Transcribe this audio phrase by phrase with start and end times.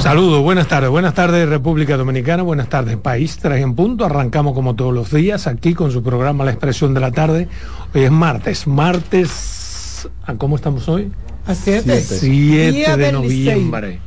[0.00, 4.74] Saludos, buenas tardes, buenas tardes República Dominicana, buenas tardes país, tres en punto, arrancamos como
[4.74, 7.48] todos los días aquí con su programa La Expresión de la Tarde.
[7.94, 11.10] Hoy es martes, martes, ¿cómo estamos hoy?
[11.46, 12.00] A 7.
[12.00, 14.00] 7 de noviembre.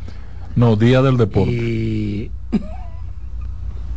[0.55, 1.51] No, Día del Deporte.
[1.51, 2.31] Y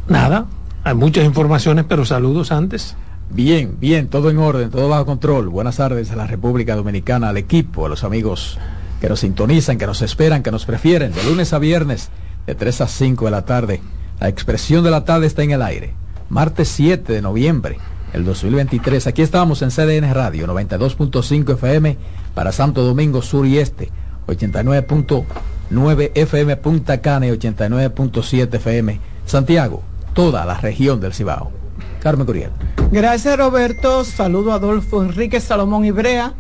[0.09, 0.47] nada,
[0.83, 2.97] hay muchas informaciones, pero saludos antes.
[3.31, 5.49] Bien, bien, todo en orden, todo bajo control.
[5.51, 8.59] Buenas tardes a la República Dominicana, al equipo, a los amigos
[9.01, 12.11] que nos sintonizan, que nos esperan, que nos prefieren, de lunes a viernes,
[12.47, 13.83] de 3 a 5 de la tarde.
[14.21, 15.95] La expresión de la tarde está en el aire.
[16.29, 17.79] Martes 7 de noviembre,
[18.13, 19.07] el 2023.
[19.07, 21.97] Aquí estamos en CDN Radio, 92.5 FM
[22.35, 23.91] para Santo Domingo Sur y Este,
[24.27, 29.83] 89.9 FM Punta Cana y 89.7 FM Santiago,
[30.15, 31.53] toda la región del Cibao.
[32.01, 32.51] Carmen Curiel.
[32.91, 36.35] Gracias Roberto, saludo a Adolfo Enrique Salomón Ibrea,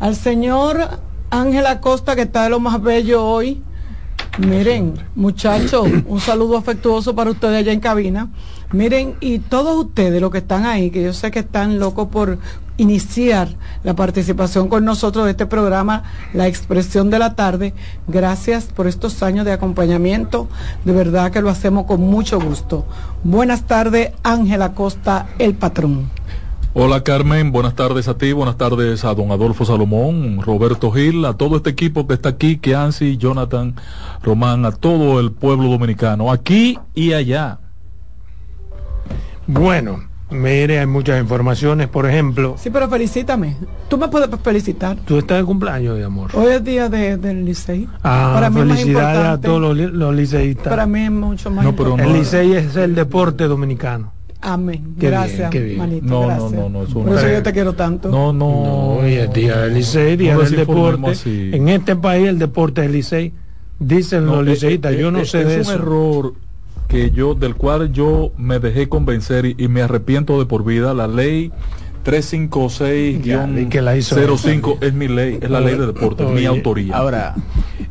[0.00, 1.00] al señor
[1.30, 3.62] Ángel Acosta que está de lo más bello hoy.
[4.38, 8.28] Miren, muchachos, un saludo afectuoso para ustedes allá en cabina.
[8.72, 12.38] Miren, y todos ustedes, los que están ahí, que yo sé que están locos por
[12.76, 13.48] iniciar
[13.82, 17.74] la participación con nosotros de este programa, La Expresión de la Tarde.
[18.06, 20.48] Gracias por estos años de acompañamiento.
[20.84, 22.86] De verdad que lo hacemos con mucho gusto.
[23.24, 26.17] Buenas tardes, Ángela Costa, el patrón.
[26.80, 31.34] Hola Carmen, buenas tardes a ti, buenas tardes a don Adolfo Salomón, Roberto Gil, a
[31.34, 33.74] todo este equipo que está aquí, Keansi, Jonathan,
[34.22, 37.58] Román, a todo el pueblo dominicano, aquí y allá.
[39.48, 42.54] Bueno, Mire, hay muchas informaciones, por ejemplo.
[42.58, 43.56] Sí, pero felicítame.
[43.88, 44.98] Tú me puedes felicitar.
[45.04, 46.30] Tú estás de cumpleaños, de amor.
[46.34, 47.88] Hoy es día de, del licey.
[48.04, 50.68] Ah, para mí felicidades a todos los, los, liceístas.
[50.68, 54.17] Para mí es mucho más no, pero El licey es el deporte dominicano.
[54.40, 54.94] Amén.
[54.96, 56.84] gracias, bien, No, no, no, no.
[56.84, 58.08] Por eso yo te quiero tanto.
[58.08, 58.48] No, no.
[58.48, 61.56] no hoy es día del licey, día del deporte.
[61.56, 63.32] En este país el deporte es el licey.
[63.80, 65.62] Dicen los liceístas, yo no sé de eso.
[65.62, 66.34] Es un error
[66.88, 71.06] que yo, del cual yo me dejé convencer y, me arrepiento de por vida, la
[71.06, 71.52] ley
[72.04, 76.96] 356-05 es mi ley, es la ley de deporte, es mi autoría.
[76.96, 77.36] Ahora,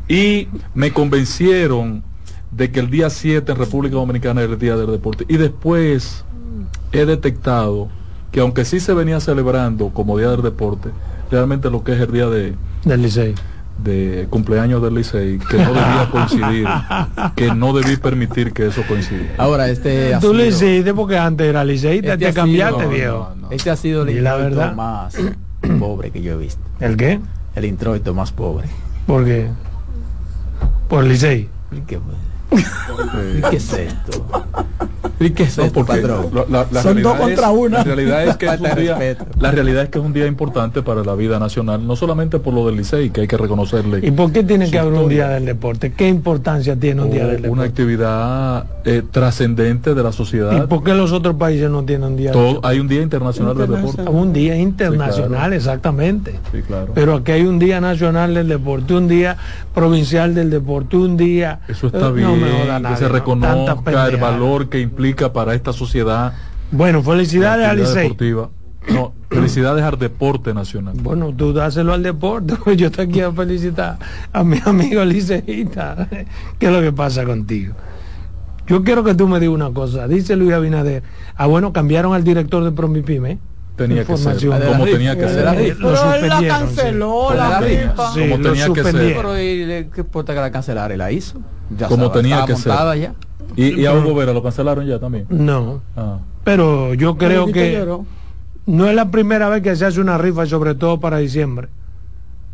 [0.08, 2.02] y me convencieron
[2.50, 5.24] de que el día 7 en República Dominicana era el día del deporte.
[5.28, 6.24] Y después
[6.92, 7.88] he detectado
[8.30, 10.90] que aunque sí se venía celebrando como día del deporte,
[11.30, 12.54] realmente lo que es el día de,
[12.84, 13.34] del liceo
[13.78, 16.66] de cumpleaños del Licey que no debía coincidir,
[17.36, 19.34] que no debí permitir que eso coincidiera.
[19.38, 20.16] Ahora, este.
[20.20, 23.28] Tú le hiciste porque antes era Licey, este te cambiaste, viejo.
[23.50, 25.16] Este ha sido el introito más
[25.78, 26.60] pobre que yo he visto.
[26.80, 27.20] ¿El qué?
[27.54, 28.68] El introito más pobre.
[29.06, 29.48] ¿Por qué?
[30.88, 31.48] ¿Por Licey?
[31.86, 31.98] ¿Qué,
[33.50, 34.26] ¿Qué es esto?
[35.20, 37.78] ¿Y qué es no, porque la, la, Son dos contra una.
[37.78, 40.82] La realidad, es que es un día, la realidad es que es un día importante
[40.82, 44.06] para la vida nacional, no solamente por lo del Licey, que hay que reconocerle.
[44.06, 45.92] ¿Y por qué tiene que haber un día del deporte?
[45.92, 47.50] ¿Qué importancia tiene un día del deporte?
[47.50, 50.64] Una actividad eh, trascendente de la sociedad.
[50.64, 53.56] ¿Y por qué los otros países no tienen un día Todo, Hay un día internacional,
[53.56, 54.02] del deporte.
[54.02, 56.38] Un día internacional, exactamente.
[56.52, 56.92] Sí, claro.
[56.94, 59.36] Pero aquí hay un día nacional del deporte, un día
[59.74, 61.60] provincial del deporte, un día...
[61.66, 66.32] Eso está bien, que se reconozca el valor que implica para esta sociedad.
[66.70, 67.94] Bueno, felicidades.
[68.88, 70.94] No, felicidades al deporte nacional.
[71.00, 72.54] Bueno, tú dáselo al deporte.
[72.76, 73.98] Yo te quiero felicitar
[74.32, 76.08] a mi amigo liceísta.
[76.58, 77.74] ¿Qué es lo que pasa contigo?
[78.66, 80.06] Yo quiero que tú me digas una cosa.
[80.06, 81.02] Dice Luis Abinader,
[81.36, 83.38] ah, bueno, cambiaron al director de Promipyme.
[83.76, 85.76] Tenía que ser, como tenía que ser.
[85.78, 88.10] Pero él la canceló, la rifa.
[88.12, 89.16] Como tenía que ser.
[89.16, 90.92] Pero ¿qué importa que la cancelara?
[90.92, 91.40] Él la hizo.
[91.76, 92.72] Ya como tenía que ser.
[92.98, 93.14] Ya.
[93.56, 95.26] ¿Y, y a Hugo Vera lo cancelaron ya también?
[95.28, 95.80] No.
[95.96, 96.18] Ah.
[96.44, 97.84] Pero yo creo que
[98.66, 101.68] no es la primera vez que se hace una rifa, sobre todo para diciembre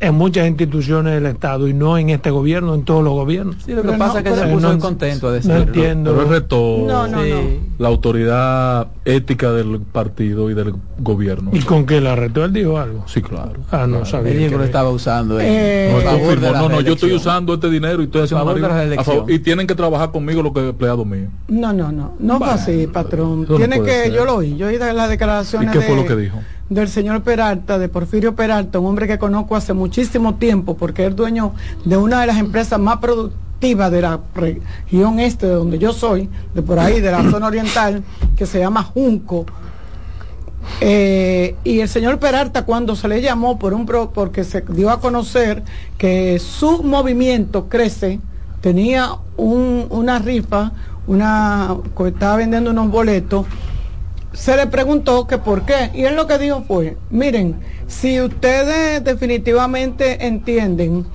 [0.00, 3.56] en muchas instituciones del Estado y no en este gobierno, en todos los gobiernos.
[3.64, 5.50] Sí, lo que pasa es que se puso contento a decir.
[5.50, 6.14] No entiendo.
[6.14, 6.86] Pero reto
[7.78, 11.50] la autoridad ética del partido y del gobierno.
[11.52, 12.44] ¿Y con qué la retó?
[12.44, 13.04] Él dijo algo.
[13.06, 13.60] Sí, claro.
[13.70, 14.32] Ah, no sabía.
[14.32, 15.38] Él que lo estaba usando.
[15.40, 15.92] Eh,
[16.40, 18.44] no, no, no, yo estoy usando este dinero y estoy haciendo
[19.04, 21.30] favor, y tienen que trabajar conmigo los que empleados míos.
[21.48, 22.14] No, no, no.
[22.18, 23.46] No fue así, patrón.
[23.56, 25.74] Tiene que, yo lo oí, yo oí las declaraciones.
[25.74, 26.38] ¿Y qué fue lo que dijo?
[26.68, 31.14] Del señor Peralta, de Porfirio Peralta, un hombre que conozco hace muchísimo tiempo porque es
[31.14, 31.52] dueño
[31.84, 36.28] de una de las empresas más productivas de la región este de donde yo soy,
[36.54, 38.02] de por ahí, de la zona oriental,
[38.36, 39.46] que se llama Junco.
[40.80, 45.00] Eh, y el señor Peralta cuando se le llamó por un porque se dio a
[45.00, 45.62] conocer
[45.98, 48.18] que su movimiento crece,
[48.62, 50.72] tenía una rifa,
[51.06, 51.76] una
[52.06, 53.46] estaba vendiendo unos boletos
[54.34, 55.90] se le preguntó que por qué.
[55.94, 61.06] Y él lo que dijo fue, miren, si ustedes definitivamente entienden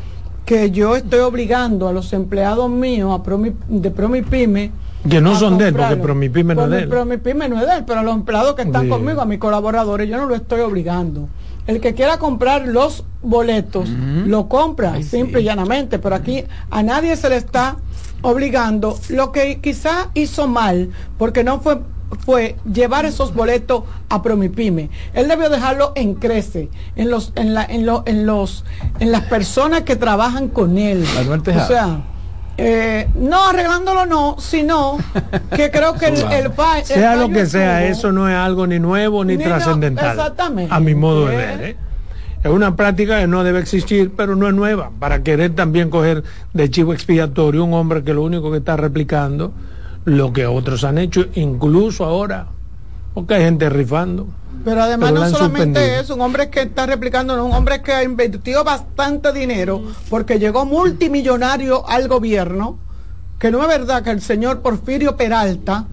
[0.46, 4.72] que yo estoy obligando a los empleados míos a Promi- de Promipyme
[5.08, 5.96] Que no a son de él, porque.
[5.98, 6.90] Promipyme no es de él.
[6.90, 10.18] Promipyme no es de él, pero los empleados que están conmigo, a mis colaboradores, yo
[10.18, 11.30] no lo estoy obligando.
[11.68, 15.44] El que quiera comprar los boletos, lo compra, Ay, simple sí.
[15.44, 17.78] y llanamente, pero aquí a nadie se le está
[18.24, 18.98] obligando.
[19.10, 20.90] Lo que quizá hizo mal,
[21.20, 21.80] porque no fue
[22.26, 24.90] fue llevar esos boletos a Promipyme.
[25.14, 28.64] Él debió dejarlo en Crece, en los, en la, en lo- en los,
[29.00, 31.04] en las personas que trabajan con él.
[31.06, 32.02] O sea,
[32.58, 34.98] eh, no arreglándolo no, sino
[35.56, 36.52] que creo que el, el
[36.84, 40.18] sea lo que sea, eso no es algo ni nuevo ni, Ni no- trascendental.
[40.18, 40.74] exactamente.
[40.74, 41.38] A mi modo de Eh.
[41.38, 41.64] ver.
[41.64, 41.76] ¿eh?
[42.44, 44.92] Es una práctica que no debe existir, pero no es nueva.
[44.98, 46.24] Para querer también coger
[46.54, 49.52] de chivo expiatorio un hombre que lo único que está replicando
[50.10, 52.48] lo que otros han hecho, incluso ahora,
[53.14, 54.28] porque hay gente rifando.
[54.66, 56.02] Pero además Pero no solamente suspendido.
[56.02, 60.38] es un hombre que está replicando, no, un hombre que ha invertido bastante dinero porque
[60.38, 62.78] llegó multimillonario al gobierno,
[63.40, 65.86] que no es verdad que el señor Porfirio Peralta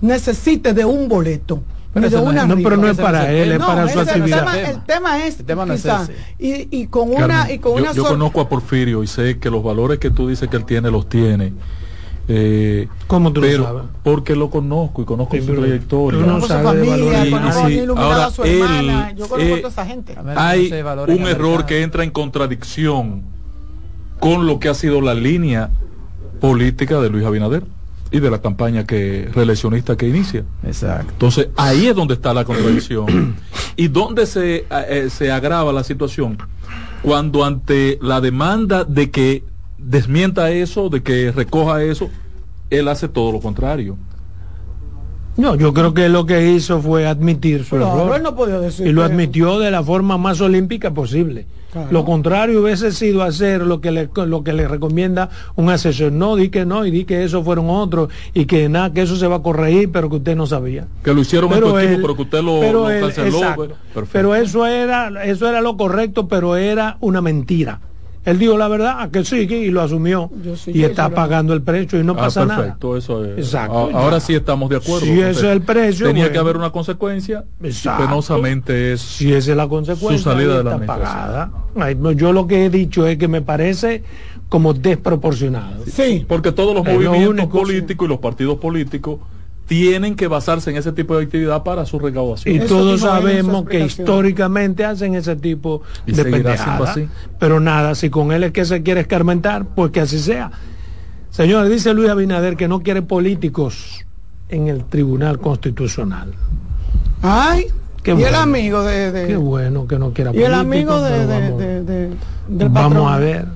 [0.00, 1.62] necesite de un boleto.
[1.92, 3.66] Pero de no una No, pero no es para él, es tema.
[3.66, 4.38] para su actividad.
[4.40, 6.08] tema, el tema es El tema no quizá,
[6.40, 9.38] y, y con una y con yo, una yo sol- conozco a Porfirio y sé
[9.38, 11.52] que los valores que tú dices que él tiene los tiene.
[12.26, 13.82] Eh, ¿Cómo tú lo pero sabes?
[14.02, 16.20] Porque lo conozco y conozco Sí, su trayectoria.
[16.20, 16.32] tú no
[17.96, 20.14] Ahora, a su él, hermana, yo conozco eh, a toda esa gente.
[20.16, 20.72] A ver, Hay
[21.08, 23.22] un error que entra en contradicción
[24.20, 25.70] con lo que ha sido la línea
[26.40, 27.64] política de Luis Abinader
[28.10, 30.44] y de la campaña que reeleccionista que inicia.
[30.62, 31.12] Exacto.
[31.12, 33.34] Entonces, ahí es donde está la contradicción.
[33.76, 36.38] y donde se, eh, se agrava la situación.
[37.02, 39.44] Cuando ante la demanda de que
[39.84, 42.08] desmienta eso, de que recoja eso,
[42.70, 43.96] él hace todo lo contrario.
[45.36, 48.14] No, yo creo que lo que hizo fue admitir su error.
[48.16, 51.46] él no podía decir y lo admitió de la forma más olímpica posible.
[51.72, 51.88] Claro.
[51.90, 56.12] Lo contrario hubiese sido hacer lo que le lo que le recomienda un asesor.
[56.12, 59.16] No, di que no y di que eso fueron otros y que nada, que eso
[59.16, 60.86] se va a corregir, pero que usted no sabía.
[61.02, 63.40] Que lo hicieron en él- pero que usted lo, pero lo canceló.
[64.12, 67.80] Pero eso era, eso era lo correcto, pero era una mentira.
[68.24, 70.30] Él dijo la verdad, a que sí, que- y lo asumió.
[70.66, 72.60] Y está pagando el precio y no Ah, pasa nada.
[72.62, 73.38] perfecto, eso es.
[73.38, 73.98] Exacto, A- ya.
[73.98, 75.04] ahora sí estamos de acuerdo.
[75.06, 77.44] Si ese es el precio, Tenía que haber una consecuencia.
[77.62, 78.04] Exacto.
[78.04, 79.00] penosamente es.
[79.02, 82.64] si esa es la consecuencia Su salida de la pagada Ay, no, yo lo que
[82.66, 84.04] he dicho es que me parece
[84.48, 89.18] como desproporcionado Sí, Porque todos los Es lo movimientos único, políticos y los partidos políticos
[89.66, 92.54] tienen que basarse en ese tipo de actividad para su recaudación.
[92.54, 97.08] y Eso todos sabemos que históricamente hacen ese tipo Y de seguirá siendo pendejada así.
[97.38, 100.50] pero nada si con él es que se quiere escarmentar pues que así sea
[101.30, 104.04] señor dice Luis Abinader que no quiere políticos
[104.50, 106.32] en el Tribunal Constitucional
[107.22, 107.66] ay,
[108.02, 111.26] Qué y el amigo de, de- qué bueno que no quiera y el amigo de,
[111.26, 112.10] de- vamos, de- de-
[112.48, 113.46] del vamos a ver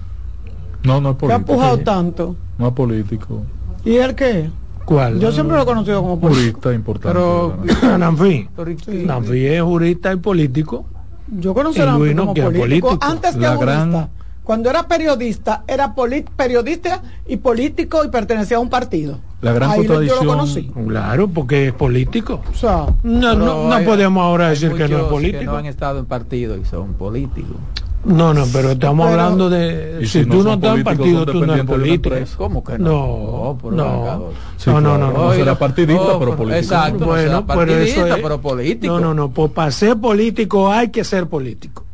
[0.84, 1.52] No, no es que ha político.
[1.52, 1.84] empujado Sí.
[1.84, 2.36] tanto.
[2.56, 3.42] No es político.
[3.84, 4.48] ¿Y él qué?
[4.88, 6.60] Cuál Yo siempre lo he conocido como político.
[6.62, 7.18] Jurista importante.
[7.18, 7.98] Pero-.
[7.98, 8.48] Nanfi
[9.06, 10.86] Nanfi es jurista y político
[11.28, 11.98] Yo conocí a como
[12.34, 12.98] político, político.
[13.02, 13.84] antes que La jurista.
[13.86, 14.08] gran-
[14.44, 15.94] Cuando era periodista, era
[16.36, 19.18] periodista y político y pertenecía a un partido.
[19.42, 20.72] La gran Ahí yo lo conocí.
[20.88, 22.40] Claro, porque es político.
[22.50, 25.38] O sea, No, no, no hay- podemos ahora decir que no es político.
[25.40, 27.56] Que no han estado en partido y son políticos.
[28.04, 29.98] No, no, pero estamos Pero- hablando de.
[30.02, 32.14] Si, si no tú no estás en partido, tú no eres político.
[32.36, 33.58] ¿Cómo que no?
[33.62, 34.24] No, no.
[34.56, 35.24] Sí, no, no, no, no.
[35.24, 36.58] No será partidista, Oh, pero político.
[36.58, 38.16] Exacto, no será Bueno, pero eso es.
[38.22, 38.94] pero político.
[38.94, 39.30] No, no, no.
[39.30, 41.84] Pues para ser político hay que ser político.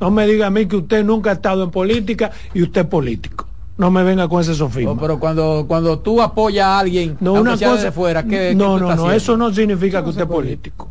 [0.00, 2.86] No me diga a mí que usted nunca ha estado en política y usted es
[2.86, 3.46] político.
[3.76, 4.92] No me venga con ese sofisma.
[4.92, 7.76] Oh, pero cuando, cuando tú apoyas a alguien, No, una cosa.
[7.76, 9.12] de fuera, ¿qué, qué no, tú no, no, haciendo?
[9.12, 10.88] eso no significa que usted es político.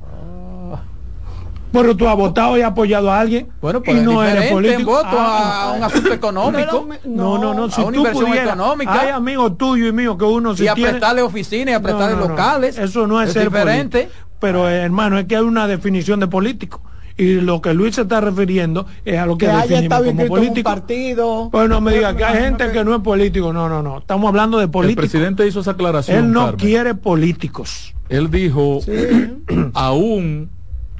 [1.74, 4.92] Pero tú has votado y apoyado a alguien Bueno, pues y no es eres político.
[4.92, 8.25] voto Ah, a, a un asunto económico no, no, no, si a una tú inversión
[8.27, 9.01] pudieras, económica.
[9.01, 11.80] hay amigos tuyos y míos que uno si y a tiene- prestarle oficinas y a
[11.80, 12.27] No, prestarle no, no.
[12.30, 12.77] locales.
[12.77, 14.03] Eso no es, ser diferente.
[14.03, 14.27] político.
[14.39, 16.82] Pero eh, hermano, es que hay una definición de político.
[17.15, 20.06] Y lo que Luis se está refiriendo es a lo que, que haya definimos estado
[20.06, 20.70] como en un político.
[20.70, 21.50] partido.
[21.51, 23.53] Pues no me diga que hay gente que no es político.
[23.53, 24.00] No, no, no.
[24.00, 25.00] Estamos hablando de El político.
[25.01, 26.18] presidente hizo esa aclaración.
[26.18, 26.60] Él no Carmen.
[26.60, 27.94] quiere políticos.
[28.10, 28.80] Él dijo,
[29.74, 30.50] aún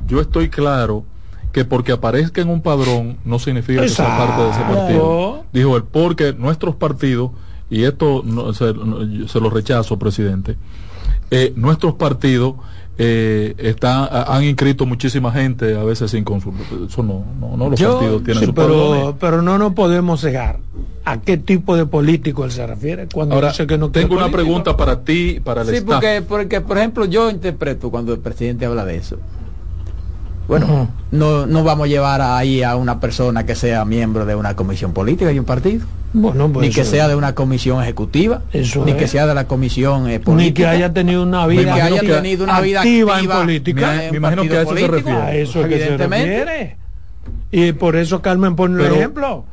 [0.07, 1.03] yo estoy claro
[1.51, 5.43] que porque aparezca en un padrón no significa que sea parte de ese partido.
[5.53, 7.31] Dijo él, porque nuestros partidos,
[7.69, 10.57] y esto no, se, no, se lo rechazo, presidente,
[11.29, 12.55] eh, nuestros partidos
[12.98, 16.63] eh, están, ha- han inscrito muchísima gente, a veces sin consulta.
[16.88, 19.15] Eso no, no, no los Yo- partidos tienen sí, su pero, padrones.
[19.19, 20.60] pero no nos podemos cegar
[21.05, 24.24] a qué tipo de político él se refiere cuando Ahora, dice que no tengo una
[24.25, 24.43] político.
[24.43, 25.89] pregunta para ti, para el Sí, staff.
[26.01, 29.17] porque, porque, por ejemplo, yo interpreto cuando el presidente habla de eso.
[30.60, 34.55] Bueno, no, no vamos a llevar ahí a una persona que sea miembro de una
[34.55, 38.41] comisión política y un partido, Bueno, pues ni que eso- sea de una comisión ejecutiva,
[38.53, 38.98] Eso ni es.
[38.98, 41.81] que sea de la comisión eh, política, ni que haya tenido una ni vida que
[41.81, 43.91] haya que- tenido una vida activa activa en política.
[43.91, 45.17] Me- un me imagino que a eso se refiere.
[45.22, 46.45] A eso es que se evidentemente.
[46.45, 46.77] refiere.
[47.51, 49.45] Y por eso Carmen pone el Pero- ejemplo.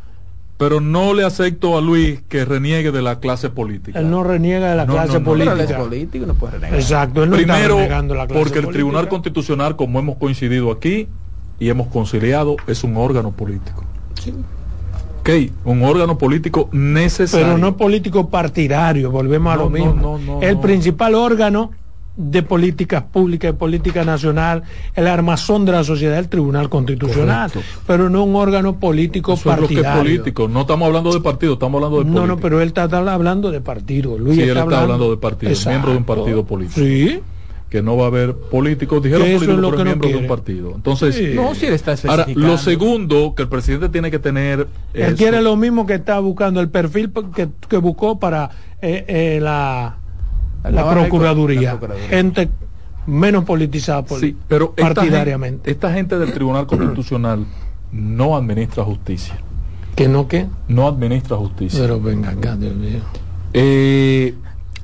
[0.61, 3.99] Pero no le acepto a Luis que reniegue de la clase política.
[3.99, 5.79] Él no reniega de la No, clase no, no, Pero él es política.
[5.79, 6.79] político, no puede renegar.
[6.79, 8.73] Exacto, él no está Primero, renegando la clase porque el política.
[8.73, 11.09] Tribunal Constitucional, como hemos coincidido aquí
[11.59, 13.85] y hemos conciliado, es un órgano político.
[15.21, 15.31] Ok,
[15.65, 17.47] un órgano político necesario.
[17.47, 19.95] pero no político partidario, volvemos a lo no, mismo.
[19.95, 20.61] no, no, el no.
[20.61, 21.71] principal órgano
[22.23, 24.63] de políticas públicas, de política nacional,
[24.95, 27.83] el armazón de la sociedad, el Tribunal Constitucional, Correcto.
[27.87, 30.03] pero no un órgano político Eso es lo que es partidario.
[30.21, 30.49] político.
[30.49, 32.35] No estamos hablando de partido, estamos hablando de No, política.
[32.35, 34.19] no, pero él está, está hablando de partido.
[34.19, 35.71] Luis Sí, él está hablando de partido, Exacto.
[35.71, 36.81] miembro de un partido político.
[36.81, 37.21] Sí,
[37.71, 39.91] Que no va a haber políticos, dijeron Que eso políticos, es lo pero que no
[39.91, 40.29] miembro de un quiere.
[40.37, 40.73] partido.
[40.75, 41.31] Entonces, Sí.
[41.37, 45.15] No, si él está ahora, lo segundo que el presidente tiene que tener él es-
[45.15, 48.51] quiere lo mismo que está buscando, el perfil que, que buscó para
[48.83, 49.99] eh, eh, la,
[50.65, 51.79] La procuraduría.
[52.09, 52.51] Gente
[53.07, 55.57] menos politizada por, Sí, pero esta partidariamente.
[55.59, 57.47] gente, esta gente del Tribunal Constitucional
[57.93, 59.37] no administra justicia.
[59.97, 60.47] que no que.
[60.69, 61.81] No administra justicia.
[61.81, 63.01] Pero venga acá, Dios mío.
[63.53, 64.35] Eh,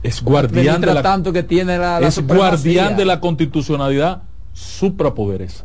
[0.03, 5.65] es guardián de la, tanto que tiene la, la es guardián de la constitucionalidad suprapoderes.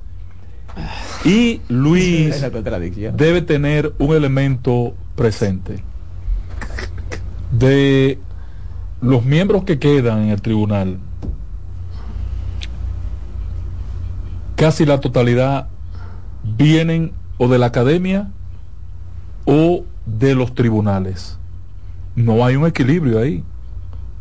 [1.26, 2.42] Y Luis
[3.14, 5.84] debe tener un elemento presente
[7.52, 8.18] de
[9.02, 10.98] los miembros que quedan en el tribunal.
[14.56, 15.68] Casi la totalidad
[16.44, 18.30] vienen o de la academia
[19.46, 21.38] o de los tribunales.
[22.16, 23.44] No hay un equilibrio ahí.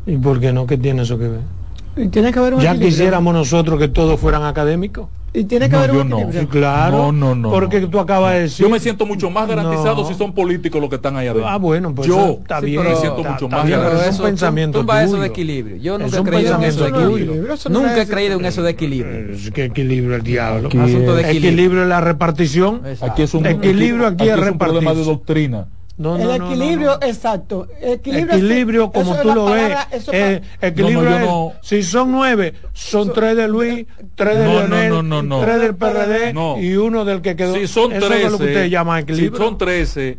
[0.06, 0.66] ¿Y por qué no?
[0.66, 2.10] ¿Qué tiene eso que ver?
[2.10, 2.88] Tiene que haber un Ya equilibrio.
[2.88, 5.08] quisiéramos nosotros que todos fueran académicos.
[5.32, 6.16] Y tiene que No, haber yo un no.
[6.16, 6.40] equilibrio.
[6.42, 6.96] Sí, claro.
[6.96, 7.88] No, no, no, Porque no.
[7.88, 8.66] tú acabas de decir.
[8.66, 10.08] Yo me siento mucho más garantizado No.
[10.08, 11.48] si son políticos los que están ahí adentro.
[11.48, 12.82] Ah, bueno, pues yo eso está Sí, bien.
[12.82, 14.10] me siento está- mucho está más bien, pero garantizado.
[14.12, 15.22] es un pensamiento tumba eso tuyo.
[15.22, 15.76] de equilibrio.
[15.76, 17.52] Yo Es nunca he creído en eso de equilibrio.
[17.54, 19.32] Eso no Nunca he es- creído en eso de equilibrio.
[19.34, 20.66] Es que equilibrio el diablo.
[20.66, 21.50] Aquí Asunto de es- equilibrio.
[21.52, 22.82] Equilibrio en la repartición.
[23.00, 25.68] Aquí es un Equilibrio aquí es es un problema de doctrina.
[26.00, 27.06] No, el no, no, no, equilibrio, no.
[27.06, 27.68] exacto.
[27.78, 31.82] Equilibrio, Equilibrio, es- como tú lo palabra- ves, eh, equilibrio No, no, yo es, si
[31.82, 35.40] son nueve, son tres de Luis, tres de Leonel, no, no, no.
[35.42, 36.58] tres del PRD No.
[36.58, 37.54] y uno del que quedó.
[37.54, 40.18] Si son Eso 13, es lo que si son 13,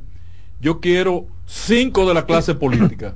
[0.60, 3.16] yo quiero 5 de la clase política,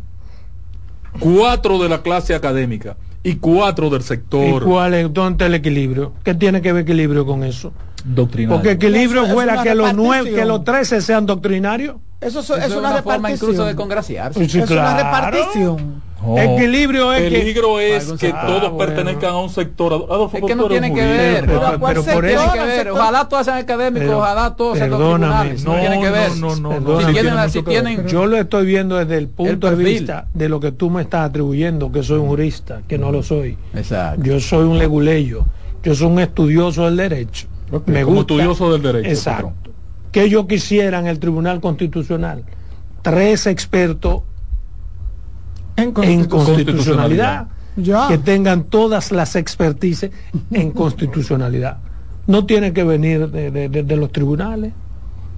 [1.19, 5.53] 4 de la clase académica y 4 del ¿Y sector cuál es, dónde está el
[5.53, 6.13] equilibrio?
[6.23, 7.73] ¿Qué tiene que ver equilibrio con eso?
[8.05, 8.55] Doctrinario.
[8.57, 11.95] Porque equilibrio Eso es fuera una que los nueve, que los 13 sean doctrinarios.
[12.21, 13.33] Eso, es- Eso es una, forma repartición.
[13.51, 14.47] incluso de congraciarse.
[14.49, 16.05] Sí, es una repartición.
[16.25, 16.39] No.
[16.39, 18.47] Equilibrio es que- Peligro es Algún que sector.
[18.47, 18.77] todos Ah, bueno.
[18.77, 19.93] pertenezcan a un sector.
[19.93, 21.45] Adolfo, Es que no tiene que ver.
[21.45, 22.89] Pero, Pero- ¿a cuál pero por eso- que ver.
[22.91, 25.63] Ojalá todos sean académicos, Pero- ojalá todos sean tribunales.
[25.63, 26.31] No, No, tiene que ver.
[26.37, 26.99] no, no, no, no.
[27.01, 30.25] Si tienen, tiene si que tienen Yo lo estoy viendo desde el punto de vista
[30.33, 33.55] de lo que tú me estás atribuyendo, que soy un jurista, que no lo soy.
[33.75, 34.23] Exacto.
[34.23, 35.45] Yo soy un leguleyo,
[35.83, 37.47] yo soy un estudioso del derecho.
[37.71, 38.33] Ok, me como gusta.
[38.33, 39.49] estudioso del derecho, Exacto.
[39.55, 39.75] patrón.
[40.11, 42.43] Que yo quisiera en el Tribunal Constitucional
[43.01, 44.21] tres expertos
[45.77, 48.07] En constitucionalidad Ya.
[48.07, 50.11] que tengan todas las expertices
[50.51, 51.79] en constitucionalidad.
[52.27, 54.71] No tiene que venir de, de- de- de los tribunales.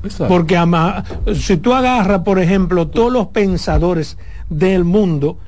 [0.04, 0.28] Exacto.
[0.32, 1.04] Porque ama-
[1.34, 4.18] si tú agarras, por ejemplo, todos los pensadores
[4.50, 5.40] del mundo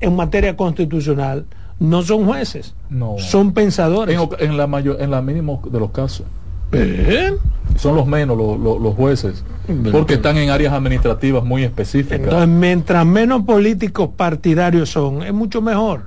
[0.00, 1.46] en materia constitucional,
[1.78, 3.16] no son jueces, No.
[3.18, 4.18] son pensadores.
[4.18, 6.26] en, en la mayor, en la mínimo de los casos.
[6.72, 7.34] ¿Eh?
[7.76, 9.44] Son los menos los, los- los jueces.
[9.92, 12.18] Porque están en áreas administrativas muy específicas.
[12.20, 16.02] Entonces, mientras menos políticos partidarios son, es mucho mejor.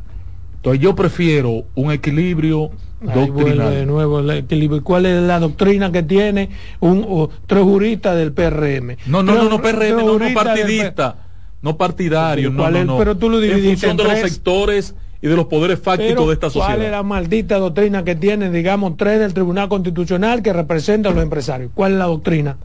[0.58, 2.72] Entonces yo prefiero un equilibrio
[3.02, 3.88] Ahí vuelve de doctrinal.
[3.88, 4.84] nuevo el equilibrio.
[4.84, 8.98] ¿Cuál es la doctrina que tiene un o, tres juristas del PRM?
[9.06, 11.16] No, no, Tres- no, no, PRM, no, no partidista,
[11.62, 12.98] no partidario, no, ¿Cuál no.
[12.98, 16.14] Pero tú lo En dividiste función de en los sectores y de los poderes fácticos
[16.14, 16.68] Pero, de esta sociedad.
[16.76, 21.16] ¿Cuál es la maldita doctrina que tienen, digamos, tres del Tribunal Constitucional que representan a
[21.16, 21.72] los empresarios?
[21.74, 22.58] ¿Cuál es la doctrina?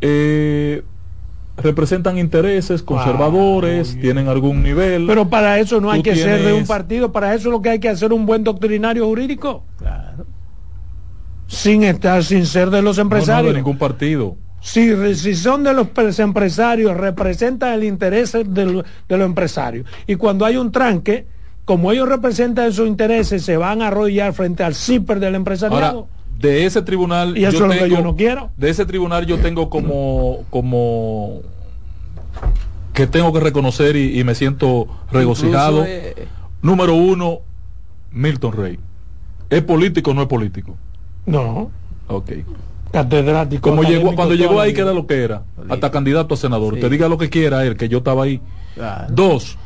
[0.00, 0.82] Eh,
[1.56, 5.06] representan intereses conservadores, Ah, tienen algún nivel.
[5.06, 7.78] Pero para eso no hay que ser de un partido, para eso lo que hay
[7.80, 9.64] que hacer un buen doctrinario jurídico.
[11.46, 13.52] Sin estar, sin ser de los No, no, empresarios.
[13.54, 14.36] de ningún partido.
[14.60, 19.86] Si, son de los pres- empresarios, representan el interés del- de los empresarios.
[20.06, 21.26] Y cuando hay un tranque,
[21.68, 25.84] como ellos representan esos intereses, se van a arrodillar frente al CIPER del empresariado.
[25.84, 26.08] Ahora,
[26.38, 28.50] de ese tribunal Y eso yo es lo que tengo, yo no quiero.
[28.56, 31.42] De ese tribunal yo tengo como como
[32.94, 35.80] que tengo que reconocer y, y me siento regocijado.
[35.80, 36.28] Incluso, eh,
[36.62, 37.40] Número uno,
[38.12, 38.78] Milton Rey.
[39.50, 40.74] ¿Es político o no es político?
[41.26, 41.70] no,
[42.06, 42.30] Ok.
[42.92, 43.68] Catedrático.
[43.68, 45.42] Como llegó, cuando llegó la ahí, que era lo que era.
[45.68, 46.76] Hasta candidato a senador.
[46.76, 46.80] Sí.
[46.80, 48.40] Te diga lo que quiera él, que yo estaba ahí.
[48.74, 49.08] Claro.
[49.10, 49.58] Dos,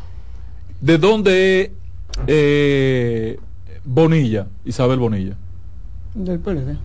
[0.81, 1.71] ¿de dónde es
[2.27, 3.39] eh,
[3.85, 5.35] Bonilla, Isabel Bonilla?
[6.15, 6.77] Del PLD.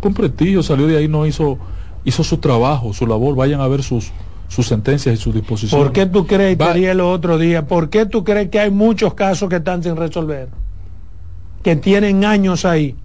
[0.00, 1.58] Con prestigio, salió de ahí, no hizo,
[2.04, 3.34] hizo su trabajo, su labor.
[3.34, 4.10] Vayan a ver sus,
[4.48, 5.84] sus sentencias y sus disposiciones.
[5.86, 8.60] ¿Por qué tú crees, Va- te dije el otro día, por qué tú crees que
[8.60, 10.48] hay muchos casos que están sin resolver?
[11.62, 12.96] Que tienen años ahí.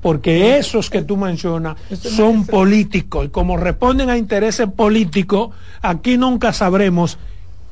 [0.00, 6.18] Porque esos que tú mencionas no son políticos y como responden a intereses políticos, aquí
[6.18, 7.16] nunca sabremos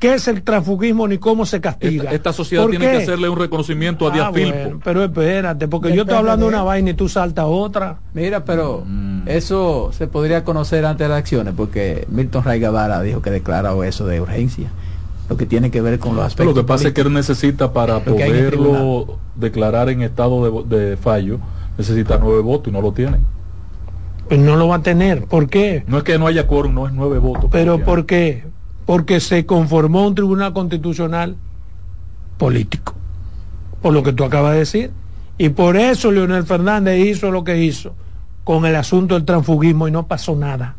[0.03, 2.03] qué es el transfugismo ni cómo se castiga.
[2.03, 2.91] Esta, esta sociedad ¿Por tiene qué?
[2.91, 4.57] que hacerle un reconocimiento a Ah, Diafilpo.
[4.59, 7.99] bueno, pero espérate, porque yo estoy hablando de una vaina y tú saltas otra.
[8.13, 9.27] Mira, pero Mm.
[9.27, 13.83] eso se podría conocer antes de las acciones, porque Milton Ray Guevara dijo que declaró
[13.85, 14.69] eso de urgencia,
[15.29, 16.55] lo que tiene que ver con los Pero aspectos.
[16.57, 20.65] lo que pasa es que él necesita para en poderlo declarar en estado de, vo-
[20.65, 21.39] de fallo,
[21.77, 23.17] necesita nueve votos y no lo tiene.
[24.27, 25.25] Pues no lo va a tener.
[25.25, 25.83] ¿Por qué?
[25.87, 27.45] No es que no haya quórum, no es nueve votos.
[27.51, 28.52] Pero porque ¿por qué?
[28.85, 31.35] Porque se conformó un tribunal constitucional
[32.37, 32.93] político,
[33.81, 34.91] por lo que tú acabas de decir.
[35.37, 37.95] Y por eso Leonel Fernández hizo lo que hizo
[38.43, 40.75] con el asunto del transfugismo y no pasó nada.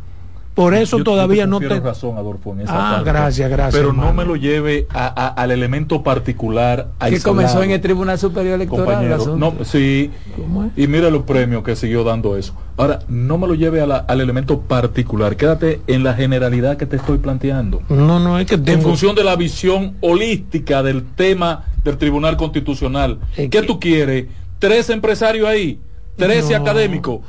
[0.55, 1.81] Por eso Yo- yo todavía te no te...
[1.81, 3.11] razón, Adolfo, en esa Ah, parte.
[3.11, 6.91] gracias, gracias, Pero no me lo lleve a- a- al elemento particular.
[7.01, 9.05] que comenzó en el Tribunal Superior Electoral.
[9.05, 9.37] el compañero.
[9.37, 10.13] No, sí.
[10.37, 10.71] ¿Cómo es?
[10.77, 12.55] Y mira los premios que siguió dando eso.
[12.77, 15.37] Ahora, no me lo lleve a la- al elemento particular.
[15.37, 17.83] Quédate en la generalidad que te estoy planteando.
[17.89, 18.83] No, no, es que En tengo...
[18.83, 23.19] función de la visión holística del tema del Tribunal Constitucional.
[23.37, 24.27] Es ¿Qué que- tú quieres?
[24.61, 25.81] ¿13 empresarios ahí?
[26.17, 26.57] ¿13 No.
[26.63, 27.21] académicos?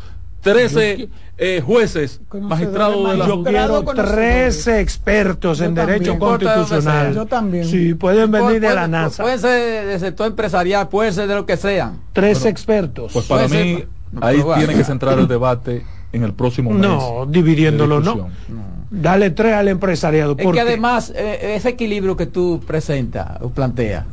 [0.46, 2.22] ¿13 eh, jueces?
[2.32, 3.28] Magistrados de la.
[3.28, 4.64] Yo quiero conocedores.
[4.64, 6.00] 13 expertos en también.
[6.00, 7.14] derecho constitucional.
[7.14, 7.66] Yo también.
[7.66, 9.24] Sí, pueden venir de la NASA.
[9.24, 12.00] Pueden ser del sector empresarial, pueden ser de lo que sean.
[12.14, 13.12] Tres expertos.
[13.12, 13.88] Pues para Puede mí, ser,
[14.22, 14.60] ahí bueno.
[14.64, 15.84] tiene que centrar el debate
[16.14, 16.82] en el próximo mes.
[16.82, 18.30] no, dividiéndolo, no.
[18.92, 20.36] Dale tres al empresariado.
[20.38, 24.05] Es ¿Por que además, eh, ese equilibrio que tú presentas o planteas,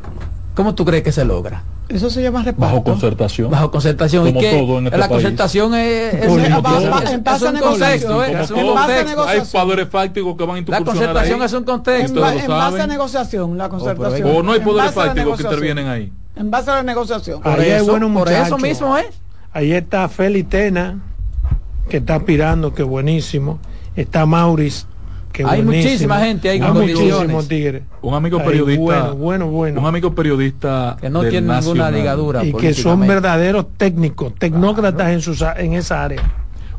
[0.55, 1.63] ¿cómo tú crees que se logra?
[1.93, 2.61] Eso se llama reparto.
[2.75, 3.51] Bajo concertación.
[3.51, 4.27] Bajo concertación.
[4.27, 5.23] Como ¿Y todo en este la país.
[5.23, 6.39] concertación es, es, es- todo.
[6.39, 8.25] es- es En base a un negociación.
[8.25, 8.41] ¿eh?
[8.43, 9.29] Es un todo, En base a contexto.
[9.29, 11.47] hay poderes fácticos que van a La incursionar concertación ahí.
[11.47, 12.21] es un En, contexto.
[12.21, 14.23] lo en base a negociación, la concertación.
[14.23, 16.13] pero- O no hay En poderes la fácticos que intervienen ahí.
[16.37, 17.43] En base a la negociación.
[17.43, 19.07] Por Ahí eso, buenos por eso mismo es.
[19.53, 20.99] Ahí está Feli Tena,
[21.91, 23.59] que está aspirando, que buenísimo.
[23.97, 24.87] Está Mauris,
[25.33, 25.91] que Hay buenísimo.
[25.91, 27.83] muchísima gente ahí Hay con muchísimos tigres.
[28.03, 28.81] Un amigo periodista.
[28.83, 29.81] Bueno, bueno, bueno.
[29.81, 30.97] Un amigo periodista.
[31.01, 32.45] Que no tiene ninguna ligadura.
[32.45, 36.23] y que son verdaderos técnicos, tecnócratas en, sus, en esa área.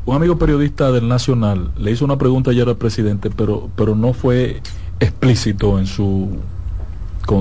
[0.06, 4.12] Un amigo periodista del Nacional le hizo una pregunta ayer al presidente, pero, pero no
[4.12, 4.60] fue
[5.00, 6.38] explícito en su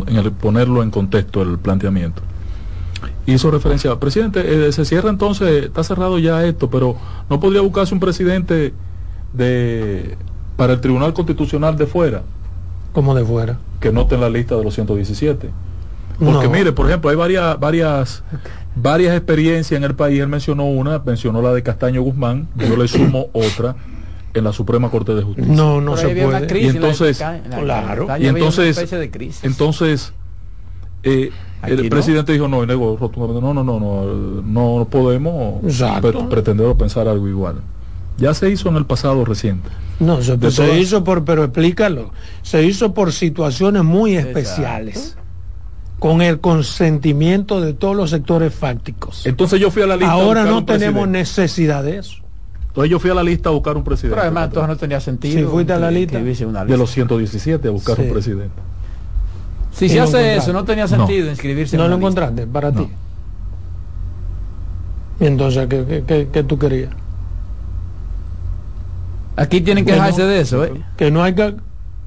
[0.08, 2.22] en el ponerlo en contexto el planteamiento.
[3.26, 6.96] Hizo referencia, presidente, eh, se cierra entonces, está cerrado ya esto, pero
[7.30, 8.74] no podría buscarse un presidente
[9.34, 10.18] de
[10.56, 12.22] para el Tribunal Constitucional de fuera
[12.94, 13.58] Como de fuera.
[13.80, 15.50] que no esté en la lista de los 117.
[16.20, 16.50] Porque No.
[16.52, 18.24] mire, por ejemplo, hay varias, varias,
[18.76, 20.20] varias experiencias en el país.
[20.22, 23.76] Él mencionó una, mencionó la de Castaño Guzmán, yo le sumo otra
[24.36, 25.52] en la Suprema Corte de Justicia.
[25.54, 26.48] No, no se una puede.
[26.48, 28.08] crisis, Y entonces- la- la- la- Claro.
[28.08, 29.44] la- Y entonces- una de crisis.
[29.44, 30.14] Entonces,
[31.04, 31.32] eh,
[31.64, 31.90] el no.
[31.90, 34.42] presidente dijo no, y negó rotundamente, no, no, no, no,
[34.80, 35.62] no podemos
[36.02, 37.56] pre- pretender o pensar algo igual.
[38.18, 39.70] Ya se hizo en el pasado reciente.
[40.00, 44.40] No, se, hizo por, pero explícalo, se hizo por situaciones muy Exacto.
[44.40, 45.18] especiales,
[46.00, 49.26] con el consentimiento de todos los sectores fácticos.
[49.26, 50.12] Entonces yo fui a la lista.
[50.12, 51.20] Ahora no un tenemos presidente.
[51.20, 52.18] necesidad de eso.
[52.68, 54.16] Entonces yo fui a la lista a buscar un presidente.
[54.16, 55.38] Pero además entonces no tenía sentido.
[55.40, 56.18] Si fuiste a la lista.
[56.18, 56.26] una
[56.62, 56.78] de lista.
[56.78, 58.02] los 117 a buscar Sí.
[58.02, 58.62] un presidente.
[59.72, 60.38] Si se hace encontraste.
[60.38, 60.90] eso, no tenía No.
[60.90, 62.08] sentido inscribirse No en lo lista.
[62.08, 62.82] encontraste para No.
[62.86, 62.90] ti.
[65.20, 66.90] Y entonces, ¿qué, qué- qué- qué tú querías?
[69.36, 70.72] Aquí tienen que Bueno, dejarse de eso, ¿eh?
[70.98, 71.56] Que no hay que...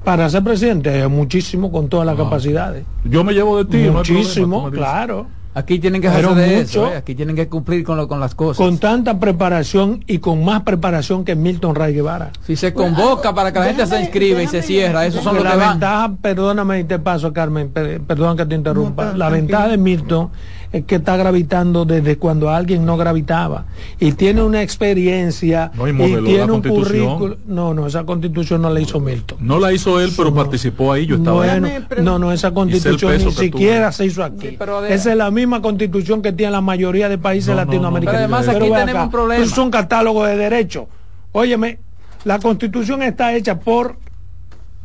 [0.03, 2.85] Para ser presidente hay muchísimo con todas las Ah, capacidades.
[3.03, 3.77] Yo me llevo de ti.
[3.87, 4.77] no problema, muchísimo, me dices.
[4.85, 5.27] claro.
[5.53, 6.97] Aquí tienen que Pero dejarse de mucho- eso, ¿eh?
[6.97, 8.57] Aquí tienen que cumplir con, lo, con las cosas.
[8.63, 12.29] Con tanta preparación y con más preparación que Milton Ray Guevara.
[12.45, 15.33] Si se convoca para que la gente se déjame- inscriba y se cierra, esos son
[15.35, 15.69] los la que van.
[15.71, 19.05] ventaja, perdóname y te paso, Carmen, per- perdón que te interrumpa.
[19.05, 19.31] No, la tranquilo.
[19.47, 20.29] ventaja de Milton
[20.71, 23.65] es que está gravitando desde cuando alguien no gravitaba
[23.99, 27.37] y tiene una experiencia No, y y, modeló la tiene un currículo.
[27.47, 29.37] No, no, esa constitución no la hizo Milton.
[29.41, 30.35] No la hizo él, pero No.
[30.35, 31.05] participó ahí.
[31.05, 31.37] Yo estaba.
[31.37, 31.69] Bueno,
[32.01, 34.49] no, no, esa constitución ni siquiera se hizo aquí.
[34.49, 37.55] Sí, pero de- Esa es la misma constitución que tiene la mayoría de países No,
[37.55, 38.21] no, no, latinoamericanos.
[38.21, 39.43] pero además aquí tenemos un problema.
[39.43, 40.85] Es un catálogo de derechos.
[41.31, 41.79] Óyeme,
[42.25, 43.97] la constitución está hecha por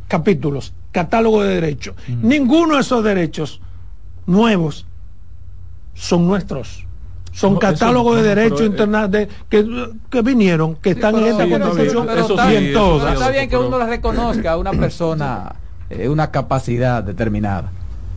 [0.07, 1.95] capítulos, catálogo de derechos.
[2.21, 3.59] Ninguno de esos derechos
[4.25, 4.85] nuevos
[5.93, 6.85] son nuestros.
[7.31, 11.15] son No, catálogos eso- de no, derecho pero, eh, internacional que, que vinieron, que están
[11.15, 13.13] en pero- esta sí, constitución bien, eso y en eso todas.
[13.15, 15.55] Está bien que pero- uno le reconozca a una persona
[15.89, 17.71] eh, una capacidad determinada.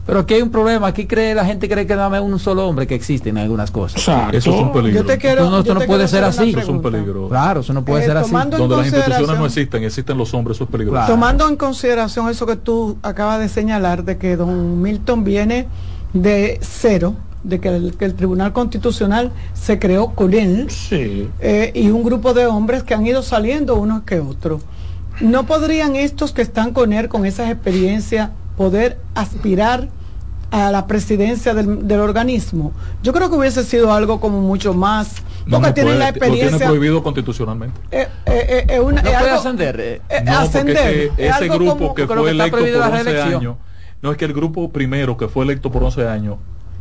[0.05, 2.69] Pero aquí hay un problema, aquí cree la gente cree que nada más un solo
[2.69, 3.99] hombre que existe en algunas cosas.
[4.01, 4.37] Exacto.
[4.37, 5.01] Eso es un peligro.
[5.01, 5.45] Yo te quiero.
[5.45, 6.51] No, no, esto yo no te puede ser así.
[6.51, 7.29] Eso es un peligro.
[7.29, 8.31] Claro, eso no puede Eh, ser así.
[8.31, 10.99] tomando- en Donde las instituciones no existen, existen los hombres, eso es peligroso.
[10.99, 11.13] Claro.
[11.15, 15.67] Tomando en consideración eso que tú acabas de señalar, de que don Milton viene
[16.13, 17.15] de cero,
[17.49, 21.29] de que el, que el Tribunal Constitucional se creó con él Sí.
[21.41, 24.63] eh, y un grupo de hombres que han ido saliendo unos que otros.
[25.21, 29.89] ¿No podrían estos que están con él, con esas experiencias, poder aspirar
[30.51, 32.73] a la presidencia del, del organismo?
[33.03, 35.15] Yo creo que hubiese sido algo como mucho más,
[35.47, 36.67] No, porque no tienen puede, la Lo tiene experiencia.
[36.67, 37.81] prohibido constitucionalmente.
[37.93, 38.07] eh,
[38.69, 40.03] eh, una- No puede algo- ascender.
[40.25, 42.87] No, porque es que Es ese grupo como- que fue que electo por es la
[42.89, 43.35] 11 reelección.
[43.41, 43.57] años,
[44.03, 46.37] no es que el grupo primero que fue electo por 11 años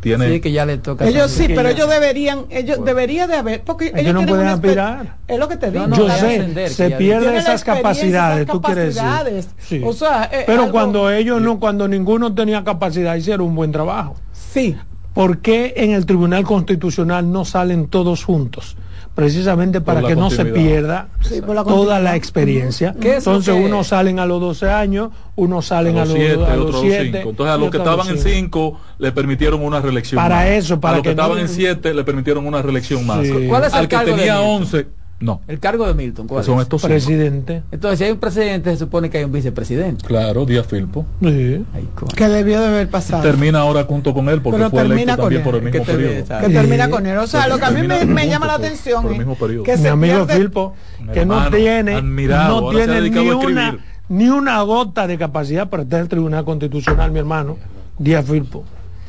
[0.10, 1.06] tiene Sí, que ya le toca.
[1.08, 5.18] Ellos sí, pero ellos deberían, ellos debería de haber, porque ellos, no tienen pueden aspirar.
[5.28, 5.88] Es lo que te digo.
[5.88, 9.02] No, no, Yo sé, ascender, se pierden esas capacidades, esas tú quieres decir.
[9.02, 9.50] capacidades.
[9.58, 9.82] Sí.
[9.84, 13.72] O sea, eh, Pero algo- cuando ellos no, cuando ninguno tenía capacidad, hicieron un buen
[13.72, 14.16] trabajo.
[14.32, 14.76] Sí,
[15.14, 18.76] ¿Por qué en el Tribunal Constitucional no salen todos juntos?
[19.16, 22.94] Precisamente para que no se pierda Sí, la toda la experiencia.
[23.00, 26.10] ¿Qué es lo Entonces que- unos salen a los 12 años, unos salen a los
[26.10, 26.44] los 7, 7.
[26.44, 27.30] otros a los 5.
[27.30, 30.48] Entonces a los que estaban en 5 le permitieron una reelección Para más.
[30.48, 33.26] eso, para a los que, que no- estaban en 7 le permitieron una reelección más.
[33.26, 33.46] Sí.
[33.48, 34.62] ¿Cuál es el Al que tenía Milton?
[34.62, 34.88] 11,
[35.20, 35.42] no.
[35.48, 36.64] El cargo de Milton, ¿cuál Son es?
[36.64, 36.90] estos cinco.
[36.94, 37.64] Presidente.
[37.72, 40.06] Entonces, si hay un presidente, se supone que hay un vicepresidente.
[40.06, 41.06] Claro, Díaz Filpo.
[41.22, 41.66] Sí.
[41.74, 43.24] Ay, que debió de haber pasado.
[43.24, 45.46] Termina ahora junto con él porque Pero fue termina electo con también él.
[45.46, 46.28] por el Que mismo termine, periodo.
[46.28, 46.48] ¿sabes?
[46.48, 47.18] que termina con él.
[47.18, 49.20] O sea, lo que a mí me, Termina llama la por- atención por el es
[49.20, 49.64] mismo periodo.
[49.64, 50.74] que Mi se amigo pierde- Filpo,
[51.14, 53.78] que no tiene, admirado, no tiene ni una,
[54.10, 57.58] ni una gota de capacidad para estar en el Tribunal Constitucional, mi hermano,
[57.98, 58.64] Díaz Filpo.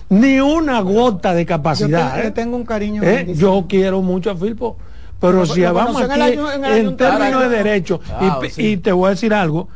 [0.08, 2.14] Ni una gota de yo capacidad.
[2.14, 2.30] te- le ¿eh?
[2.30, 3.02] tengo un cariño.
[3.02, 3.34] ¿Eh?
[3.36, 4.76] Yo quiero mucho a Filpo,
[5.20, 8.62] pero Lo- si lo vamos en aquí año- en términos de derecho, Ah, y, sí.
[8.66, 9.68] y te voy a decir algo,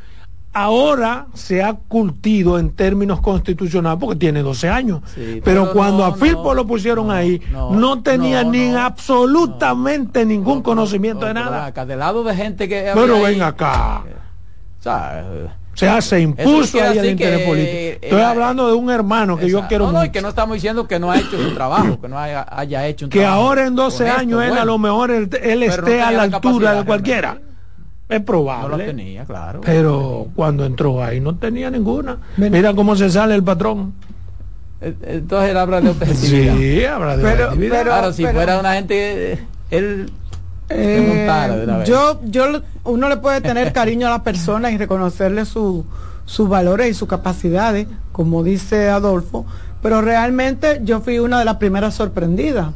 [0.53, 5.99] ahora se ha curtido en términos constitucionales porque tiene 12 años, Sí, pero, pero cuando
[5.99, 10.25] no, a Filpo no, lo pusieron no, ahí, no, no, tenía no, ni no, absolutamente
[10.27, 11.67] ningún No, conocimiento no, de nada.
[11.67, 12.91] Acá, del lado de gente que.
[12.95, 14.03] Pero ahí, ven acá.
[14.79, 17.73] O sea, eh, O sea, se impuso ahí el interés que, político.
[17.77, 20.55] eh, Estoy hablando de un hermano que yo quiero no, no, y que no estamos
[20.55, 23.41] diciendo que no ha hecho su trabajo, que no haya, haya hecho un que trabajo
[23.43, 26.27] ahora en 12 honesto, años él a lo mejor él, él no esté a la
[26.27, 27.29] la altura de cualquiera.
[27.33, 27.51] realmente.
[28.09, 28.77] Es No probable.
[28.77, 29.61] lo tenía, claro.
[29.65, 32.19] Pero cuando entró ahí no tenía ninguna.
[32.37, 32.53] Ven.
[32.53, 33.93] Mira cómo se sale el patrón.
[34.81, 36.57] Eh, Entonces él habla de objetividad.
[36.57, 37.73] Sí, habla de Pero- objetividad.
[37.79, 39.39] pero- claro, si fuera una gente.
[39.71, 40.11] Él.
[40.71, 41.89] Eh, montara de una vez.
[41.89, 42.45] yo, yo,
[42.85, 45.85] uno le puede tener cariño a la persona y reconocerle su,
[46.25, 49.47] sus valores y sus capacidades, como dice Adolfo,
[49.83, 52.69] pero realmente yo fui una de las primeras sorprendidas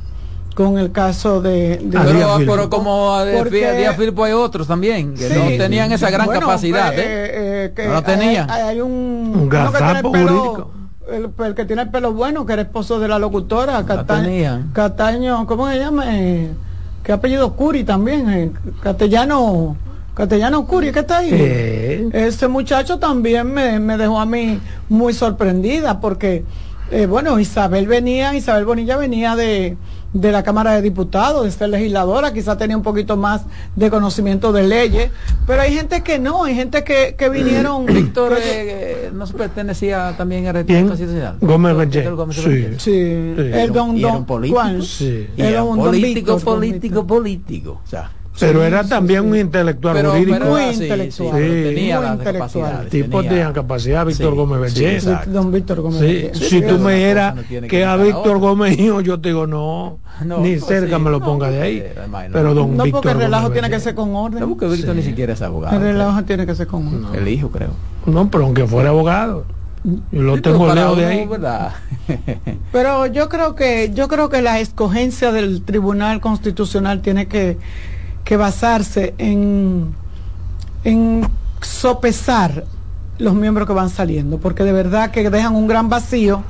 [0.55, 2.53] con el caso de, de- Ah, Pero, Díaz Filpo.
[2.53, 5.35] pero como a Porque- Díaz Filpo hay otros también que Sí.
[5.37, 6.93] no tenían esa gran Bueno, capacidad.
[6.95, 7.05] pues, ¿eh?
[7.07, 7.31] eh,
[7.67, 8.47] eh, que No lo hay- tenía.
[8.49, 10.71] Hay, hay un, Un uno que tiene gazapo jurídico.
[11.11, 14.63] El, el que tiene el pelo bueno, que era esposo de la locutora, tenía.
[14.73, 16.05] Cataño, ¿cómo se llama?
[16.19, 16.51] Eh,
[17.05, 18.31] ¿Qué apellido Curi también?
[18.31, 18.51] eh,
[18.83, 19.77] castellano,
[20.15, 22.09] Castellano Curi, ¿qué está ahí?
[22.13, 26.45] Ese muchacho también me, me dejó a mí muy sorprendida porque,
[26.91, 29.77] eh, bueno, Isabel venía, Isabel Bonilla venía de,
[30.15, 33.43] de la Cámara de Diputados, de ser legisladora, quizá tenía un poquito más
[33.77, 35.11] de conocimiento de leyes,
[35.47, 37.85] pero hay gente que no, hay gente que, que vinieron...
[37.95, 40.87] Víctor que- eh, no se pertenecía también a la ¿Quién?
[40.87, 41.37] constitucional.
[41.41, 42.11] Gómez Reyes.
[42.15, 42.67] Gómez Sí.
[42.79, 44.63] Sí, el don, y don- un político.
[44.83, 45.29] Sí.
[45.37, 47.81] Y Era era un don político, Víctor, don político, político.
[47.85, 50.39] O sea, pero era también un intelectual pero, jurídico.
[50.39, 51.39] pero Muy intelectual.
[51.39, 51.63] sí, Sí.
[51.75, 52.89] tenía Muy las intelectual.
[52.89, 55.31] tipo tenía capacidad, Víctor Sí, Gómez exacto.
[55.31, 56.31] Don Víctor Gómez.
[56.39, 58.39] Si tú me dijeras no que, que a Víctor.
[58.39, 61.49] Gómez hijo, yo te digo no, No, ni pues cerca sí, me lo no, ponga
[61.51, 61.79] de pues, ahí.
[61.79, 62.29] eh.
[62.33, 64.49] Pero don No, Víctor porque el relajo Gómez tiene que ser con No, orden.
[64.49, 65.01] porque Víctor Sí.
[65.01, 65.77] ni siquiera es abogado.
[65.77, 67.21] El relajo tiene que ser con orden.
[67.21, 67.71] El hijo, creo.
[68.07, 69.45] No, pero aunque fuera abogado,
[70.11, 71.29] yo lo Sí, tengo lejos de ahí.
[72.73, 77.59] Pero yo creo que yo creo que la escogencia del Tribunal Constitucional tiene que,
[78.25, 79.95] que basarse en,
[80.85, 81.29] en
[81.61, 82.65] sopesar
[83.19, 86.43] los miembros que van saliendo, porque de verdad que dejan un gran vacío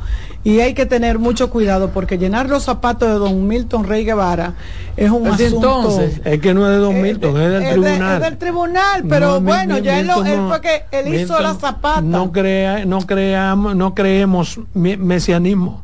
[0.44, 4.54] y hay que tener mucho cuidado porque llenar los zapatos de don Milton Rey Guevara
[4.96, 7.62] es un asunto entonces, Es que no es de Don eh, Milton, de- es del
[7.62, 8.14] de- tribunal.
[8.16, 10.82] es del tribunal, pero No, bueno, Mi- ya él, lo- Milton él no- fue que
[10.92, 12.00] él hizo la zapata.
[12.02, 15.82] No crea, no creamos, no creemos mesianismo.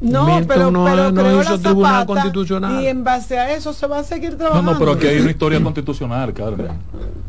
[0.00, 2.82] No, Milton pero, no- pero no creó hizo la tribunal zapata constitucional.
[2.82, 4.72] y en base a eso se va a seguir No, trabajando.
[4.74, 6.68] no, pero aquí hay una historia constitucional, Carmen.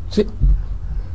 [0.08, 0.26] Sí.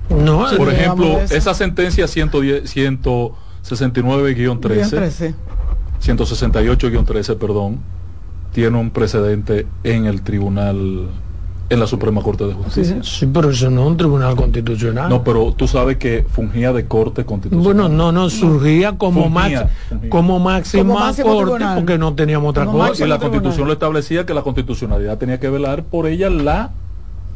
[0.09, 0.55] No, Sí.
[0.57, 5.35] Por ejemplo, esa sentencia 110 169-13, Bien, 13.
[6.01, 7.79] 168-13, perdón,
[8.53, 11.07] tiene un precedente en el tribunal,
[11.67, 12.99] en la Suprema Corte de Justicia.
[13.01, 15.09] Sí, pero eso no es un tribunal constitucional.
[15.09, 17.63] No, pero tú sabes que fungía de corte constitucional.
[17.63, 20.09] Bueno, no, no, surgía como, Fungía, max- fungía.
[20.11, 21.75] como máxima Como máximo corte tribunal.
[21.77, 23.03] porque no teníamos otra Como cosa.
[23.03, 23.19] y la tribunal.
[23.41, 26.71] constitución lo establecía que la constitucionalidad tenía que velar por ella la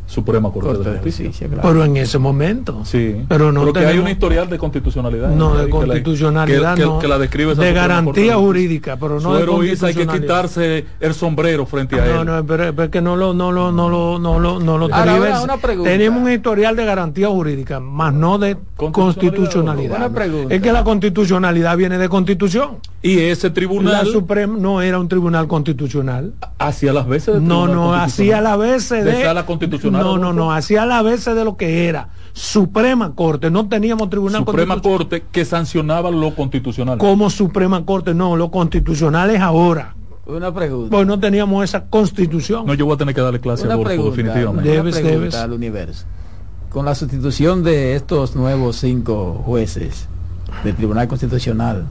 [0.10, 1.48] Suprema Corte, Corte de de Justicia.
[1.48, 1.62] Claro.
[1.70, 2.82] Pero en ese momento.
[2.84, 5.30] Sí, Pero no que hay un historial de constitucionalidad.
[5.30, 7.02] No, de Que la- constitucionalidad, que, no.
[7.04, 10.08] la describe esa De garantía Corte de jurídica, pero no de Suero Isa, hay que
[10.08, 12.14] quitarse el sombrero frente a él.
[12.16, 14.78] No, no, pero, pero es que no lo, no lo, no lo, no lo, no
[14.80, 15.44] lo Ahora, ahora, tergiversa.
[15.44, 15.92] una pregunta.
[15.92, 19.04] Tenemos un historial de garantía jurídica, más no de Constitucionalidad.
[19.04, 19.98] constitucionalidad.
[19.98, 20.56] Una pregunta.
[20.56, 22.78] Es que la constitucionalidad viene de constitución.
[23.02, 26.34] Y ese La tribunal Suprema no era un tribunal constitucional.
[26.58, 29.12] hacía las veces de No, no, hacía la veces de.
[29.14, 30.04] de sala constitucional.
[30.04, 33.50] No, no, no, hacía la veces de lo que era Suprema Corte.
[33.50, 34.98] No teníamos tribunal Suprema constitucional.
[35.10, 36.98] Corte que sancionaba lo constitucional.
[36.98, 39.96] Como Suprema Corte, no, lo constitucional es ahora.
[40.26, 40.90] Una pregunta.
[40.92, 42.66] Pues no teníamos esa constitución.
[42.66, 44.70] No, yo voy a tener que darle clase a Una Adolfo, pregunta, definitivamente.
[44.70, 45.36] una Debes, pregunta debes.
[45.36, 46.06] al universo.
[46.70, 50.08] Con la sustitución de estos nuevos cinco jueces
[50.64, 51.86] del Tribunal Constitucional,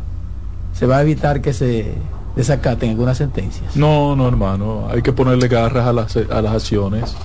[0.78, 1.94] ¿se va a evitar que se
[2.36, 3.76] desacaten algunas sentencias?
[3.76, 4.86] No, no, hermano.
[4.90, 7.16] Hay que ponerle garras a las, a las acciones.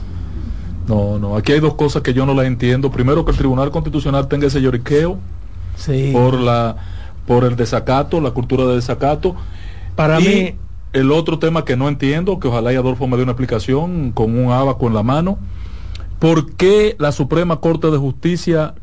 [0.88, 1.36] No, no.
[1.38, 2.90] Aquí hay dos cosas que yo no las entiendo.
[2.92, 5.20] Primero, que el Tribunal Constitucional tenga ese lloriqueo
[5.76, 6.10] Sí.
[6.14, 6.76] por, la,
[7.28, 9.36] por el desacato, la cultura de desacato.
[9.96, 10.56] Para y mí,
[10.94, 14.36] el otro tema que no entiendo, que ojalá y Adolfo me dé una explicación con
[14.36, 15.38] un abaco en la mano,
[16.20, 18.74] ¿por qué la Suprema Corte de Justicia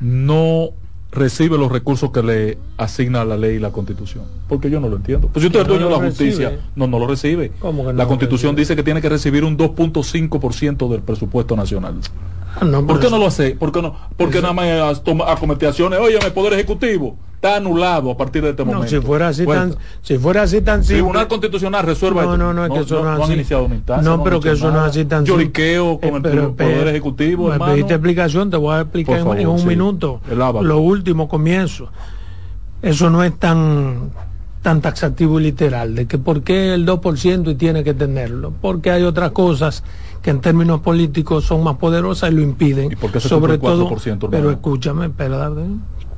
[0.00, 0.70] no
[1.12, 4.24] recibe los recursos que le asigna la ley y la Constitución?
[4.48, 5.28] Porque yo no lo entiendo.
[5.28, 6.68] Pues si usted es dueño de la justicia, recibe.
[6.74, 7.52] no, no lo recibe.
[7.58, 8.62] ¿Cómo que no la Constitución recibe?
[8.62, 11.94] dice que tiene que recibir un 2.5% del presupuesto nacional.
[12.60, 13.50] Ah, no, ¿Por qué no eso- lo hace?
[13.56, 13.94] ¿Por qué no?
[14.16, 15.98] Porque nada más acomete acciones.
[16.00, 18.88] Oye, el Poder Ejecutivo está anulado a partir de este No, momento.
[18.88, 20.96] si fuera así tan, si fuera así tan simple.
[20.98, 24.08] Tribunal Constitucional resuelva No, no, no, es que eso no, es han iniciado instancia.
[24.08, 26.88] No, pero que eso no es así tan Lloriqueo con Eh, el pero, tri- Poder
[26.88, 27.72] Ejecutivo, me hermano.
[27.72, 29.66] pediste explicación, te voy a explicar en- favor, en un sí.
[29.66, 30.20] minuto.
[30.30, 30.38] El.
[30.38, 31.88] Lo último comienzo.
[32.80, 34.10] Eso no es tan
[34.62, 38.90] tan taxativo y literal, de que por qué el 2% y tiene que tenerlo, porque
[38.90, 39.82] hay otras cosas
[40.22, 42.92] que en términos políticos son más poderosas y lo impiden.
[42.92, 44.50] ¿Y por qué se sobre el todo, 4%, pero hermano?
[44.50, 45.62] escúchame, espérate,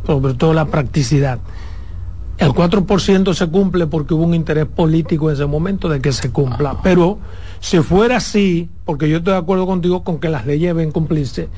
[0.07, 1.39] sobre todo la practicidad.
[2.37, 6.31] El 4% se cumple porque hubo un interés político en ese momento de que se
[6.31, 6.79] cumpla.
[6.83, 7.19] Pero
[7.61, 11.49] si fuera así, porque yo estoy de acuerdo contigo con que las leyes deben cumplirse,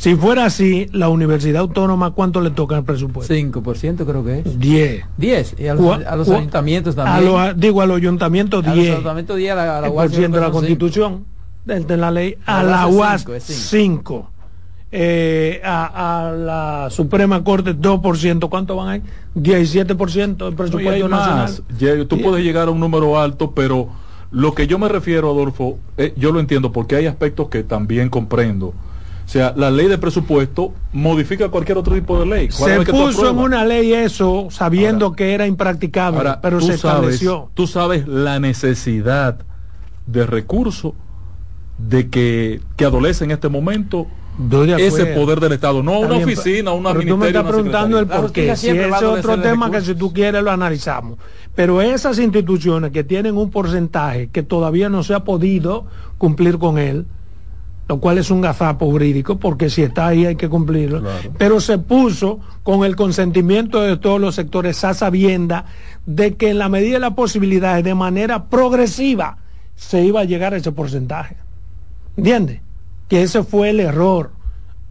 [0.00, 3.34] si fuera así, la Universidad Autónoma, ¿cuánto le toca al presupuesto?
[3.34, 4.58] 5% creo que es.
[4.60, 5.04] 10.
[5.16, 5.56] 10.
[5.58, 7.32] Y a los, a ayuntamientos A también.
[7.32, 8.90] los- digo, a los ayuntamientos A los 10.
[8.92, 10.50] ayuntamientos 10, a la, a la el UAS por ciento de la.
[10.52, 11.24] Constitución,
[11.64, 14.30] de, de la ley, A a la la UAS es UAS cinco, es cinco.
[14.30, 14.30] 5.
[14.92, 19.02] Eh, a, a la Suprema Corte 2%, ¿cuánto van ahí?
[19.36, 21.36] 17% del No, presupuesto hay nacional.
[21.36, 21.62] más.
[22.08, 23.88] Tú puedes llegar a un número alto, pero
[24.30, 28.08] lo que yo me refiero, Adolfo, eh, yo lo entiendo porque hay aspectos que también
[28.08, 28.72] comprendo.
[29.28, 32.50] O sea, la ley de presupuesto modifica cualquier otro tipo de ley.
[32.50, 36.84] Se puso en una ley eso sabiendo Ahora- que era impracticable, Ahora, pero se sabes,
[37.16, 37.50] estableció.
[37.52, 39.36] tú sabes la necesidad
[40.06, 40.94] de recursos
[41.76, 44.06] de que, que adolece en este momento
[44.78, 47.98] ese poder del Estado, no Está una oficina, una pero tú me estás una preguntando
[47.98, 48.08] el.
[48.08, 48.48] La por qué.
[48.48, 51.18] justicia Si ese es otro tema que si tú quieres lo analizamos.
[51.54, 55.84] Pero esas instituciones que tienen un porcentaje que todavía no se ha podido
[56.16, 57.04] cumplir con él,
[57.88, 61.00] lo cual es un gazapo jurídico, porque si está ahí hay que cumplirlo.
[61.00, 61.32] Claro.
[61.38, 65.64] Pero se puso con el consentimiento de todos los sectores a sabienda
[66.04, 69.38] de que en la medida de las posibilidades, de manera progresiva,
[69.74, 71.36] se iba a llegar a ese porcentaje.
[72.16, 72.60] ¿Entiendes?
[73.08, 74.32] Que ese fue el error,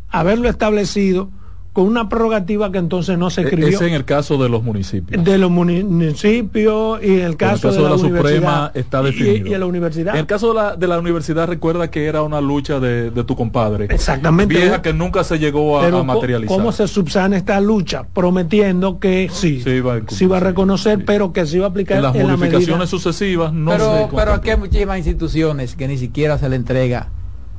[0.10, 1.30] haberlo establecido
[1.78, 5.24] con una prerrogativa que entonces no se escribió Ese en el caso de los municipios.
[5.24, 9.48] de los municipios y en el caso, caso de la universidad Suprema está y- definido.
[9.48, 10.14] Y, en la universidad.
[10.16, 13.24] En el caso de la, de la universidad, recuerda que era una lucha de, de
[13.24, 13.86] tu compadre.
[13.92, 14.56] Exactamente.
[14.56, 16.58] Vieja que nunca se llegó a, Pero a co- materializar.
[16.58, 18.08] ¿cómo se subsana esta lucha?
[18.12, 21.04] Prometiendo que sí, Se iba a cumplir, se iba a sí, reconocer, sí.
[21.06, 24.34] pero que se iba a aplicar en las en modificaciones sucesivas no se pero, pero
[24.34, 27.10] aquí hay muchísimas instituciones que ni siquiera se le entrega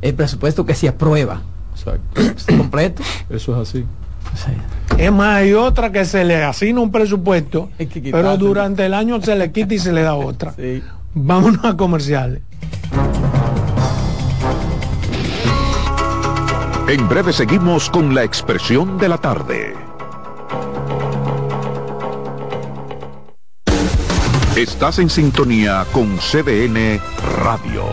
[0.02, 1.40] el presupuesto que se aprueba.
[1.72, 2.20] Exacto.
[2.56, 3.04] Completo.
[3.30, 3.84] Eso es así.
[4.96, 7.70] Es más, hay otra que se le asigna un presupuesto,
[8.10, 10.52] pero durante el año se le quita y se le da otra.
[10.52, 10.82] sí.
[11.14, 12.42] Vámonos a comerciales.
[16.86, 19.74] En breve seguimos con la expresión de la tarde.
[24.56, 27.00] Estás en sintonía con CDN
[27.42, 27.84] Radio.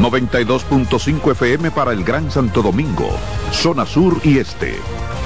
[0.00, 3.08] 92.5 FM para el Gran Santo Domingo,
[3.50, 4.74] zona sur y este.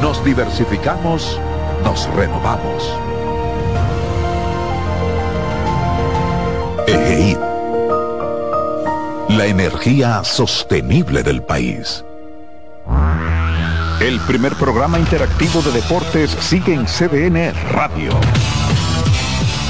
[0.00, 1.38] Nos diversificamos,
[1.84, 2.92] nos renovamos.
[6.86, 7.38] EGEID.
[9.30, 12.04] La energía sostenible del país.
[14.00, 18.12] El primer programa interactivo de deportes sigue en CDN Radio.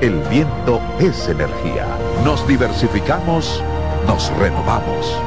[0.00, 1.86] el viento es energía.
[2.24, 3.62] Nos diversificamos,
[4.06, 5.18] nos renovamos.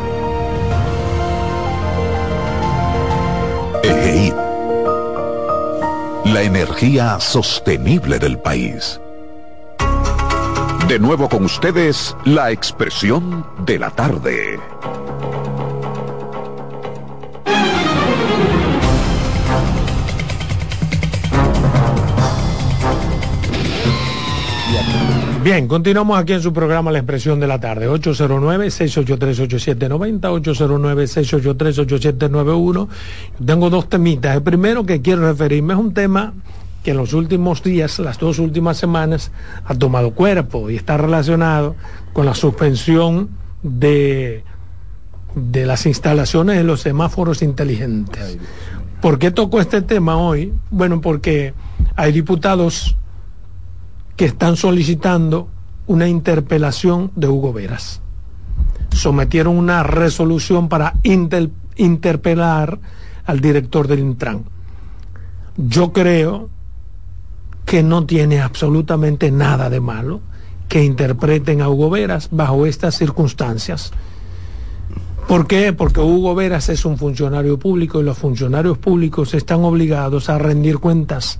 [3.83, 4.33] EGEID.
[6.25, 9.01] La energía sostenible del país.
[10.87, 14.59] De nuevo con ustedes, la expresión de la tarde.
[25.43, 32.87] Bien, continuamos aquí en su programa La Expresión de la Tarde, 809-683-8790, 809-683-8791.
[33.43, 34.35] Tengo dos temitas.
[34.35, 36.35] El primero que quiero referirme es un tema
[36.83, 39.31] que en los últimos días, las dos últimas semanas,
[39.65, 41.75] ha tomado cuerpo y está relacionado
[42.13, 43.31] con la suspensión
[43.63, 44.43] de,
[45.33, 48.37] de las instalaciones de los semáforos inteligentes.
[49.01, 50.53] ¿Por qué tocó este tema hoy?
[50.69, 51.55] Bueno, porque
[51.95, 52.95] hay diputados
[54.21, 55.47] que están solicitando
[55.87, 58.01] una interpelación de Hugo Veras.
[58.91, 62.77] Sometieron una resolución para interpelar
[63.25, 64.43] al director del Intran.
[65.57, 66.51] Yo creo
[67.65, 70.21] que no tiene absolutamente nada de malo
[70.69, 73.91] que interpreten a Hugo Veras bajo estas circunstancias.
[75.27, 75.73] ¿Por qué?
[75.73, 80.77] Porque Hugo Veras es un funcionario público y los funcionarios públicos están obligados a rendir
[80.77, 81.39] cuentas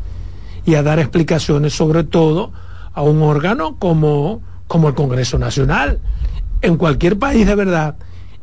[0.66, 2.52] y a dar explicaciones, sobre todo
[2.94, 6.00] a un órgano como, como el Congreso Nacional.
[6.62, 7.96] En cualquier país de verdad,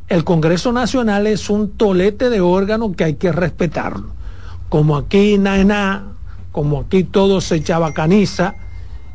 [0.09, 4.12] el Congreso Nacional es un tolete de órgano que hay que respetarlo.
[4.68, 6.05] Como aquí nada,
[6.53, 8.55] como aquí todo se chabacaniza,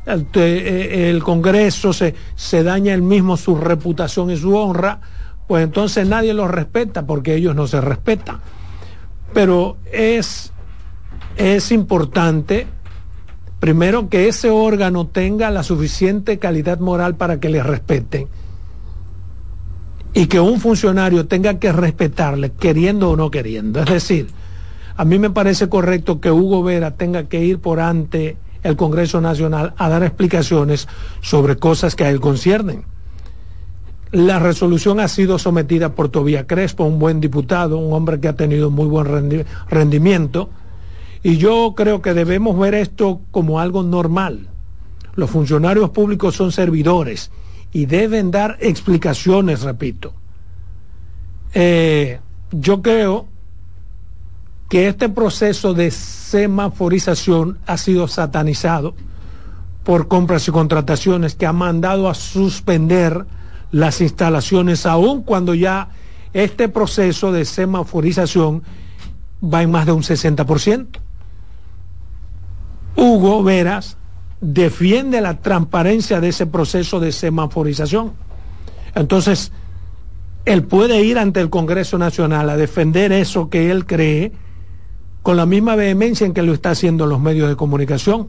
[0.06, 5.00] el, eh, el Congreso se, se daña el mismo su reputación y su honra,
[5.48, 8.40] pues entonces nadie lo respeta porque ellos no se respetan.
[9.34, 10.52] Pero es,
[11.38, 12.68] es importante
[13.64, 18.28] primero que ese órgano tenga la suficiente calidad moral para que le respeten
[20.14, 23.80] y que un funcionario tenga que respetarle queriendo o no queriendo.
[23.80, 24.28] Es decir,
[24.98, 29.22] a mí me parece correcto que Hugo Vera tenga que ir por ante el Congreso
[29.22, 30.90] Nacional a dar explicaciones
[31.22, 32.84] sobre cosas que a él conciernen.
[34.12, 38.36] La resolución ha sido sometida por Tobía Crespo, un buen diputado, un hombre que ha
[38.36, 40.50] tenido muy buen rendimiento,
[41.24, 44.50] y yo creo que debemos ver esto como algo normal.
[45.16, 47.32] Los funcionarios públicos son servidores
[47.72, 50.14] y deben dar explicaciones, repito.
[51.54, 52.20] Eh,
[52.52, 53.28] yo creo
[54.70, 58.96] que este proceso de semaforización ha sido satanizado
[59.84, 63.26] por compras y contrataciones que ha mandado a suspender
[63.72, 65.90] las instalaciones aun cuando ya
[66.34, 68.64] este proceso de semaforización
[69.44, 71.03] va en más de un 60%.
[72.96, 73.98] Hugo Veras
[74.42, 78.14] defiende la transparencia de ese proceso de semaforización.
[78.96, 79.52] Entonces,
[80.46, 84.34] él puede ir ante el Congreso Nacional a defender eso que él cree
[85.22, 88.28] con la misma vehemencia en que lo está haciendo los medios de comunicación.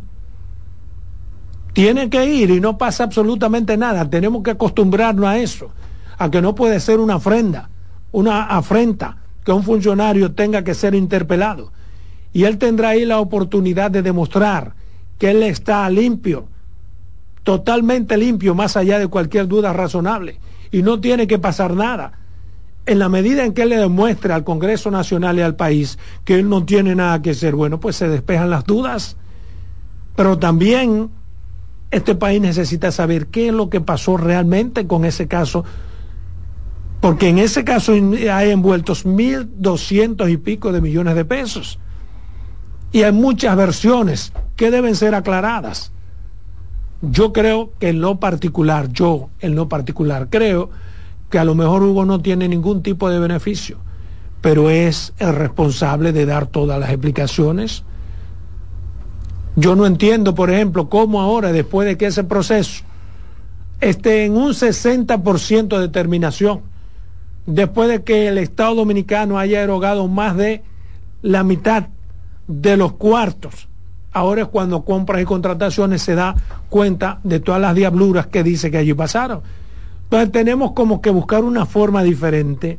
[1.72, 4.08] Tiene que ir y no pasa absolutamente nada.
[4.08, 5.70] Tenemos que acostumbrarnos a eso,
[6.16, 7.68] a que no puede ser una ofrenda,
[8.12, 11.72] una afrenta que un funcionario tenga que ser interpelado.
[12.34, 14.74] Y él tendrá ahí la oportunidad de demostrar
[15.18, 16.48] que él está limpio,
[17.44, 20.40] totalmente limpio, más allá de cualquier duda razonable.
[20.70, 22.18] Y no tiene que pasar nada
[22.86, 26.34] en la medida en que él le demuestre al Congreso Nacional y al país que
[26.34, 29.16] él no tiene nada que hacer, bueno, pues se despejan las dudas.
[30.16, 31.10] Pero también
[31.90, 35.64] este país necesita saber qué es lo que pasó realmente con ese caso,
[37.00, 41.78] porque en ese caso hay envueltos mil doscientos y pico de millones de pesos.
[42.94, 45.90] Y hay muchas versiones que deben ser aclaradas.
[47.02, 50.70] Yo creo que en lo particular, yo en lo particular creo
[51.28, 53.78] que a lo mejor Hugo no tiene ningún tipo de beneficio,
[54.40, 57.82] pero es el responsable de dar todas las explicaciones.
[59.56, 62.84] Yo no entiendo, por ejemplo, cómo ahora, después de que ese proceso
[63.80, 66.60] esté en un 60% de terminación,
[67.44, 70.62] después de que el Estado Dominicano haya erogado más de
[71.22, 71.88] la mitad
[72.46, 73.68] de los cuartos,
[74.12, 76.34] ahora es cuando compras y contrataciones se da
[76.68, 79.42] cuenta de todas las diabluras que dice que allí pasaron.
[80.04, 82.78] Entonces tenemos como que buscar una forma diferente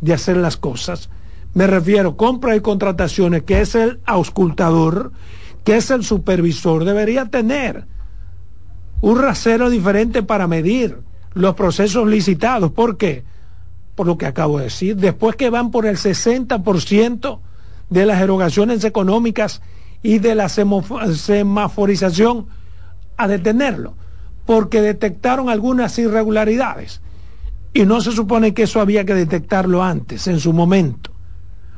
[0.00, 1.08] de hacer las cosas.
[1.54, 5.12] Me refiero, compra y contrataciones, que es el auscultador,
[5.62, 7.86] que es el supervisor, debería tener
[9.00, 10.98] un rasero diferente para medir
[11.32, 12.72] los procesos licitados.
[12.72, 13.24] ¿Por qué?
[13.94, 14.96] Por lo que acabo de decir.
[14.96, 17.38] Después que van por el 60%
[17.90, 19.62] de las erogaciones económicas
[20.02, 22.46] y de la semaforización
[23.16, 23.94] a detenerlo
[24.46, 27.00] porque detectaron algunas irregularidades.
[27.72, 31.10] Y no se supone que eso había que detectarlo antes, en su momento,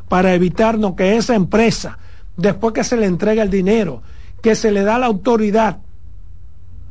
[0.08, 1.98] para evitarnos que esa empresa,
[2.36, 4.02] después que se le entrega el dinero,
[4.42, 5.78] que se le da la autoridad,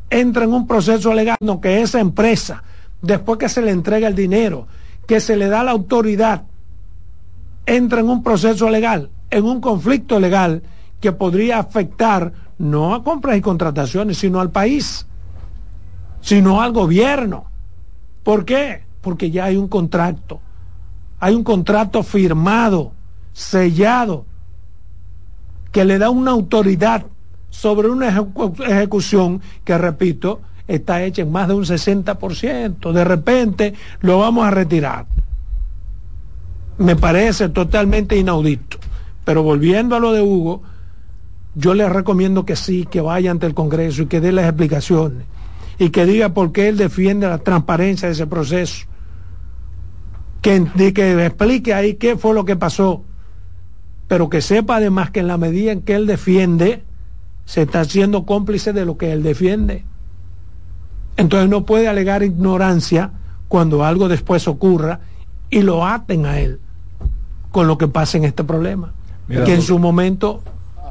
[0.10, 2.64] entre en un proceso legal, no que esa empresa,
[3.02, 4.68] después que se le entrega el dinero,
[5.08, 6.46] que se le da la autoridad,
[7.66, 10.64] entra en un proceso legal, en un conflicto legal
[11.00, 15.06] que podría afectar no a compras y contrataciones, sino al país
[16.26, 17.46] sino al gobierno.
[18.24, 18.82] ¿Por qué?
[19.02, 20.42] Porque ya hay un contrato.
[21.20, 22.94] Hay un contrato firmado,
[23.32, 24.26] sellado,
[25.72, 27.06] que le da una autoridad
[27.52, 32.92] sobre una ejecución que, repito, está hecha en más de un 60%.
[32.92, 35.06] De repente lo vamos a retirar.
[36.78, 38.78] Me parece totalmente inaudito.
[39.24, 40.62] Pero volviendo a lo de Hugo,
[41.56, 45.26] yo le recomiendo que sí, que vaya ante el Congreso y que dé las explicaciones
[45.80, 48.86] y que diga por qué él defiende la transparencia de ese proceso.
[50.42, 53.04] Que, que explique ahí qué fue lo que pasó,
[54.08, 56.84] pero que sepa además que en la medida en que él defiende,
[57.46, 59.86] se está haciendo cómplice de lo que él defiende.
[61.18, 63.12] Entonces no puede alegar ignorancia
[63.48, 65.00] cuando algo después ocurra
[65.50, 66.60] y lo aten a él
[67.56, 68.92] con lo que pasa en este problema.
[69.30, 70.42] que en su momento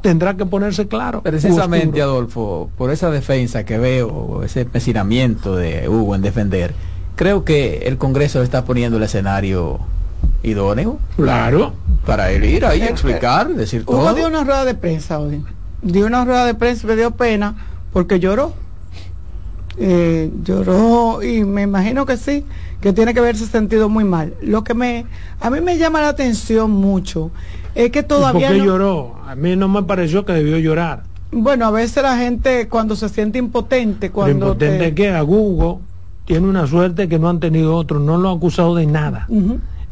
[0.01, 1.21] tendrá que ponerse claro.
[1.21, 6.73] Precisamente, Adolfo, por esa defensa que veo, ese empecinamiento de Hugo en defender,
[7.15, 9.77] creo que el Congreso está poniendo el escenario
[10.41, 10.97] idóneo.
[11.17, 11.73] Claro.
[12.03, 13.97] Para él ir ahí a explicar, decir todo.
[13.97, 15.45] Hugo dio una rueda de prensa hoy.
[15.83, 17.57] Dio una rueda de prensa y me dio pena
[17.93, 18.53] porque lloró.
[19.77, 22.45] Eh, lloró y me imagino que sí,
[22.79, 24.33] que tiene que haberse sentido muy mal.
[24.41, 25.05] Lo que me,
[25.39, 27.31] a mí me llama la atención mucho
[27.73, 28.47] es que todavía.
[28.47, 29.15] ¿Por qué lloró?
[29.27, 31.03] A mí no me pareció que debió llorar.
[31.31, 34.47] Bueno, a veces la gente cuando se siente impotente, cuando.
[34.47, 35.79] impotente que a Google
[36.25, 39.27] tiene una suerte que no han tenido otros, no lo han acusado de nada.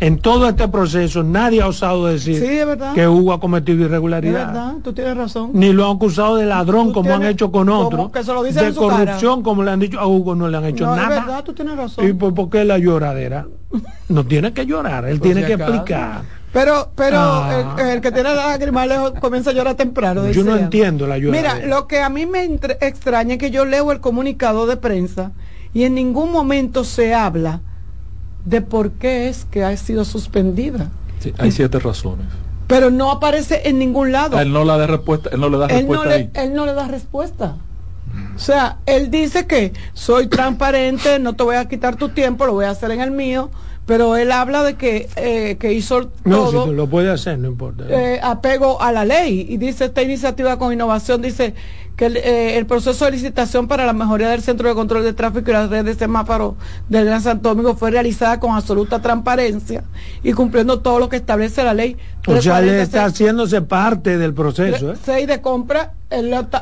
[0.04, 3.86] En todo este proceso nadie ha osado decir Sí, es que Hugo ha cometido Es
[3.90, 4.48] irregularidad.
[4.48, 5.52] verdad, tú tienes razón.
[5.54, 8.12] Ni lo han acusado de ladrón Tú como han hecho con otros.
[8.12, 9.06] que se lo dicen de en su cara.
[9.06, 11.20] corrupción como le han dicho a Hugo no le han hecho No, es nada.
[11.22, 12.08] verdad, tú tienes razón.
[12.08, 13.48] ¿Y por, por qué la lloradera?
[14.10, 15.74] No tiene que llorar, él tiene si que acaso.
[15.74, 16.22] explicar.
[16.52, 17.76] Pero, pero Ah.
[17.80, 20.30] el, el que tiene lágrimas lejos comienza a llorar temprano.
[20.30, 21.56] Yo no entiendo la lloradera.
[21.56, 24.76] Mira, lo que a mí me entre- extraña es que yo leo el comunicado de
[24.78, 25.32] prensa
[25.74, 27.62] y en ningún momento se habla
[28.46, 30.90] de por qué es que ha sido suspendida.
[31.20, 32.26] Sí, hay siete razones.
[32.68, 34.40] Pero no aparece en ningún lado.
[34.40, 36.30] Él no, la da respuesta, él no le da él no, respuesta le, ahí.
[36.48, 37.56] él no le da respuesta.
[38.36, 42.54] O sea, él dice que soy transparente, no te voy a quitar tu tiempo, lo
[42.54, 43.50] voy a hacer en el mío,
[43.86, 47.48] pero él habla de que, eh, que hizo No, todo si lo puede hacer, no
[47.48, 47.86] importa.
[47.90, 51.54] eh, apego a la ley y dice esta iniciativa con innovación dice
[51.96, 55.14] que el, eh, el proceso de licitación para la mejoría del centro de control de
[55.14, 56.56] tráfico y la red de semáforos
[56.90, 59.84] del Gran Santo Domingo fue realizada con absoluta transparencia
[60.24, 64.18] y cumpliendo todo lo que establece la ley o sea, le 346 está haciéndose parte
[64.18, 64.94] del proceso.
[64.94, 64.98] ¿eh?
[65.04, 65.94] 6 de compra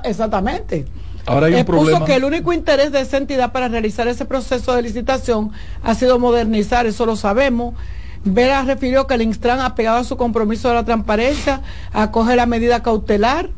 [0.03, 0.86] exactamente
[1.25, 2.05] Ahora hay un Expuso problema.
[2.05, 5.51] que el único interés de esa entidad para realizar ese proceso de licitación
[5.84, 7.75] ha sido modernizar, eso lo sabemos.
[8.23, 11.61] Vera refirió que el Instran, apegado a su compromiso de la transparencia,
[11.91, 13.49] acoge la medida cautelar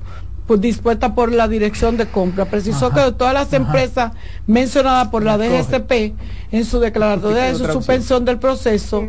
[0.48, 2.46] pues, dispuesta por la dirección de compra.
[2.46, 4.12] Precisó que de todas las empresas
[4.48, 6.16] mencionadas por la DGCP
[6.52, 9.06] en su declaratoria de su suspensión del proceso,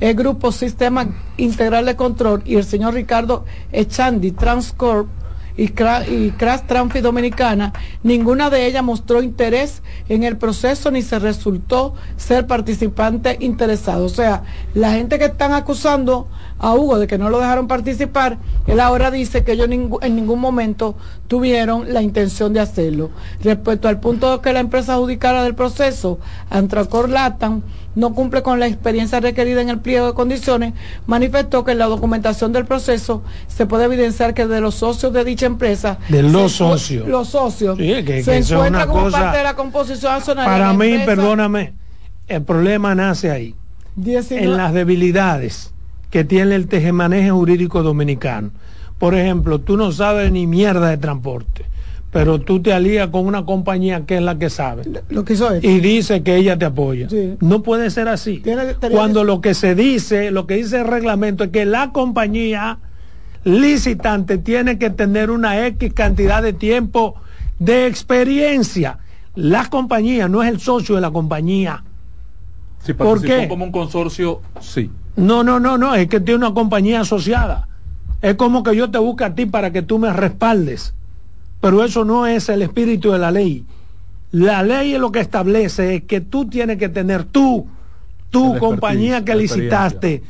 [0.00, 5.08] el grupo Sistema Integral de Control y el señor Ricardo Echandi, Transcorp,
[5.56, 7.72] y, Cra- y Crash Transfi Dominicana,
[8.04, 14.04] ninguna de ellas mostró interés en el proceso ni se resultó ser participante interesado.
[14.04, 16.28] O sea, la gente que están acusando
[16.60, 20.40] a Hugo de que no lo dejaron participar, él ahora dice que ellos en ningún
[20.40, 20.96] momento
[21.28, 23.10] tuvieron la intención de hacerlo.
[23.42, 26.18] Respecto al punto de que la empresa adjudicada del proceso,
[26.50, 27.62] Antracor Latam,
[27.94, 30.72] no cumple con la experiencia requerida en el pliego de condiciones,
[31.06, 35.24] manifestó que en la documentación del proceso se puede evidenciar que de los socios de
[35.24, 37.08] dicha empresa, De los se socios.
[37.08, 40.34] los socios, Sí, que- que se encuentran una como cosa- parte de la composición de
[40.34, 41.72] Para mí, empresa perdóname,
[42.28, 43.54] el problema nace ahí,
[43.96, 45.72] 19 en las debilidades
[46.10, 48.50] que tiene el tejemaneje jurídico dominicano.
[48.98, 51.66] Por ejemplo, tú no sabes ni mierda de transporte,
[52.10, 55.52] pero tú te alías con una compañía que es la que sabe lo que hizo
[55.52, 55.64] él.
[55.64, 57.08] y dice que ella te apoya.
[57.08, 57.34] Sí.
[57.40, 58.42] No puede ser así.
[58.90, 62.78] Cuando lo que se dice, lo que dice el reglamento es que la compañía
[63.44, 67.14] licitante tiene que tener una X cantidad de tiempo
[67.58, 68.98] de experiencia.
[69.34, 71.84] La compañía no es el socio de la compañía.
[72.84, 73.48] Si ¿Por participó qué?
[73.48, 74.90] como un consorcio, sí.
[75.18, 77.68] No, no, no, no, es que tiene una compañía asociada.
[78.22, 80.94] Es como que yo te busque a ti para que tú me respaldes.
[81.60, 83.64] Pero eso no es el espíritu de la ley.
[84.30, 87.66] La ley es lo que establece es que tú tienes que tener tú,
[88.30, 90.22] tu compañía que licitaste,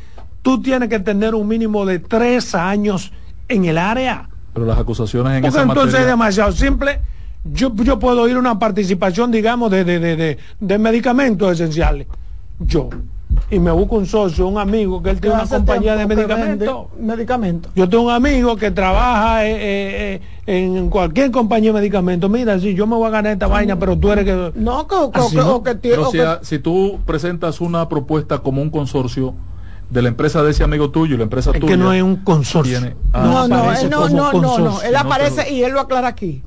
[0.43, 3.13] tú tienes que tener un mínimo de tres años
[3.49, 4.29] en el área.
[4.55, 7.01] Pero las acusaciones en Porque esa entonces es demasiado simple.
[7.45, 12.07] Yo, yo puedo ir a una participación, digamos, de, de, de, de- de medicamentos esenciales.
[12.61, 12.89] Yo.
[13.51, 16.87] Y me busco un socio, un amigo, que él tiene una compañía de medicamentos.
[16.97, 17.73] vende Medicamentos.
[17.75, 22.31] Yo tengo un amigo que trabaja eh, eh, eh, en cualquier compañía de medicamentos.
[22.31, 24.53] Mira, si yo me voy a ganar esta vaina, pero tú eres que...
[24.55, 25.55] No, que, que- Así que- no.
[25.57, 29.35] o que Pero o si, a- si tú presentas una propuesta como un consorcio
[29.89, 31.73] de la empresa de ese amigo tuyo y la empresa Es tuya...
[31.73, 32.79] que no es un consorcio.
[32.81, 35.81] tiene- ah, no, no, él no, no, no, él No, aparece pero- y él lo
[35.81, 36.43] aclara aquí.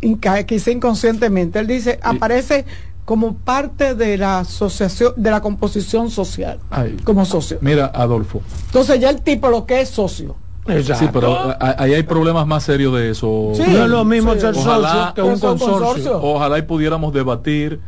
[0.00, 1.58] Inca- Quizá inconscientemente.
[1.58, 2.64] Él dice, aparece
[3.04, 6.96] como parte de la asociación, de la composición social, Ay.
[7.04, 7.58] como socio.
[7.60, 8.42] Mira, Adolfo.
[8.66, 10.36] Entonces ya el tipo lo que es socio.
[10.68, 11.04] Exacto.
[11.06, 13.50] Sí, pero a- a- ahí hay problemas más serios de eso.
[13.54, 13.64] Sí.
[13.66, 14.40] no es lo mismo sí.
[14.40, 15.86] ser Ojalá- socio que un Eso es un consorcio.
[15.86, 16.20] consorcio.
[16.22, 17.80] Ojalá y pudiéramos debatir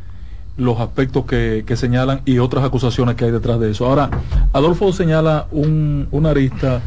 [0.57, 3.87] los aspectos que, que señalan y otras acusaciones que hay detrás de eso.
[3.87, 4.11] Ahora,
[4.53, 6.81] Adolfo señala un, una arista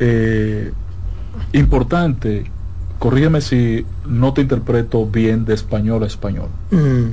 [0.00, 0.72] eh,
[1.52, 2.50] importante.
[2.98, 6.48] Corrígeme si no te interpreto bien de español a español.
[6.70, 7.06] Mm.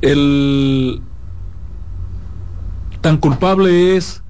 [0.00, 1.00] El
[3.00, 4.22] tan culpable es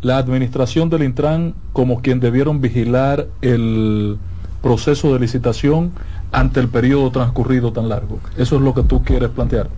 [0.00, 4.18] la administración del Intran como quien debieron vigilar el
[4.62, 5.92] proceso de licitación
[6.32, 8.18] ante el periodo transcurrido tan largo.
[8.36, 9.68] Eso es lo que tú quieres plantear.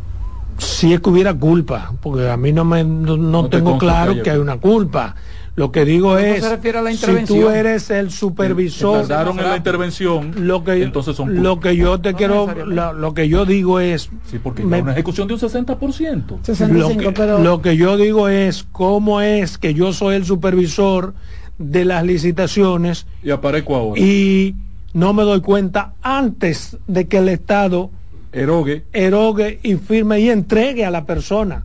[0.59, 3.77] si es que hubiera culpa, porque a mí no me no, no No te tengo
[3.77, 5.17] claro que hay una culpa.
[5.57, 9.39] Lo que digo ¿Cómo es, se refiere a la si tú eres el supervisor, Tardaron
[9.39, 12.75] en la intervención, lo que entonces son lo que yo te No quiero, necesariamente.
[12.75, 16.39] lo, lo que yo digo es, Sí, porque me- una ejecución de un 60%.
[16.39, 20.25] lo 65, que, pero lo que yo digo es cómo es que yo soy el
[20.25, 21.15] supervisor
[21.59, 24.01] de las licitaciones Y aparezco ahora.
[24.01, 24.57] y
[24.93, 27.91] no me doy cuenta antes de que el Estado
[28.33, 31.65] Erogue, erogue y firme y entregue a la persona.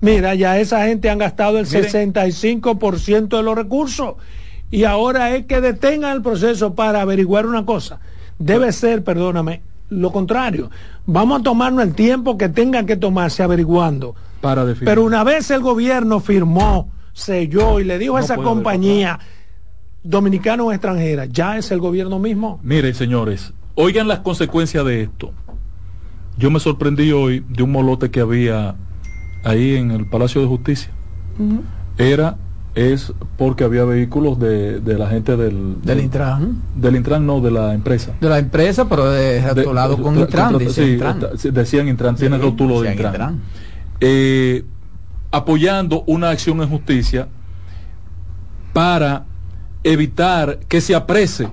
[0.00, 4.14] Mira, ya esa gente han gastado el 65% de los recursos
[4.70, 8.00] y ahora es que detengan el proceso para averiguar una cosa.
[8.38, 10.70] Debe ser, perdóname, lo contrario.
[11.06, 14.14] Vamos a tomarnos el tiempo que tengan que tomarse averiguando.
[14.40, 14.86] Para definir.
[14.86, 19.18] Pero una vez el gobierno firmó, selló y le dijo a esa compañía
[20.02, 22.58] dominicana o extranjera, ya es el gobierno mismo.
[22.62, 25.32] Miren, señores, oigan las consecuencias de esto.
[26.38, 28.76] Yo me sorprendí hoy de un molote que había
[29.44, 30.90] ahí en el Palacio de Justicia.
[31.98, 32.36] Era,
[32.74, 35.80] es porque había vehículos de, de la gente del...
[35.82, 36.62] Del Intran.
[36.76, 38.12] Del Intran, no, de la empresa.
[38.20, 41.20] De la empresa, pero de, lado con Intran, dice sí, Intran.
[41.52, 43.12] decían Intran, tiene el rótulo de Intran.
[43.12, 43.40] Intran.
[44.00, 44.64] Eh,
[45.30, 47.28] apoyando una acción en justicia
[48.72, 49.24] para
[49.82, 51.48] evitar que se aprese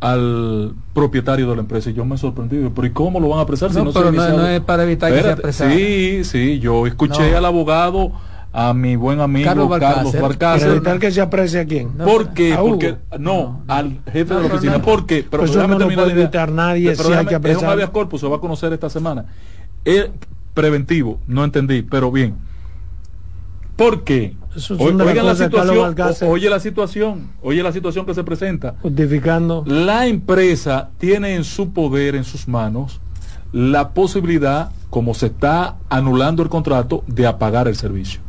[0.00, 3.40] al propietario de la empresa y yo me he sorprendido pero ¿y cómo lo van
[3.40, 5.74] a apresar si No, se no, no es para evitar que se Espérate, apresara.
[5.74, 7.36] sí sí yo escuché No.
[7.38, 8.12] al abogado
[8.52, 9.68] a mi buen amigo Carlos.
[9.68, 11.96] Barcácer, Para evitar que se aprecie a quién.
[11.96, 12.56] No, ¿Por qué?
[12.58, 14.78] Porque no, al jefe de la oficina.
[14.78, 14.82] no.
[14.82, 15.24] ¿Por qué?
[15.28, 17.58] Pero Pues eso déjame no lo terminar puede evitar nadie, Pero si hay que es
[17.58, 19.26] un habeas corpus, se va a conocer esta semana.
[19.84, 20.10] Es
[20.54, 22.36] preventivo, no entendí, pero bien.
[23.76, 24.34] ¿Por qué?
[24.58, 28.74] Es Oigan la situación, o- oye la situación, oye la situación que se presenta.
[28.82, 29.62] Justificando.
[29.66, 33.00] La empresa tiene en su poder, en sus manos,
[33.52, 38.20] la posibilidad, como se está anulando el contrato, de apagar el servicio.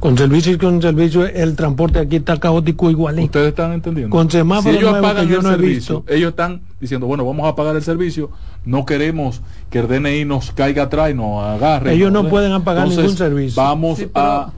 [0.00, 3.24] Con servicio y con servicio, el transporte aquí está caótico igualito.
[3.26, 4.14] Ustedes están entendiendo.
[4.14, 6.14] Con semáforos si ellos nuevos apagan que yo el no he servicio, visto.
[6.14, 8.30] ellos están diciendo, bueno, vamos a apagar el servicio,
[8.68, 9.40] no queremos
[9.70, 11.94] que el DNI nos caiga atrás y nos agarre.
[11.94, 12.28] Ellos no ¿no?
[12.28, 13.60] pueden apagar ningún servicio.
[13.60, 14.50] Vamos Sí, a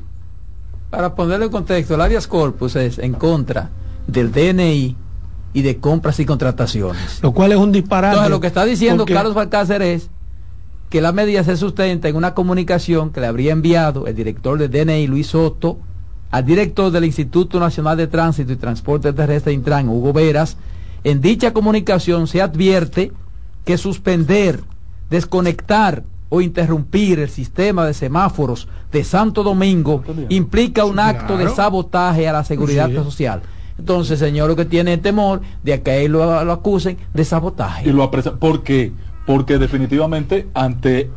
[0.91, 3.71] Para ponerle en contexto, el habeas corpus es en contra
[4.09, 4.97] del DNI
[5.53, 7.21] y de compras y contrataciones.
[7.23, 8.15] Lo cual es un disparate.
[8.15, 10.11] Entonces, lo que está diciendo porque- Carlos Balcácer es
[10.89, 14.69] que la medida se sustenta en una comunicación que le habría enviado el director de
[14.69, 15.79] DNI, Luis Soto,
[16.33, 20.57] al director del Instituto Nacional de Tránsito y Transporte Terrestre Intran, Hugo Veras.
[21.05, 23.13] En dicha comunicación se advierte
[23.71, 24.59] que suspender,
[25.11, 32.27] desconectar o interrumpir el sistema de semáforos de Santo Domingo implica un acto de sabotaje
[32.29, 32.95] a la seguridad Sí.
[32.97, 33.43] social.
[33.79, 37.25] Entonces, señor, lo que tiene es temor de que a él lo, lo acusen de
[37.25, 37.89] sabotaje.
[37.89, 38.39] y lo apresan.
[38.39, 38.93] ¿Por qué?
[39.25, 41.09] Porque definitivamente ante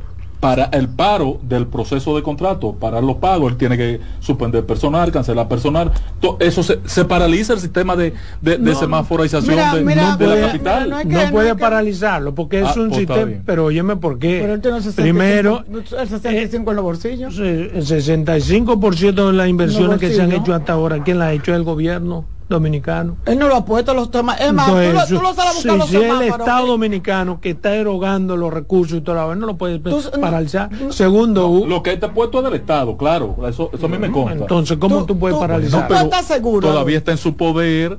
[0.44, 5.10] para el paro del proceso de contrato, para los pagos, él tiene que suspender personal,
[5.10, 5.90] cancelar personal.
[6.20, 10.18] To- Eso se, se paraliza el sistema de, de, de No, semaforización mira, de, mira,
[10.18, 10.84] de mira, la capital.
[10.84, 13.32] mira, no es no que- puede es que- paralizarlo porque es Ah, un pues sistema.
[13.46, 14.40] Pero óyeme por qué.
[14.42, 15.64] Pero el 65, Primero,
[16.00, 17.40] el 65 en los bolsillos.
[17.40, 21.34] eh, el 65% de las inversiones que se han hecho hasta ahora, ¿quién las ha
[21.34, 21.56] hecho?
[21.56, 23.18] El gobierno dominicano.
[23.26, 24.40] Él no lo ha puesto los temas.
[24.40, 26.40] Es más, Entonces, tú, lo, tú lo sabes buscar si, los si el semáforos.
[26.40, 29.98] Estado dominicano que está erogando los recursos y toda la vez no lo puede no,
[30.22, 30.72] paralizar.
[30.72, 30.92] no.
[30.92, 33.36] Segundo, Hugo, Lo que está puesto es del Estado, claro.
[33.48, 34.34] Eso, eso a mí me consta.
[34.42, 35.82] entonces, ¿cómo tú, Tú- puedes tú- paralizar?
[35.82, 36.68] no, pero- estás seguro?
[36.68, 37.98] Todavía está en su poder,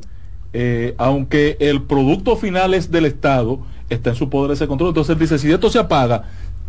[0.53, 3.59] eh, aunque el producto final es del Estado,
[3.91, 4.89] está en su poder ese control.
[4.91, 6.23] Entonces él dice, si esto se apaga,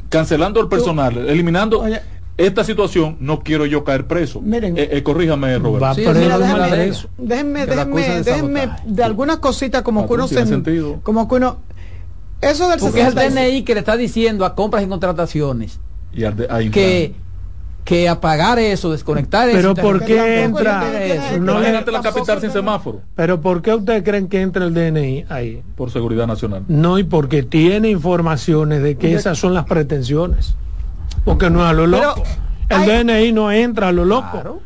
[0.10, 2.00] cancelando el personal, eliminando Oye.
[2.38, 4.42] Esta situación, no quiero yo caer preso.
[4.42, 4.78] Miren.
[4.78, 5.86] Eh, eh, corríjame, Roberto.
[5.86, 8.84] Va Sí, mira, déjame- lo déjenme, acusan de déjenme sabotaje.
[8.92, 11.00] de algunas cositas como Ah, que uno tiene se, sentido.
[11.04, 11.60] como que uno
[12.42, 15.80] eso del Porque es el 65 DNI que le está diciendo a compras y contrataciones
[16.14, 16.72] Y al de- a Intran.
[16.72, 17.14] que,
[17.86, 19.58] que apagar eso, desconectar eso.
[19.58, 21.04] Pero ¿por qué entra?
[21.06, 21.38] eso?
[21.40, 25.26] No Imagínate la capital sin semáforo, Pero ¿por qué ustedes creen que entra el DNI
[25.30, 25.62] ahí?
[25.78, 26.64] por seguridad nacional.
[26.68, 30.56] No, y porque tiene informaciones de que esas son las pretensiones.
[31.26, 32.24] Porque no es a lo Pero loco.
[32.70, 34.30] El hay- DNI no entra a lo loco.
[34.32, 34.60] Claro.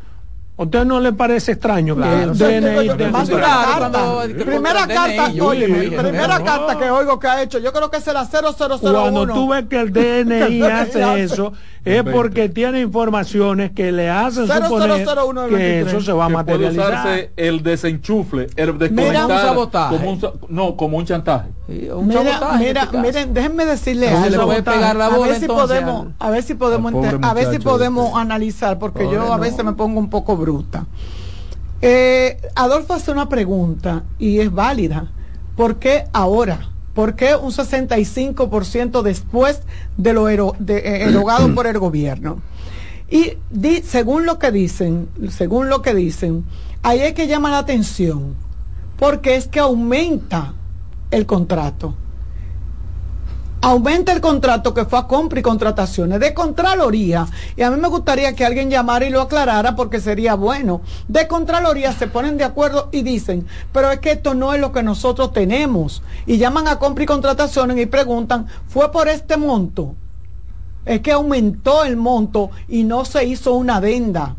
[0.58, 2.18] ¿A usted no le parece extraño Claro.
[2.18, 4.00] que el DNI yo tenga- mando una Claro, carta.
[4.04, 6.44] cuando- que primera carta, primera no.
[6.46, 9.02] carta que oigo que ha hecho, yo creo que será 0001.
[9.14, 11.54] Cuando tú ves que el DNI hace eso,
[11.86, 15.94] es porque tiene informaciones que le hacen suponer 0001 del que 23.
[15.94, 16.90] eso se va a materializar.
[16.92, 21.48] usarse el desenchufle, el Mira, desconectar como un no, como un chantaje.
[21.96, 24.30] Un Mira, este miren, déjenme decirle algo.
[24.30, 27.34] le puede pegar la a bola, ver si entonces, podemos, a ver si podemos, a
[27.34, 28.20] ver si podemos este.
[28.20, 29.42] analizar, porque Pobre yo a no.
[29.44, 30.88] veces me pongo un poco bruta.
[31.82, 35.12] Eh, Adolfo hace una pregunta y es válida.
[35.56, 36.70] ¿Por qué ahora?
[36.94, 39.62] ¿Por qué un 65% después
[39.96, 42.42] de lo ero- de- eh, erogado por el gobierno?
[43.10, 46.46] Y di- según lo que dicen, según lo que dicen,
[46.84, 48.36] ahí es que llama la atención,
[48.98, 50.54] porque es que aumenta
[51.12, 51.96] el contrato.
[53.62, 57.28] Aumenta el contrato que fue a compra y contrataciones de Contraloría.
[57.58, 60.82] Y a mí me gustaría que alguien llamara y lo aclarara porque sería bueno.
[61.10, 64.72] De Contraloría se ponen de acuerdo y dicen, pero es que esto no es lo
[64.72, 66.02] que nosotros tenemos.
[66.26, 69.96] Y llaman a compra y contrataciones y preguntan, ¿fue por este monto?
[70.90, 74.36] es que aumentó el monto y no se hizo una adenda.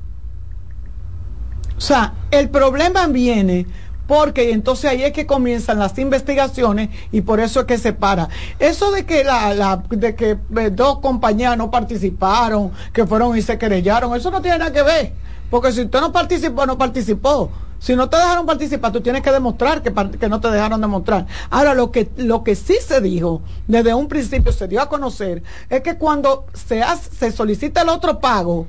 [1.76, 3.66] O sea, el problema viene
[4.10, 8.28] porque entonces ahí es que comienzan las investigaciones y por eso es que se para.
[8.58, 13.56] Eso de que la, de que eh, dos compañías no participaron, que fueron y se
[13.56, 15.12] querellaron, eso no tiene nada que ver,
[15.48, 17.52] porque si usted no participó, no participó.
[17.78, 21.26] Si no te dejaron participar, tú tienes que demostrar que, que, no te dejaron demostrar.
[21.48, 25.44] Ahora, lo que, lo que sí se dijo, desde un principio se dio a conocer,
[25.70, 28.66] es que cuando se, hace, se solicita el otro pago,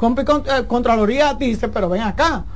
[0.00, 2.46] eh, Contraloría dice, pero ven acá,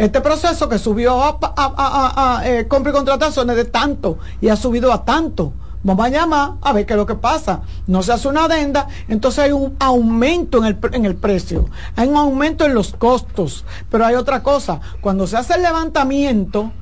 [0.00, 5.04] este proceso que subió a, eh, compra y contrataciones de tanto y ha subido a
[5.04, 5.52] tanto.
[5.82, 7.60] Vamos a llamar a ver qué es lo que pasa.
[7.86, 12.08] No se hace una adenda, entonces hay un aumento en el, en el precio, hay
[12.08, 13.66] un aumento en los costos.
[13.90, 16.72] Pero hay otra cosa, cuando se hace el levantamiento,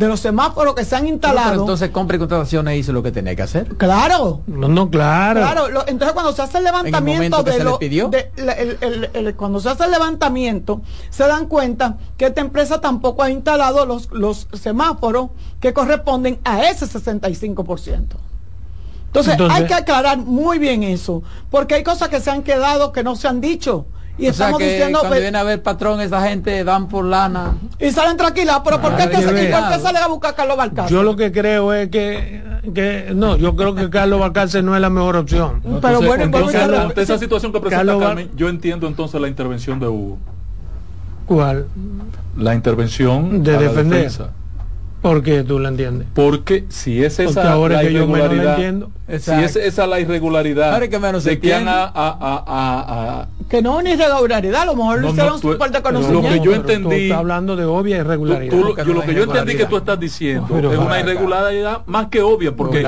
[0.00, 1.60] de los semáforos que se han instalado.
[1.60, 3.76] entonces compra y contrataciones hizo lo que tenía que hacer.
[3.76, 4.40] Claro.
[4.46, 5.40] No, no, claro.
[5.40, 7.78] Claro, entonces cuando se hace el levantamiento de lo,
[9.36, 10.80] cuando se hace el levantamiento,
[11.10, 15.28] se dan cuenta que esta empresa tampoco ha instalado los, los semáforos
[15.60, 17.98] que corresponden a ese 65%.
[19.06, 22.92] Entonces, entonces hay que aclarar muy bien eso, porque hay cosas que se han quedado
[22.92, 23.84] que no se han dicho.
[24.18, 24.98] Y o estamos sea que diciendo.
[25.00, 27.56] Cuando viene a ver patrón, esa gente dan por lana.
[27.78, 30.56] Y salen tranquilas, pero ¿por qué, que se, ¿por qué salen a buscar a Carlos
[30.56, 30.90] Balcácer?
[30.90, 32.42] Yo lo que creo es que,
[32.74, 33.12] que.
[33.14, 35.62] No, yo creo que Carlos Balcácer no es la mejor opción.
[35.80, 39.88] pero bueno, entonces, ante esa situación que presenta Carmen, yo entiendo entonces la intervención de
[39.88, 40.18] Hugo.
[41.26, 41.66] ¿Cuál?
[42.36, 44.10] La intervención de defender.
[45.00, 46.08] ¿Por qué tú la entiendes?
[46.14, 48.58] Porque si es esa la irregularidad,
[49.18, 53.80] si es esa la irregularidad que menos de que a, a, a, que no es
[53.80, 56.28] una irregularidad, a lo mejor no, hicieron su falta de conocimiento.
[56.28, 58.50] Lo que yo entendí, tú, hablando de obvia irregularidad.
[58.50, 62.22] Tú, yo, lo que yo entendí que tú estás diciendo es una irregularidad más que
[62.22, 62.86] obvia, porque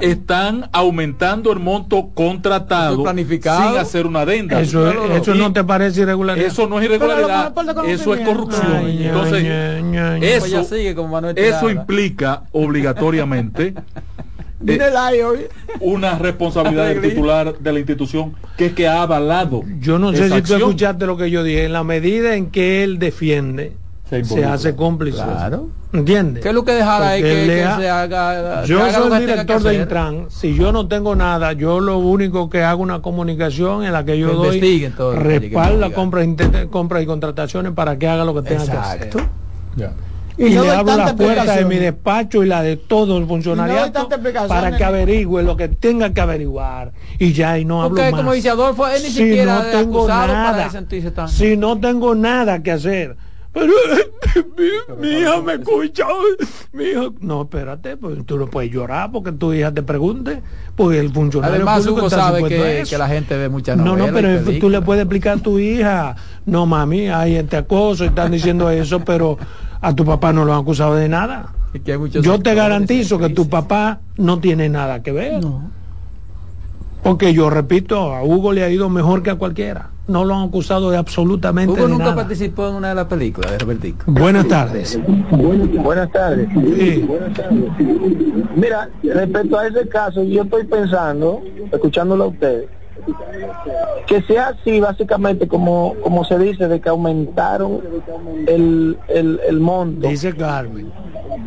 [0.00, 3.70] están aumentando el monto contratado planificado.
[3.70, 4.60] sin hacer una adenda.
[4.60, 6.46] Eso, eso no te parece irregularidad.
[6.46, 7.52] Eso no es irregularidad,
[7.86, 8.88] eso es corrupción.
[8.88, 9.44] Entonces,
[10.22, 10.64] eso,
[11.56, 13.74] eso implica obligatoriamente
[14.66, 15.48] eh,
[15.80, 19.62] una responsabilidad del titular de la institución que es que ha avalado.
[19.80, 21.64] Yo no sé si tú escuchaste lo que yo dije.
[21.64, 23.72] En la medida en que él defiende,
[24.08, 25.22] se, hace cómplice.
[25.22, 25.68] Claro.
[25.92, 26.42] ¿Entiendes?
[26.42, 28.64] ¿Qué es lo que dejará ahí que, se haga?
[28.64, 30.26] Yo soy el director de Intran.
[30.30, 34.18] Si yo no tengo nada, yo lo único que hago una comunicación en la que
[34.18, 36.24] yo doy respaldo la compra,
[36.70, 39.10] compra y contrataciones para que haga lo que tenga que hacer.
[39.76, 39.92] Ya
[40.36, 44.08] y, le abro la puerta de mi despacho y la de todo el funcionariado
[44.48, 46.92] para que averigüe lo que tenga que averiguar.
[47.18, 48.12] Y ya y no hablo más.
[48.12, 52.62] como dice Adolfo, él ni si siquiera no tengo nada, para si no tengo nada
[52.62, 53.16] que hacer.
[53.52, 53.70] Pero
[54.98, 56.06] mi, hija me escucha
[56.72, 60.42] mi hija, no espérate pues tú no puedes llorar porque tu hija te pregunte
[60.74, 64.40] porque el funcionario además Hugo sabe que, que, la gente ve muchas no no pero
[64.58, 66.16] tú le puedes explicar a tu hija
[66.46, 69.36] no mami hay este acoso y están diciendo eso pero
[69.82, 71.52] a tu papá no lo han acusado de nada.
[72.22, 75.40] Yo te garantizo que tu papá no tiene nada que ver.
[77.02, 79.88] Porque yo repito, a Hugo le ha ido mejor que a cualquiera.
[80.06, 83.58] No lo han acusado de absolutamente Hugo nunca participó en una de las películas de
[83.58, 84.04] Robertico.
[84.06, 85.00] Buenas tardes.
[85.82, 86.48] Buenas tardes.
[88.54, 92.68] Mira, respecto a ese caso, yo estoy pensando, escuchándolo a ustedes,
[94.06, 97.80] que sea así básicamente como, como se dice, de que aumentaron
[98.46, 100.08] el, el, el monto.
[100.08, 100.92] Dice Carmen.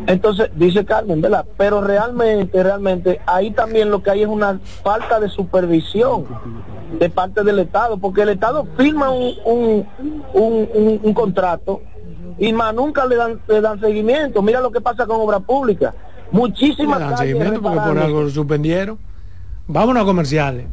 [0.06, 1.44] Entonces, dice Carmen, ¿verdad?
[1.56, 6.26] Pero realmente, realmente, ahí también lo que hay es una falta de supervisión
[6.98, 9.88] de parte del Estado, porque el Estado firma un, un,
[10.34, 11.82] un, un, contrato
[12.38, 14.42] y más nunca le dan, le dan seguimiento.
[14.42, 15.94] Mira lo que pasa con obra pública.
[16.30, 18.98] Muchísimas le dan seguimiento porque por algo lo suspendieron.
[19.66, 20.66] Vámonos a comerciales.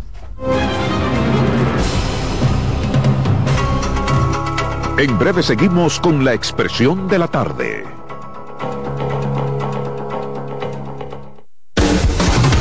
[4.97, 7.84] En breve seguimos con la expresión de la tarde.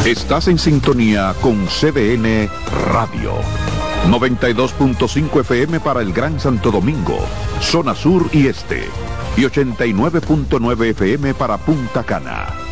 [0.04, 2.50] Estás en sintonía con CDN
[2.92, 3.34] Radio.
[4.08, 7.18] 92.5 FM para el Gran Santo Domingo,
[7.60, 8.88] zona sur y este.
[9.36, 12.71] Y 89.9 FM para Punta Cana.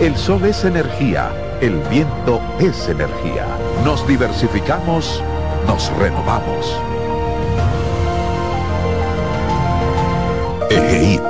[0.00, 1.30] el sol es energía,
[1.60, 3.46] el viento es energía.
[3.84, 5.22] Nos diversificamos,
[5.66, 6.66] nos renovamos.
[10.70, 11.20] EGI.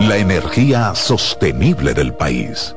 [0.00, 2.76] La energía sostenible del país.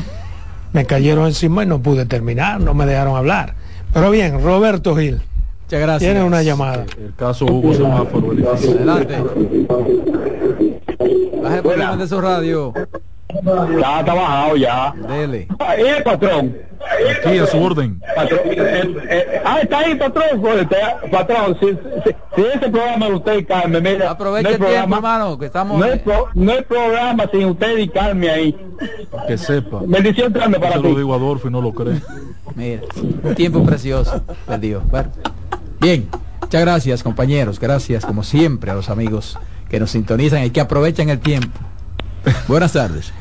[0.72, 3.56] me cayeron encima y no pude terminar, no me dejaron hablar.
[3.92, 5.20] Pero bien, Roberto Gil.
[5.64, 6.10] Muchas gracias.
[6.10, 6.86] Tiene una llamada.
[6.98, 8.32] El caso Hugo Semáforo.
[8.54, 9.22] Adelante.
[11.42, 12.72] Baje por el de su radio.
[13.42, 14.94] Ya está bajado ya.
[15.08, 15.48] Dele.
[15.58, 16.56] Ahí el patrón.
[17.24, 18.00] Aquí a su orden.
[18.14, 20.42] Patrón, eh, eh, ah, está ahí, patrón.
[21.10, 24.10] Patrón, si, si, si ese programa de usted y Carmen, mira.
[24.10, 25.78] Aproveche no el tiempo, hermano, que estamos...
[25.78, 28.56] No hay, pro- no hay programa sin usted y Carmen ahí.
[29.26, 29.80] Que sepa.
[29.86, 30.88] Bendición grande para Se ti.
[30.88, 32.00] lo digo a Adolfo y no lo cree.
[32.54, 32.82] Mira,
[33.22, 34.82] un tiempo precioso perdido.
[34.90, 35.10] Bueno,
[35.80, 36.08] bien,
[36.42, 39.38] muchas gracias compañeros, gracias como siempre a los amigos
[39.70, 41.58] que nos sintonizan y que aprovechan el tiempo.
[42.46, 43.12] Buenas tardes.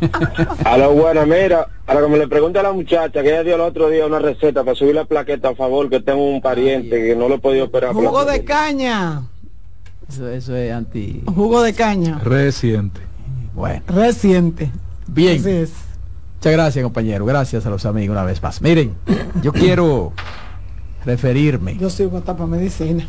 [0.64, 3.60] A lo bueno, mira, que me le pregunte a la muchacha que ella dio el
[3.60, 7.14] otro día una receta para subir la plaqueta a favor, que tengo un pariente que
[7.14, 7.92] no lo he podido operar.
[7.92, 9.22] Jugo de caña.
[10.08, 11.22] Eso, eso es anti...
[11.26, 12.18] Jugo de caña.
[12.18, 13.00] Reciente.
[13.54, 14.70] Bueno, Reciente.
[15.06, 15.40] bien.
[15.40, 15.72] Así es.
[16.36, 18.60] Muchas gracias compañero, gracias a los amigos una vez más.
[18.60, 18.94] Miren,
[19.42, 20.12] yo quiero
[21.04, 23.06] referirme, Yo soy tapa medicina.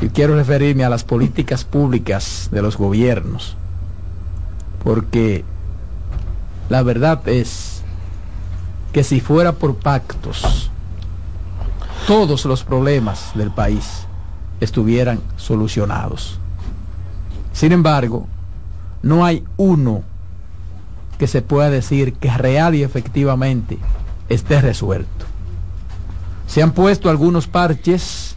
[0.00, 3.56] yo quiero referirme a las políticas públicas de los gobiernos,
[4.84, 5.44] porque
[6.68, 7.82] la verdad es
[8.92, 10.70] que si fuera por pactos,
[12.06, 14.06] todos los problemas del país
[14.60, 16.38] estuvieran solucionados.
[17.52, 18.26] Sin embargo,
[19.02, 20.02] no hay uno
[21.18, 23.78] que se pueda decir que real y efectivamente
[24.28, 25.26] esté resuelto.
[26.46, 28.36] Se han puesto algunos parches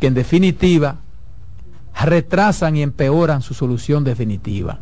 [0.00, 0.96] que en definitiva
[2.04, 4.80] retrasan y empeoran su solución definitiva.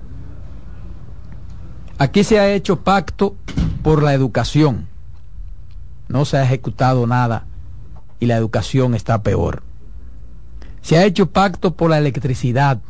[2.03, 3.37] Aquí se ha hecho pacto
[3.83, 4.87] por la educación.
[6.09, 7.45] No se ha ejecutado nada
[8.19, 9.63] y la educación está peor.
[10.81, 12.81] Se ha hecho pacto por la electricidad.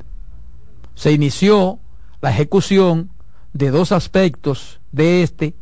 [0.95, 1.81] Se inició
[2.21, 3.11] la ejecución
[3.53, 5.57] de dos aspectos de este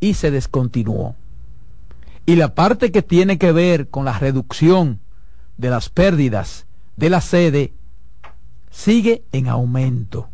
[0.00, 1.16] y se descontinuó.
[2.24, 5.00] Y la parte que tiene que ver con la reducción
[5.58, 6.64] de las pérdidas
[6.96, 7.74] de la sede
[8.70, 10.29] sigue en aumento.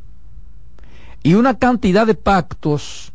[1.27, 3.13] Y una cantidad de pactos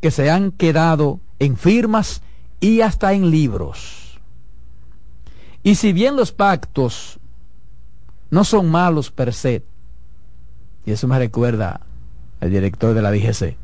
[0.00, 2.20] que se han quedado en firmas
[2.58, 4.18] y hasta en libros.
[5.62, 7.20] Y si bien los pactos
[8.28, 9.62] no son malos per se,
[10.84, 11.82] y eso me recuerda
[12.40, 13.56] el director de la DGC,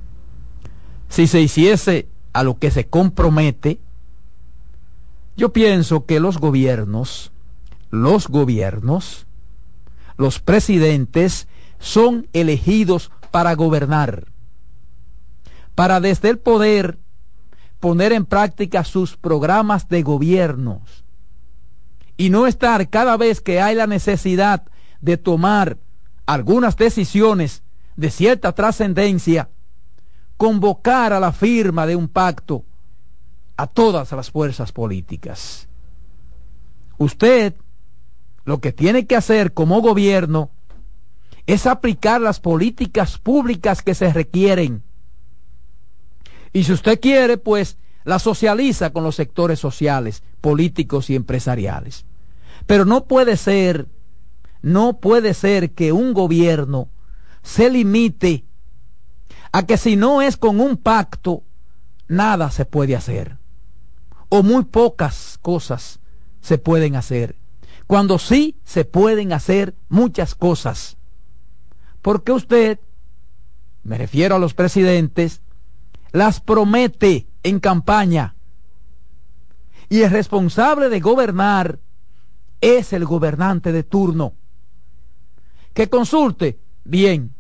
[1.08, 3.80] si se hiciese a lo que se compromete,
[5.36, 7.32] yo pienso que los gobiernos,
[7.90, 9.26] los gobiernos,
[10.16, 11.48] los presidentes
[11.80, 14.26] son elegidos para gobernar,
[15.74, 16.98] para desde el poder
[17.78, 21.04] poner en práctica sus programas de gobiernos
[22.16, 24.64] y no estar cada vez que hay la necesidad
[25.00, 25.78] de tomar
[26.26, 27.62] algunas decisiones
[27.96, 29.48] de cierta trascendencia
[30.36, 32.64] convocar a la firma de un pacto
[33.56, 35.68] a todas las fuerzas políticas.
[36.98, 37.54] Usted
[38.44, 40.50] lo que tiene que hacer como gobierno
[41.52, 44.82] es aplicar las políticas públicas que se requieren.
[46.52, 52.04] Y si usted quiere, pues la socializa con los sectores sociales, políticos y empresariales.
[52.66, 53.88] Pero no puede ser,
[54.62, 56.88] no puede ser que un gobierno
[57.42, 58.44] se limite
[59.52, 61.42] a que si no es con un pacto,
[62.06, 63.38] nada se puede hacer.
[64.28, 65.98] O muy pocas cosas
[66.40, 67.36] se pueden hacer.
[67.88, 70.96] Cuando sí se pueden hacer muchas cosas.
[72.02, 72.80] Porque usted,
[73.82, 75.42] me refiero a los presidentes,
[76.12, 78.34] las promete en campaña.
[79.88, 81.78] Y el responsable de gobernar
[82.60, 84.34] es el gobernante de turno.
[85.74, 87.34] Que consulte, bien,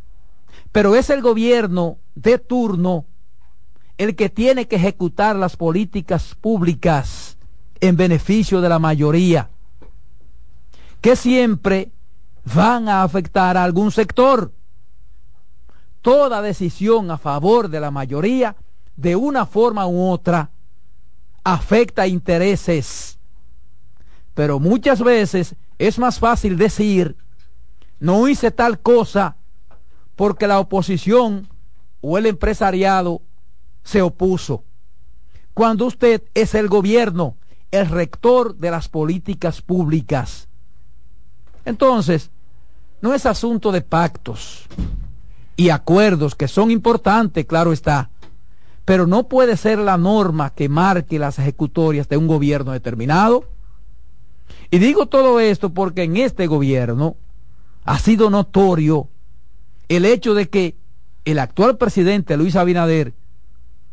[0.72, 3.06] pero es el gobierno de turno
[3.98, 7.36] el que tiene que ejecutar las políticas públicas
[7.80, 9.50] en beneficio de la mayoría,
[11.02, 11.92] que siempre
[12.44, 14.52] van a afectar a algún sector.
[16.02, 18.56] Toda decisión a favor de la mayoría,
[18.96, 20.50] de una forma u otra,
[21.44, 23.18] afecta intereses.
[24.34, 27.16] Pero muchas veces es más fácil decir,
[27.98, 29.36] no hice tal cosa
[30.16, 31.48] porque la oposición
[32.00, 33.22] o el empresariado
[33.82, 34.64] se opuso.
[35.54, 37.36] Cuando usted es el gobierno,
[37.70, 40.49] el rector de las políticas públicas.
[41.64, 42.30] Entonces,
[43.00, 44.66] no es asunto de pactos
[45.56, 48.10] y acuerdos que son importantes, claro está,
[48.84, 53.44] pero no puede ser la norma que marque las ejecutorias de un gobierno determinado.
[54.70, 57.16] Y digo todo esto porque en este gobierno
[57.84, 59.08] ha sido notorio
[59.88, 60.76] el hecho de que
[61.24, 63.14] el actual presidente Luis Abinader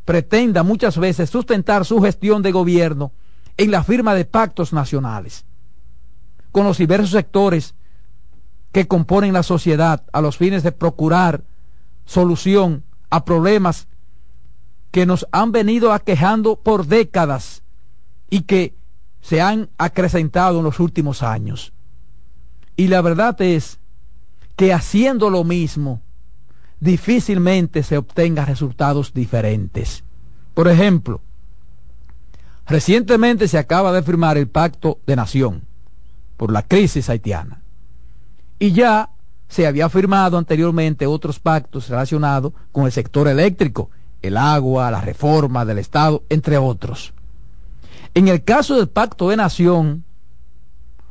[0.06, 3.12] pretenda muchas veces sustentar su gestión de gobierno
[3.58, 5.47] en la firma de pactos nacionales
[6.52, 7.76] con los diversos sectores
[8.72, 11.44] que componen la sociedad a los fines de procurar
[12.06, 13.88] solución a problemas
[14.92, 17.64] que nos han venido aquejando por décadas
[18.30, 18.76] y que
[19.22, 21.74] se han acrecentado en los últimos años.
[22.76, 23.80] Y la verdad es
[24.56, 26.02] que haciendo lo mismo
[26.80, 30.04] difícilmente se obtenga resultados diferentes.
[30.54, 31.22] Por ejemplo,
[32.66, 35.67] recientemente se acaba de firmar el Pacto de Nación
[36.38, 37.62] por la crisis haitiana.
[38.60, 39.10] Y ya
[39.48, 43.90] se había firmado anteriormente otros pactos relacionados con el sector eléctrico,
[44.22, 47.14] el agua, la reforma del Estado, entre otros.
[48.14, 50.04] En el caso del Pacto de Nación,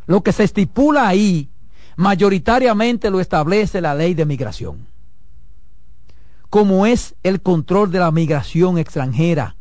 [0.06, 1.48] lo que se estipula ahí
[1.96, 4.86] mayoritariamente lo establece la ley de migración,
[6.50, 9.56] como es el control de la migración extranjera,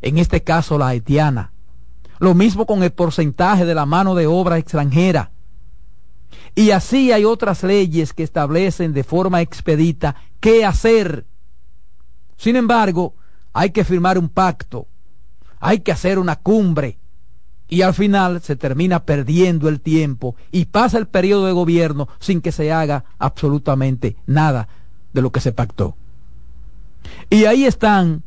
[0.00, 1.51] en este caso la haitiana,
[2.22, 5.32] lo mismo con el porcentaje de la mano de obra extranjera.
[6.54, 11.26] Y así hay otras leyes que establecen de forma expedita qué hacer.
[12.36, 13.16] Sin embargo,
[13.52, 14.86] hay que firmar un pacto,
[15.58, 16.96] hay que hacer una cumbre,
[17.68, 22.40] y al final se termina perdiendo el tiempo y pasa el periodo de gobierno sin
[22.40, 24.68] que se haga absolutamente nada
[25.12, 25.96] de lo que se pactó.
[27.30, 28.22] Y ahí están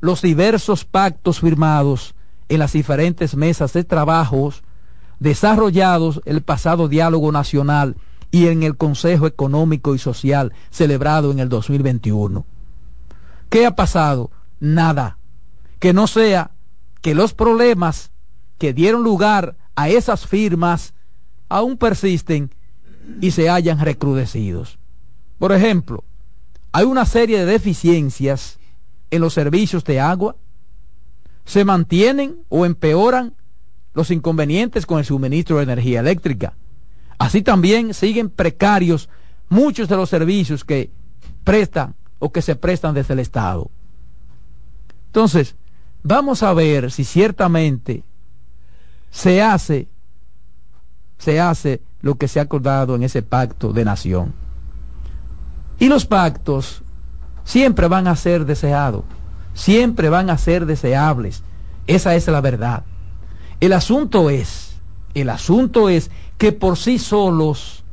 [0.00, 2.14] los diversos pactos firmados
[2.50, 4.62] en las diferentes mesas de trabajos
[5.20, 7.96] desarrollados el pasado diálogo nacional
[8.32, 12.44] y en el Consejo Económico y Social celebrado en el 2021.
[13.48, 14.30] ¿Qué ha pasado?
[14.58, 15.16] Nada.
[15.78, 16.50] Que no sea
[17.00, 18.10] que los problemas
[18.58, 20.92] que dieron lugar a esas firmas
[21.48, 22.50] aún persisten
[23.20, 24.78] y se hayan recrudecidos.
[25.38, 26.02] Por ejemplo,
[26.72, 28.58] hay una serie de deficiencias
[29.10, 30.36] en los servicios de agua,
[31.44, 33.34] se mantienen o empeoran
[33.94, 36.54] los inconvenientes con el suministro de energía eléctrica.
[37.18, 39.08] Así también siguen precarios
[39.48, 40.90] muchos de los servicios que
[41.44, 43.70] prestan o que se prestan desde el Estado.
[45.06, 45.56] Entonces,
[46.02, 48.04] vamos a ver si ciertamente
[49.10, 49.88] se hace,
[51.18, 54.32] se hace lo que se ha acordado en ese pacto de nación.
[55.78, 56.82] Y los pactos
[57.44, 59.04] siempre van a ser deseados,
[59.54, 61.42] siempre van a ser deseables.
[61.86, 62.84] Esa es la verdad.
[63.60, 64.80] El asunto es,
[65.14, 67.84] el asunto es que por sí solos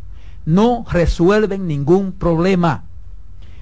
[0.45, 2.85] no resuelven ningún problema.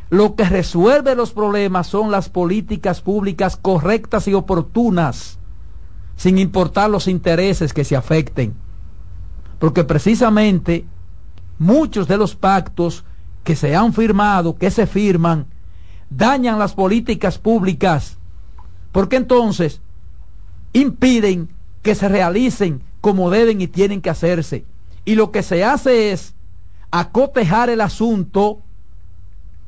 [0.09, 5.39] Lo que resuelve los problemas son las políticas públicas correctas y oportunas
[6.15, 8.53] sin importar los intereses que se afecten.
[9.59, 10.85] Porque precisamente
[11.57, 13.03] muchos de los pactos
[13.43, 15.47] que se han firmado, que se firman,
[16.09, 18.17] dañan las políticas públicas,
[18.91, 19.81] porque entonces
[20.73, 21.49] impiden
[21.81, 24.65] que se realicen como deben y tienen que hacerse.
[25.05, 26.33] Y lo que se hace es
[26.91, 28.59] acotejar el asunto,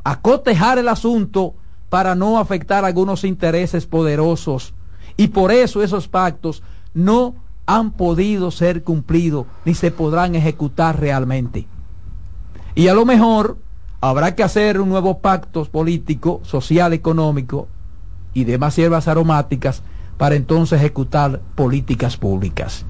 [0.04, 1.54] acotejar el asunto
[1.90, 4.74] para no afectar algunos intereses poderosos.
[5.16, 6.64] Y por eso esos pactos
[6.94, 7.36] no
[7.66, 11.68] han podido ser cumplidos ni se podrán ejecutar realmente.
[12.76, 13.58] Y a lo mejor
[14.02, 17.68] habrá que hacer un nuevo pacto político, social, económico
[18.34, 19.82] y demás hierbas aromáticas
[20.18, 22.86] para entonces ejecutar políticas públicas.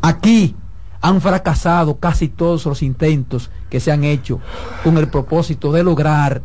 [0.00, 0.54] Aquí
[1.00, 4.40] han fracasado casi todos los intentos que se han hecho
[4.84, 6.42] con el propósito de lograr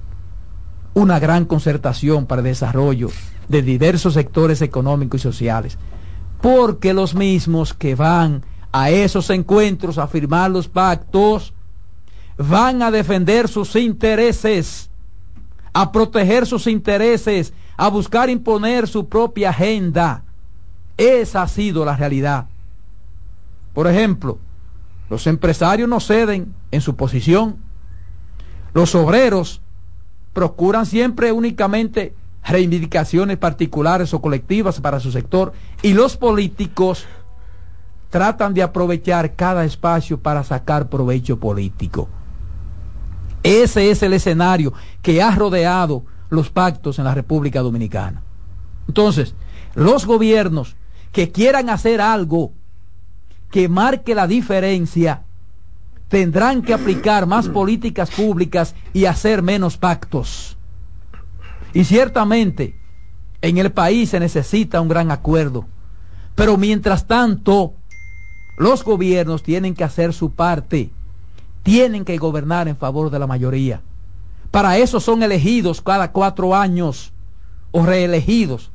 [0.93, 3.09] una gran concertación para el desarrollo
[3.47, 5.77] de diversos sectores económicos y sociales,
[6.41, 11.53] porque los mismos que van a esos encuentros a firmar los pactos
[12.37, 14.89] van a defender sus intereses,
[15.73, 20.23] a proteger sus intereses, a buscar imponer su propia agenda.
[20.97, 22.47] Esa ha sido la realidad.
[23.73, 24.39] Por ejemplo,
[25.09, 27.57] los empresarios no ceden en su posición.
[28.73, 29.61] Los obreros
[30.33, 32.13] procuran siempre únicamente
[32.43, 35.53] reivindicaciones particulares o colectivas para su sector.
[35.81, 37.05] Y los políticos
[38.09, 42.09] tratan de aprovechar cada espacio para sacar provecho político.
[43.47, 48.21] Ese es el escenario que ha rodeado los pactos en la República Dominicana.
[48.87, 49.35] Entonces,
[49.73, 50.75] los gobiernos
[51.13, 52.51] que quieran hacer algo
[53.49, 55.23] que marque la diferencia
[56.09, 60.57] tendrán que aplicar más políticas públicas y hacer menos pactos.
[61.73, 62.75] Y ciertamente
[63.41, 65.65] en el país se necesita un gran acuerdo.
[66.35, 67.75] Pero mientras tanto,
[68.57, 70.91] los gobiernos tienen que hacer su parte,
[71.67, 73.81] tienen que gobernar en favor de la mayoría.
[74.51, 77.11] Para eso son elegidos cada cuatro años
[77.71, 78.71] o reelegidos,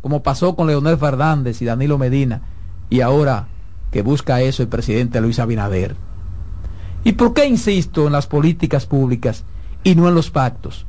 [0.00, 2.42] como pasó con Leonel Fernández y Danilo Medina,
[2.90, 3.46] y ahora
[3.92, 5.94] que busca eso el presidente Luis Abinader.
[7.04, 9.44] ¿Y por qué insisto en las políticas públicas
[9.84, 10.84] y no en los pactos?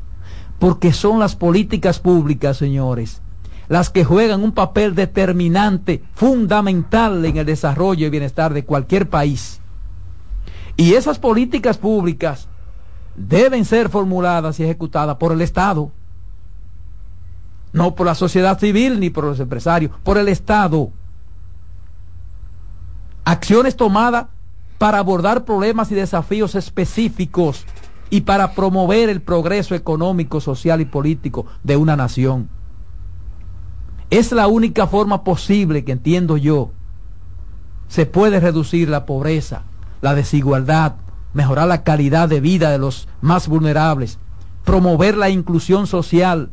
[0.58, 3.22] Porque son las políticas públicas, señores,
[3.70, 9.60] las que juegan un papel determinante, fundamental en el desarrollo y bienestar de cualquier país.
[10.76, 12.48] Y esas políticas públicas
[13.16, 15.92] deben ser formuladas y ejecutadas por el Estado,
[17.72, 20.90] no por la sociedad civil ni por los empresarios, por el Estado.
[23.24, 24.28] Acciones tomadas
[24.78, 27.66] para abordar problemas y desafíos específicos
[28.10, 32.50] y para promover el progreso económico, social y político de una nación.
[34.10, 36.72] Es la única forma posible que entiendo yo
[37.88, 39.64] se puede reducir la pobreza,
[40.04, 40.96] la desigualdad,
[41.34, 44.20] mejorar la calidad de vida de los más vulnerables,
[44.66, 46.50] promover la inclusión social.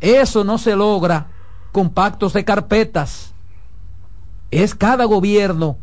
[0.00, 1.28] Eso no se logra
[1.70, 3.32] con pactos de carpetas.
[4.50, 5.78] Es cada gobierno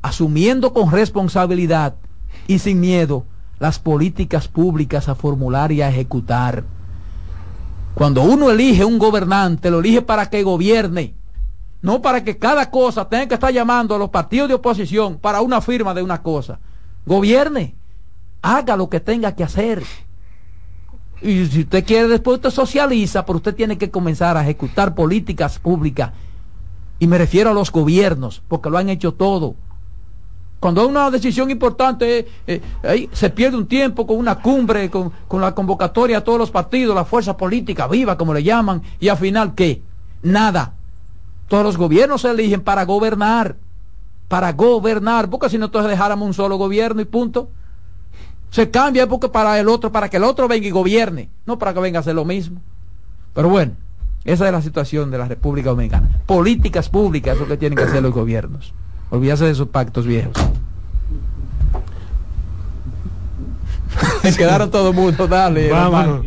[0.00, 1.96] asumiendo con responsabilidad
[2.46, 3.24] y sin miedo
[3.58, 6.62] las políticas públicas a formular y a ejecutar.
[7.94, 11.14] Cuando uno elige un gobernante, lo elige para que gobierne,
[11.80, 15.40] no para que cada cosa tenga que estar llamando a los partidos de oposición para
[15.40, 16.58] una firma de una cosa.
[17.06, 17.74] Gobierne,
[18.42, 19.82] haga lo que tenga que hacer.
[21.20, 25.58] Y si usted quiere después usted socializa, pero usted tiene que comenzar a ejecutar políticas
[25.58, 26.12] públicas.
[26.98, 29.54] Y me refiero a los gobiernos, porque lo han hecho todo.
[30.60, 35.12] Cuando hay una decisión importante, eh, ahí se pierde un tiempo con una cumbre, con,
[35.28, 39.08] con la convocatoria a todos los partidos, la fuerza política viva, como le llaman, y
[39.08, 39.82] al final, ¿qué?
[40.22, 40.74] Nada.
[41.48, 43.56] Todos los gobiernos se eligen para gobernar
[44.28, 47.48] para gobernar, porque si no entonces dejáramos un solo gobierno y punto.
[48.50, 51.74] Se cambia porque para el otro, para que el otro venga y gobierne, no para
[51.74, 52.60] que venga a hacer lo mismo.
[53.34, 53.72] Pero bueno,
[54.24, 56.08] esa es la situación de la República Dominicana.
[56.26, 58.72] Políticas públicas es lo que tienen que hacer los gobiernos.
[59.10, 60.34] Olvídase de esos pactos viejos.
[64.36, 65.70] Quedaron todo el mundo, dale.
[65.70, 66.26] Vámonos.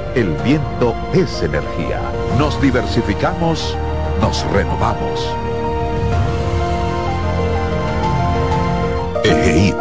[0.15, 2.01] el viento es energía.
[2.37, 3.77] Nos diversificamos,
[4.19, 5.35] nos renovamos.
[9.23, 9.73] EGI.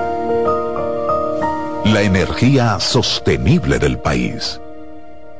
[1.93, 4.61] La energía sostenible del país.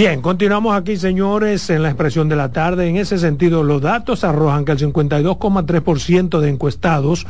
[0.00, 2.88] Bien, continuamos aquí, señores, en la expresión de la tarde.
[2.88, 7.26] En ese sentido, los datos arrojan que el 52,3% de encuestados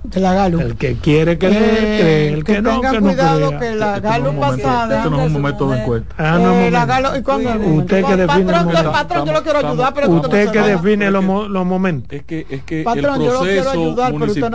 [0.10, 0.60] De la Galo.
[0.60, 4.34] El que quiere que eh, el que, que no, que cuidado no que la Galo
[4.40, 4.98] pasada.
[4.98, 6.15] Esto no es un momento de encuesta.
[6.18, 9.44] Ah, no, eh, la Galo, ¿y cuándo usted que define patrón, el patrón, yo lo
[9.44, 12.11] quiero ayudar, pero usted no que define los, los momentos.
[12.11, 14.52] Es que, es que patrón, el proceso ayudar, municipal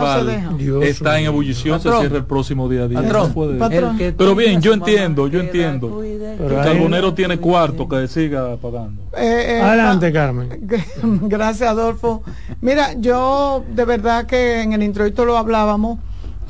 [0.57, 3.01] no está en ebullición, se cierra el próximo día 10.
[3.01, 3.57] Patrón, puede.
[3.57, 3.97] patrón.
[3.97, 6.03] Pero bien, yo entiendo, yo entiendo.
[6.03, 9.03] El carbonero tiene cuarto que siga pagando.
[9.17, 10.49] Eh, eh, Adelante, Carmen.
[11.23, 12.23] Gracias, Adolfo.
[12.61, 15.99] Mira, yo de verdad que en el introito lo hablábamos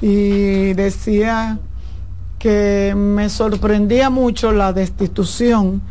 [0.01, 1.59] y decía
[2.39, 5.81] que me sorprendía mucho la destitución,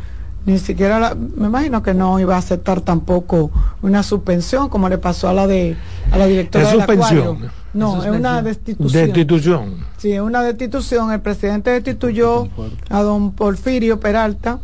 [0.45, 3.51] ni siquiera, la, me imagino que no iba a aceptar tampoco
[3.81, 5.75] una suspensión como le pasó a la de
[6.11, 7.21] a la directora ¿Es del suspensión?
[7.21, 7.51] Acuario.
[7.73, 9.05] No, es una destitución.
[9.05, 9.75] Destitución.
[9.97, 11.11] Sí, es una destitución.
[11.11, 12.47] El presidente destituyó
[12.89, 14.59] a don Porfirio Peralta,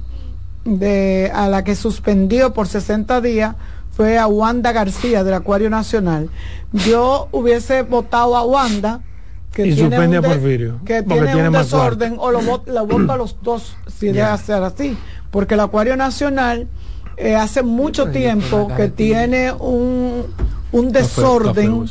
[0.64, 3.56] de, a la que suspendió por 60 días
[3.92, 6.30] fue a Wanda García del Acuario Nacional.
[6.72, 9.02] Yo hubiese votado a Wanda
[9.52, 12.16] que Y tiene suspende un a de- Porfirio, que porque tiene, tiene un más desorden
[12.20, 14.38] o lo, vot- lo voto a los dos si debe Ya.
[14.38, 14.98] ser así
[15.30, 16.70] porque el Acuario Nacional
[17.18, 20.26] eh, hace mucho tiempo que tiene un,
[20.72, 21.86] un desorden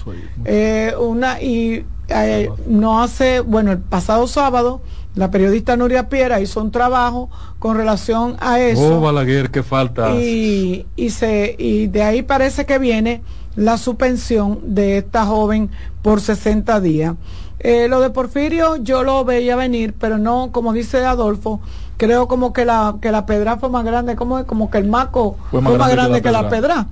[0.46, 4.80] eh, una y eh, no hace bueno el pasado sábado
[5.14, 7.28] la periodista Nuria Piera hizo un trabajo
[7.58, 10.14] con relación a eso Oh, Balaguer, qué falta.
[10.14, 13.22] y, y, se, y de ahí parece que viene
[13.56, 15.70] la suspensión de esta joven
[16.02, 17.14] por 60 días.
[17.58, 21.60] Eh, lo de Porfirio yo lo veía venir, pero no, como dice Adolfo,
[21.98, 25.36] creo como que la, que la pedra fue más grande, como, como que el maco
[25.50, 26.86] fue más, grande, que, la pedra.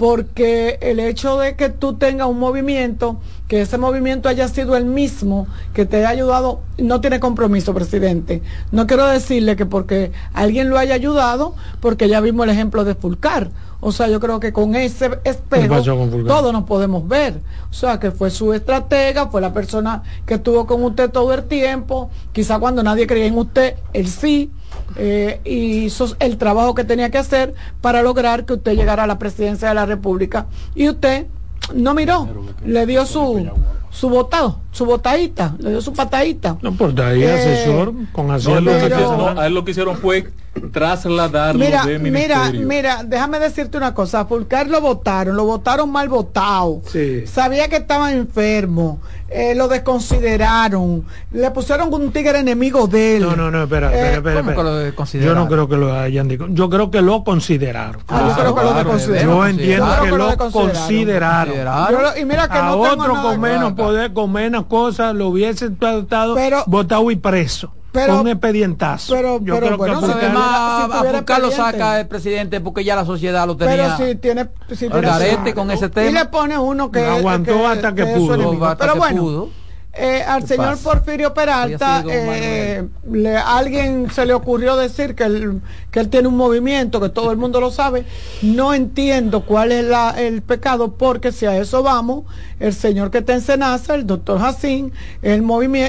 [0.00, 4.86] Porque el hecho de que tú tengas un movimiento, que ese movimiento haya sido el
[4.86, 8.40] mismo, que te haya ayudado, no tiene compromiso, presidente.
[8.72, 12.94] No quiero decirle que porque alguien lo haya ayudado, porque ya vimos el ejemplo de
[12.94, 13.50] Fulcar.
[13.80, 15.82] O sea, yo creo que con ese espejo
[16.26, 17.42] todos nos podemos ver.
[17.70, 21.44] O sea, que fue su estratega, fue la persona que estuvo con usted todo el
[21.44, 22.08] tiempo.
[22.32, 24.50] Quizá cuando nadie creía en usted, él sí.
[24.96, 29.18] Eh, hizo el trabajo que tenía que hacer para lograr que usted llegara a la
[29.18, 30.46] presidencia de la República.
[30.74, 31.26] Y usted
[31.74, 32.28] no miró,
[32.64, 33.48] le dio su,
[33.90, 34.58] su votado.
[34.72, 36.56] su botadita, le dio su patadita.
[36.62, 38.70] No, por ahí Eh, asesor con No, hacerlo.
[38.78, 40.30] que no, a él lo que hicieron fue
[40.72, 45.90] trasladarlo Mira, de mira, mira, déjame decirte una cosa, a Fulcar lo votaron, lo votaron
[45.90, 46.82] mal votado.
[46.86, 47.26] Sí.
[47.26, 53.22] Sabía que estaba enfermo, eh, lo desconsideraron, le pusieron un tigre enemigo de él.
[53.22, 54.70] No, no, no, espera, Eh, espera, espera, ¿cómo que espera.
[54.70, 55.38] lo Yo consideraron?
[55.44, 56.46] no creo que lo hayan dicho.
[56.50, 58.02] Yo creo que lo consideraron.
[58.08, 59.34] Ah, yo creo que lo Claro, desconsideraron.
[59.36, 60.52] Yo entiendo Claro que que lo consideraron.
[60.80, 61.90] Consideraron.
[61.92, 63.72] Yo lo- y mira que a no tengo nada con en menos.
[63.84, 67.72] Poder, con menos cosas, lo hubiesen tratado, Pero- votado y preso.
[67.92, 69.12] pero- con un expedientazo.
[69.14, 71.56] pero- Yo pero creo bueno, que además, si a expediente.
[71.56, 73.96] saca el presidente porque ya la sociedad lo tenía.
[73.96, 76.20] Pero si tiene, si tiene Garete con ese Y tema.
[76.20, 78.64] le pone uno que Lo aguantó hasta que su pudo.
[78.64, 79.48] Hasta Pero que bueno, pudo.
[79.92, 80.84] Eh, al ¿Qué señor pasa?
[80.84, 85.60] Porfirio Peralta, eh, le, alguien se le ocurrió decir que él,
[85.90, 88.04] que él tiene un movimiento, que todo el mundo lo sabe.
[88.40, 92.24] No entiendo cuál es la, el pecado, porque si a eso vamos,
[92.60, 94.92] el señor que está en Senasa, el doctor Jacín,
[95.22, 95.44] el,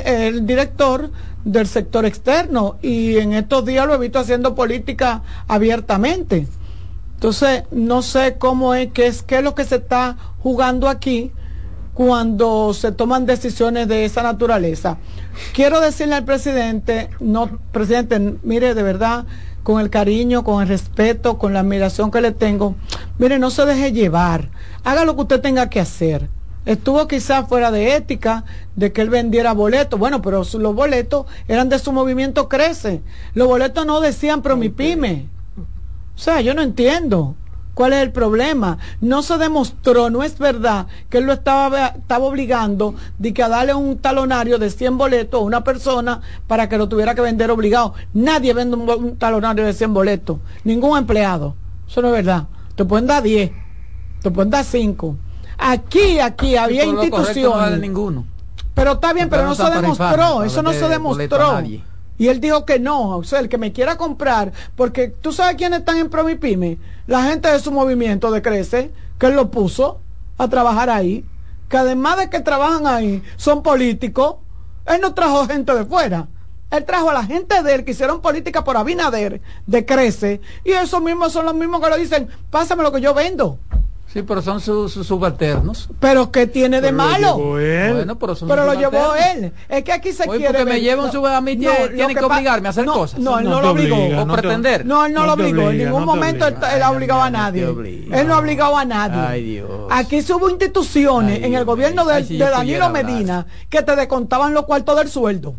[0.05, 1.11] el director
[1.45, 6.47] del sector externo, y en estos días lo he visto haciendo política abiertamente.
[7.13, 11.31] Entonces, no sé cómo es, qué es, qué es lo que se está jugando aquí
[11.93, 14.97] cuando se toman decisiones de esa naturaleza.
[15.53, 19.25] Quiero decirle al presidente, no, presidente, mire, de verdad,
[19.63, 22.75] con el cariño, con el respeto, con la admiración que le tengo,
[23.19, 24.49] mire, no se deje llevar,
[24.83, 26.29] haga lo que usted tenga que hacer.
[26.65, 28.45] Estuvo quizás fuera de ética
[28.75, 29.99] de que él vendiera boletos.
[29.99, 33.01] Bueno, pero su- los boletos eran de su movimiento Crece.
[33.33, 35.27] Los boletos no decían pro mi pyme.
[36.15, 37.35] O sea, yo no entiendo
[37.73, 38.77] cuál es el problema.
[38.99, 43.49] No se demostró, no es verdad que él lo estaba, estaba obligando de que a
[43.49, 47.51] darle un talonario de 100 boletos a una persona para que lo tuviera que vender
[47.51, 47.93] obligado.
[48.13, 51.55] Nadie vende un, talonario de 100 boletos, ningún empleado.
[51.87, 52.47] Eso no es verdad.
[52.75, 53.51] Te pueden dar 10,
[54.21, 55.15] te pueden dar 5.
[55.57, 57.79] Aquí, aquí había correcto no vale instituciones.
[57.79, 58.25] ninguno.
[58.73, 61.61] Pero está bien, pero no no se demostró, eso no se demostró.
[62.21, 65.55] Y él dijo que no, o sea, el que me quiera comprar, porque tú sabes
[65.55, 66.77] quiénes están en Promipyme,
[67.07, 70.01] la gente de su movimiento de Crece, que él lo puso
[70.37, 71.25] a trabajar ahí,
[71.67, 74.35] que además de que trabajan ahí, son políticos,
[74.85, 76.27] él no trajo gente de fuera.
[76.69, 80.73] Él trajo a la gente de él que hicieron política por Abinader, de Crece, y
[80.73, 83.57] esos mismos son los mismos que le dicen, pásame lo que yo vendo.
[84.11, 85.87] Sí, pero son sus, sus subalternos.
[86.01, 87.37] Pero ¿qué tiene de Pero lo malo?
[87.37, 87.93] llevó él.
[87.93, 89.53] Bueno, pero son Pero lo llevó él.
[89.69, 90.47] Es que aquí se Oye, quiere.
[90.53, 93.19] porque me ver- lleva un sub- a mí tienen que obligarme a hacer no, cosas.
[93.21, 93.95] No, él no, No lo obligó.
[93.95, 94.85] obliga, O no te- pretender.
[94.85, 95.69] No, él no, No lo obligó.
[95.71, 96.75] en ningún no momento él, obliga.
[96.75, 97.63] él ha obligado a no nadie.
[97.63, 99.21] Él no ha obligado a nadie.
[99.21, 99.69] Ay, Dios.
[99.89, 102.89] Aquí hubo instituciones Ay, en el gobierno de, Ay, si de Danilo.
[102.89, 105.55] Medina que te descontaban los cuartos del sueldo.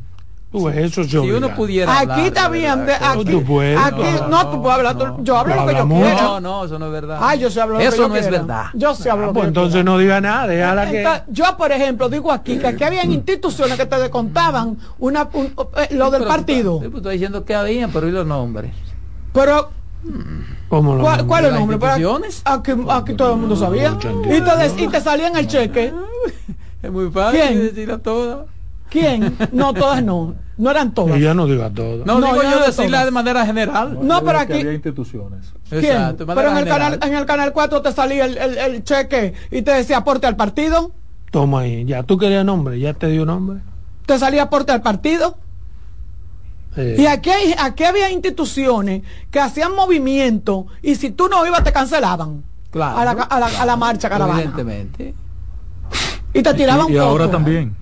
[0.53, 2.51] Ves, eso se Si uno pudiera hablar, Aquí verdad,
[2.85, 3.79] de- aquí, tú puedes.
[3.81, 4.99] aquí- No, no, no, tú puedes hablar.
[4.99, 5.25] tú- no.
[5.25, 6.23] yo hablo lo que yo quiera.
[6.23, 7.19] No, no, eso no es verdad.
[7.23, 8.39] Ay, yo sé hablo lo que Eso yo no es quiera.
[8.39, 8.65] verdad.
[8.75, 9.85] Yo sé hablo Ah, lo pues que yo entonces quiera.
[9.85, 11.09] no diga nada, déjala que.
[11.29, 15.89] Yo, por ejemplo, digo aquí que aquí habían instituciones que te descontaban una, un- eh,
[15.95, 16.79] lo del Pero tú partido.
[16.91, 18.73] tú estás diciendo que habían, pero ¿y los nombres?
[19.33, 19.71] Pero,
[20.69, 21.79] ¿Cómo lo ¿cuál, cuál es el ¿Las nombre?
[22.45, 23.97] Aquí, aquí todo el mundo sabía.
[24.25, 25.95] Y te, des- y te salía en el cheque.
[26.83, 28.47] Es muy fácil decirlo todo.
[28.93, 29.37] ¿Quién?
[29.53, 30.35] No, todas no.
[30.59, 31.17] No eran todas.
[31.17, 32.05] Ella no diga todo.
[32.05, 33.05] No, No, digo yo no decirla todas.
[33.07, 33.99] de manera general.
[34.03, 35.53] No, Yo pero digo aquí- había instituciones.
[35.71, 35.85] ¿Quién?
[35.85, 39.33] Exacto, Pero en el, canal, en el canal 4 te salía el, el- el cheque
[39.51, 40.93] y te decía aporte al partido.
[41.31, 43.61] Toma ahí, ya tú querías nombre, ya te dio nombre.
[44.05, 45.39] Te salía aporte al partido.
[46.77, 51.65] Eh, Y aquí, hay- aquí había instituciones que hacían movimiento y si tú no ibas
[51.65, 52.45] te cancelaban.
[52.71, 52.99] Claro.
[52.99, 54.41] A la, a la, a la marcha caravana.
[54.41, 55.15] Evidentemente.
[56.35, 57.77] Y te tiraban Y, y ahora también.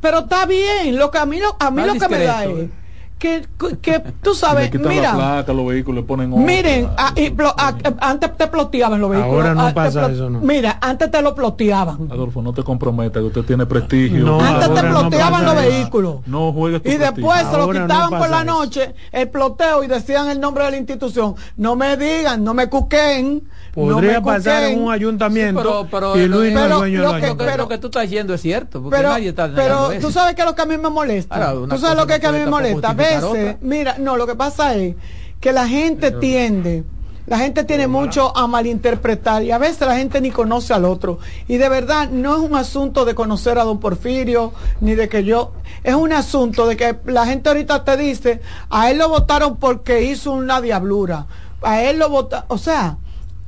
[0.00, 2.70] Pero está bien, lo que a mí lo, a mí lo que me da es
[3.18, 3.46] que,
[3.82, 6.42] que tú Le sabes, mira, placa, los vehículos, le ponen otra.
[6.42, 7.54] miren, y plo-
[8.00, 9.34] antes te ploteaban los vehículos.
[9.34, 10.40] Ahora no pasa plo- eso, no.
[10.40, 12.08] Mira, antes te lo ploteaban.
[12.10, 14.24] Adolfo, no te comprometas, que usted tiene prestigio.
[14.24, 16.16] No, antes te no ploteaban los vehículos.
[16.26, 17.28] No juegues tu Y prestigio.
[17.30, 20.76] después se lo quitaban por la noche, el ploteo, y decían el nombre de la
[20.78, 21.34] institución.
[21.58, 23.42] No me digan, no me cuquen.
[23.74, 27.12] Podría pasar en un ayuntamiento pero- pero y el- Luis no es pero dueño lo
[27.12, 30.42] que- lo tú estás diciendo es cierto, porque Pero, nadie está pero tú sabes que
[30.42, 31.34] es lo que a mí me molesta.
[31.50, 32.90] Ahora, tú sabes lo que, a mí me molesta.
[32.90, 34.96] A veces, mira, no, lo que pasa es
[35.40, 36.84] que la gente tiende,
[37.26, 41.18] la gente tiene mucho a malinterpretar y a veces la gente ni conoce al otro.
[41.46, 45.22] Y de verdad no es un asunto de conocer a don Porfirio, ni de que
[45.24, 45.52] yo,
[45.84, 50.02] es un asunto de que la gente ahorita te dice, a él lo votaron porque
[50.02, 51.26] hizo una diablura,
[51.62, 52.96] a él lo votaron, o sea,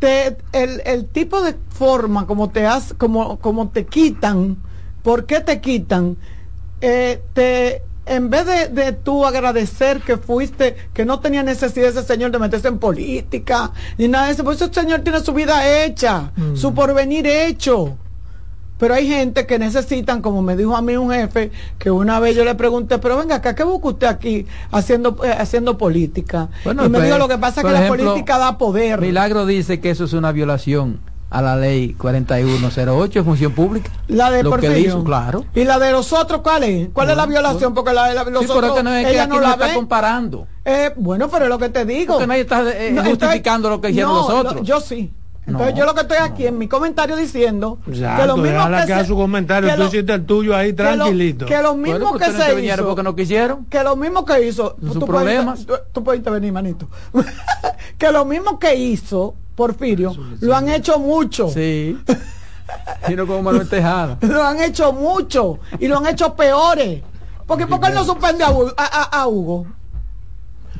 [0.02, 4.56] te, el, el tipo de forma como te has, como, como te quitan,
[5.04, 6.16] ¿por qué te quitan?
[6.80, 12.02] Eh, te en vez de, de tú agradecer que fuiste, que no tenía necesidad ese
[12.02, 15.84] señor de meterse en política, ni nada de eso, pues ese señor tiene su vida
[15.84, 17.96] hecha, su porvenir hecho.
[18.82, 22.34] Pero hay gente que necesitan, como me dijo a mí un jefe, que una vez
[22.34, 26.48] yo le pregunté, pero venga acá, ¿qué busca usted aquí haciendo, eh, haciendo política?
[26.64, 29.00] Bueno, y me pues, dijo, lo que pasa es que la política da poder.
[29.00, 30.98] Milagro dice que eso es una violación
[31.30, 33.88] a la ley 4108 de función pública.
[34.08, 35.44] La de Lo que claro.
[35.54, 36.88] ¿Y la de los otros cuál es?
[36.92, 37.74] ¿Cuál es la violación?
[37.74, 39.40] Porque la de la- los Sí, pero otros, que no es que ella aquí no
[39.40, 39.74] la está ve.
[39.74, 40.48] comparando.
[40.64, 42.14] Eh, bueno, pero es lo que te digo.
[42.14, 44.54] Porque nadie está eh, No, entonces- justificando lo que hicieron no, los otros.
[44.56, 45.12] lo- yo sí.
[45.44, 48.50] Entonces No, yo lo que estoy aquí en mi comentario diciendo que Exacto, lo mismo
[48.52, 50.88] déjala que, que se- su comentario, que tú lo- hiciste el tuyo ahí que lo-
[50.96, 51.46] tranquilito.
[51.46, 52.86] Que lo Bueno, mismo pero que se hizo.
[52.86, 53.64] porque no quisieron.
[53.66, 54.76] Que lo mismo que hizo.
[54.80, 55.66] Sus tú puedes problemas.
[55.66, 56.88] tú, tú puedes intervenir, manito.
[57.98, 61.48] que lo mismo que hizo Porfirio lo han hecho mucho.
[61.48, 61.98] Sí.
[63.06, 64.18] Sino como Manuel Tejada.
[64.22, 67.02] Lo han hecho mucho y lo han hecho peores.
[67.46, 69.66] Porque ¿por qué él no suspende a- a- a Hugo?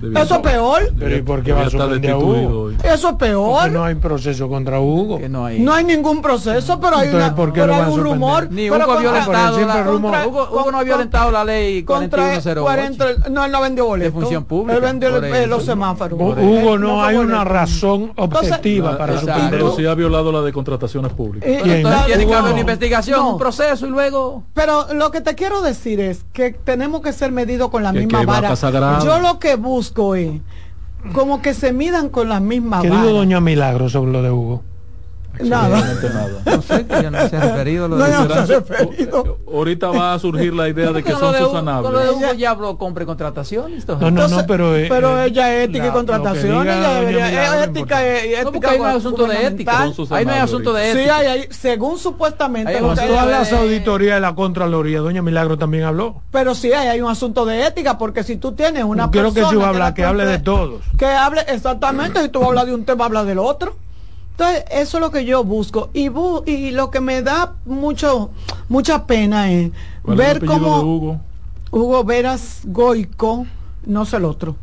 [0.03, 0.83] Eso es peor.
[0.99, 2.61] Pero ¿y por qué va a suspender a Hugo?
[2.65, 2.77] hoy.
[2.83, 3.53] Eso es peor.
[3.61, 5.19] Porque no hay proceso contra Hugo.
[5.19, 5.61] Que no hay.
[5.61, 8.13] No hay ningún proceso, pero hay, Entonces, una, ¿por qué pero lo hay un suspender?
[8.13, 8.49] rumor.
[8.51, 10.17] Ni Hugo ha contra- violentado la, rumor.
[10.27, 12.99] Hugo, Hugo no ha violentado la ley contra, 4108.
[12.99, 14.13] contra- no, él no vendió boletos.
[14.15, 15.47] De función pública, Él vendió el- eh, eso.
[15.49, 16.19] los semáforos.
[16.21, 17.53] Hugo, no hay una boleto.
[17.53, 19.33] razón objetiva Entonces, para exacto.
[19.33, 19.67] suspenderlo.
[19.67, 21.49] Pero sí ha violado la de contrataciones públicas.
[21.63, 21.77] ¿Quién?
[21.77, 24.43] entonces tiene que haber una investigación, un proceso y luego.
[24.55, 28.25] Pero lo que te quiero decir es que tenemos que ser medidos con la misma
[28.25, 28.55] vara.
[29.05, 29.92] Yo lo que busco
[31.13, 34.63] como que se midan con la misma ¿Qué dijo doña Milagro sobre lo de Hugo?
[35.41, 35.69] Nada.
[35.81, 36.29] Nada.
[36.45, 38.55] No sé, que yo no se ha referido a lo No, de yo no se
[38.55, 39.39] ha referido.
[39.51, 41.39] Ahorita va a surgir la idea de que son de.
[41.41, 43.73] Con lo de Hugo ya habló compra y contratación.
[43.75, 44.77] Esto No, no, no, pero...
[44.77, 47.29] eh, pero eh, ella es ética la- y que contratación, ella debería,
[47.63, 48.27] es ética, importante.
[48.27, 49.83] y- y ética No, porque hay un asunto de ética.
[50.11, 51.17] Ahí no hay asunto de Sí, ética.
[51.19, 55.57] hay, hay- según supuestamente, Hay que todas las de- auditorías de la Contraloría, doña Milagro
[55.59, 56.23] también habló.
[56.31, 59.41] pero sí hay, hay un asunto de ética, porque si tú tienes una Quiero que
[59.41, 60.83] persona si va a la hablar, que hable de todos.
[60.99, 63.75] que hable exactamente, si tú vas a hablar de un tema, habla del otro.
[64.43, 65.91] Entonces, eso es lo que yo busco.
[65.93, 68.31] Y, bu- y lo que me da mucho
[68.69, 69.71] mucha pena es
[70.03, 70.83] ¿Cuál es el ver cómo?
[71.71, 73.47] Hugo Veras Goico,
[73.87, 74.57] no sé el otro.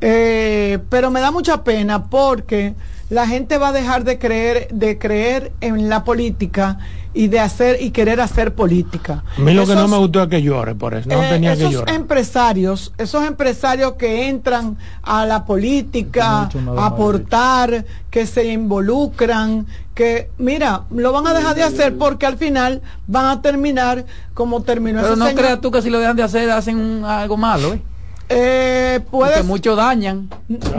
[0.00, 2.74] Eh, pero me da mucha pena porque
[3.10, 6.78] la gente va a dejar de creer, de creer en la política
[7.16, 9.24] y de hacer y querer hacer política.
[9.38, 11.08] A mí lo que no Esos- me gustó es que llore por eso.
[11.08, 11.94] No eh, tenía que esos llorar.
[11.94, 20.30] empresarios, esos empresarios que entran a la política, Que a aportar, que se involucran, que
[20.36, 25.00] mira, lo van a dejar de hacer porque al final van a terminar como terminó
[25.00, 25.40] Pero ese no señor.
[25.42, 27.80] creas tú que si lo dejan de hacer hacen un- algo malo, ¿eh?
[28.28, 30.28] Eh, Porque muchos dañan.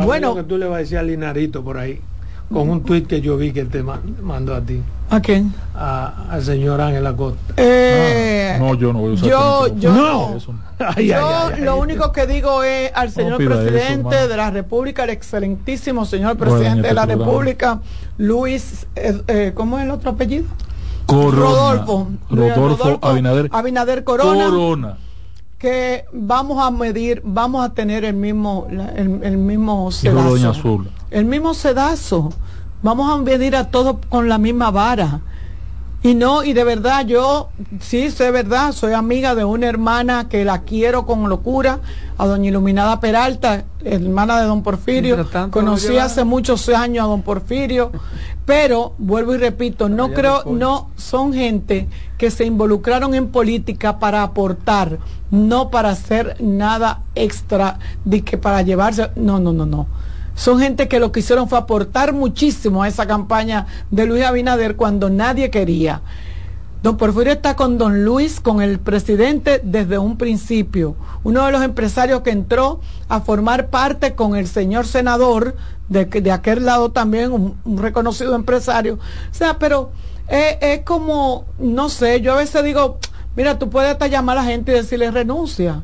[0.06, 2.00] bueno, Lo que tú le vas a decir a Linarito por ahí,
[2.52, 5.54] con un tuit que yo vi que te ma- mandó a ti, ¿a quién?
[5.76, 7.54] a- al señor Ángel Acosta.
[7.58, 10.36] Eh, Ah, no, yo no voy a usar yo, no.
[10.36, 10.60] Eso no.
[10.96, 11.80] Ay, Yo ay, ay, lo ay.
[11.80, 16.82] único que digo es al señor presidente de la República, el excelentísimo señor presidente en
[16.84, 17.32] de la este programa.
[17.32, 17.80] República,
[18.18, 20.46] Luis, eh, eh, ¿cómo es el otro apellido?
[21.06, 21.40] Corona.
[21.82, 22.08] Rodolfo.
[22.30, 23.50] Rodolfo Abinader.
[23.52, 24.46] Abinader Corona.
[24.46, 24.98] Corona.
[25.58, 30.20] Que vamos a medir, vamos a tener el mismo, la- el, el mismo sedazo.
[31.10, 32.32] El mismo sedazo.
[32.84, 35.22] Vamos a medir a todos con la misma vara.
[36.04, 37.50] Y no, y de verdad yo,
[37.80, 41.80] sí, sé verdad, soy amiga de una hermana que la quiero con locura,
[42.18, 45.28] a doña Iluminada Peralta, hermana de don Porfirio.
[45.50, 47.92] Conocí hace muchos años a don Porfirio,
[48.46, 54.22] pero vuelvo y repito, no creo, no son gente que se involucraron en política para
[54.22, 55.00] aportar,
[55.32, 59.88] no para hacer nada extra, de que para llevarse, no, no, no, no.
[60.38, 64.76] Son gente que lo que hicieron fue aportar muchísimo a esa campaña de Luis Abinader
[64.76, 66.02] cuando nadie quería.
[66.84, 70.96] Don Porfirio está con don Luis, con el presidente desde un principio.
[71.24, 75.56] Uno de los empresarios que entró a formar parte con el señor senador,
[75.90, 79.00] de, de aquel lado también, un, reconocido empresario.
[79.32, 79.90] O sea, pero
[80.28, 83.00] es, es como, no sé, yo a veces digo,
[83.36, 85.82] mira, tú puedes hasta llamar a la gente y decirle renuncia.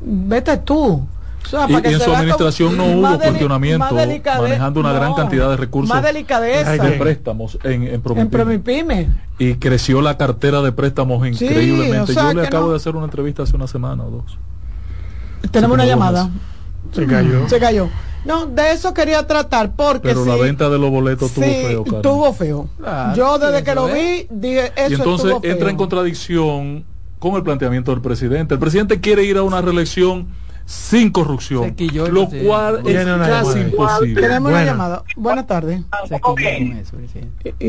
[0.00, 1.08] Vete tú.
[1.44, 5.94] O sea, Y- en su administración no hubo cuestionamiento, manejando una gran cantidad de recursos
[5.94, 6.70] Más delicadeza.
[6.70, 9.10] Ay, de préstamos en, en En Promipyme.
[9.38, 12.12] Y creció la cartera de préstamos Sí, increíblemente.
[12.12, 14.38] o sea Yo le acabo no- de hacer una entrevista hace una semana o dos.
[15.50, 16.30] Tenemos una llamada.
[16.92, 17.48] Se cayó.
[17.48, 17.88] Se cayó.
[18.24, 21.84] No, de eso quería tratar porque Pero la venta de los boletos sí, tuvo feo,
[21.84, 22.02] Carmen.
[22.02, 22.68] tuvo feo.
[22.78, 25.52] Claro, Yo desde que lo vi dije eso y entonces estuvo feo.
[25.52, 26.84] entra en contradicción
[27.18, 28.54] con el planteamiento del presidente.
[28.54, 30.28] El presidente quiere ir a una reelección
[30.66, 34.20] sin corrupción, el lo cual es casi imposible.
[34.20, 35.04] Tenemos una llamada.
[35.16, 35.80] Buenas tardes.
[37.60, 37.66] Y,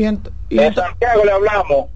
[0.50, 1.86] y De Santiago le hablamos.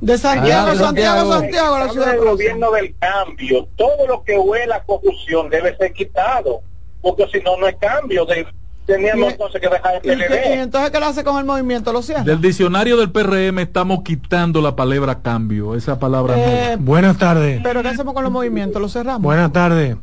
[0.00, 1.32] de Santiago, Adelante, Santiago, Santiago.
[1.32, 2.28] Santiago, la ciudad Corazón.
[2.32, 3.68] gobierno del cambio.
[3.76, 6.60] Todo lo que huele a corrupción debe ser quitado.
[7.00, 8.26] Porque si no, no es cambio.
[8.26, 8.46] De,
[8.86, 10.62] teníamos entonces que dejar el ¿Y, qué- y PLD.
[10.62, 11.92] entonces qué lo hace con el movimiento?
[11.92, 12.22] ¿Lo cierra?
[12.22, 15.74] Del diccionario del PRM estamos quitando la palabra cambio.
[15.74, 17.60] Esa palabra Eh, Buenas tardes.
[17.62, 18.80] Pero ¿qué hacemos con los movimientos?
[18.80, 19.22] ¿Lo cerramos?
[19.22, 19.96] Buenas tardes.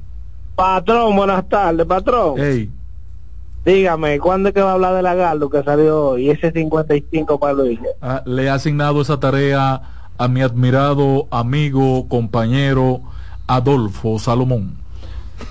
[0.55, 2.35] Patrón, buenas tardes, patrón.
[2.37, 2.43] no.
[2.43, 2.69] Ey,
[3.65, 6.29] Dígame, ¿cuándo es que va a hablar de la Galdo que salió hoy?
[6.29, 7.79] Ese 55 para Luis.
[8.01, 9.81] ah, le he asignado esa tarea
[10.17, 12.99] a mi admirado amigo, compañero
[13.47, 14.75] Adolfo Salomón.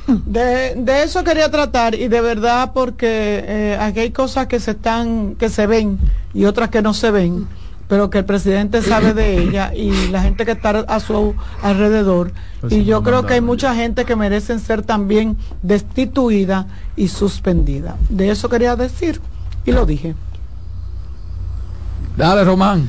[0.06, 4.72] De, de eso quería tratar y de verdad porque eh, aquí hay cosas que se
[4.72, 5.98] están que se ven
[6.34, 7.46] y otras que no se ven
[7.92, 12.32] pero que el presidente sabe de ella y la gente que está a su alrededor.
[12.62, 16.66] Pues y yo no creo que hay mucha gente que merecen ser también destituida
[16.96, 17.96] y suspendida.
[18.08, 19.20] De eso quería decir
[19.66, 20.14] y lo dije.
[22.16, 22.88] Dale, Román.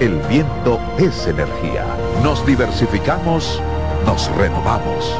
[0.00, 1.84] el viento es energía.
[2.22, 3.60] Nos diversificamos,
[4.06, 5.18] nos renovamos.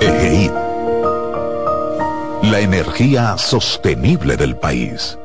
[0.00, 0.50] EGEID.
[2.42, 5.18] La energía sostenible del país.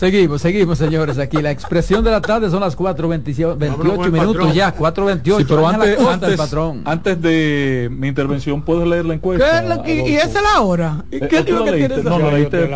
[0.05, 1.17] Seguimos, seguimos, señores.
[1.17, 5.39] Aquí la expresión de la tarde son las 4.28 minutos ya, 4.28.
[5.39, 6.83] Sí, pero antes, antes, patrón.
[6.85, 9.83] antes de mi intervención, ¿puedes leer la encuesta?
[9.83, 11.07] ¿Qué, y, esa es la hora.
[11.11, 12.69] ¿Y qué que tienes No, la leíste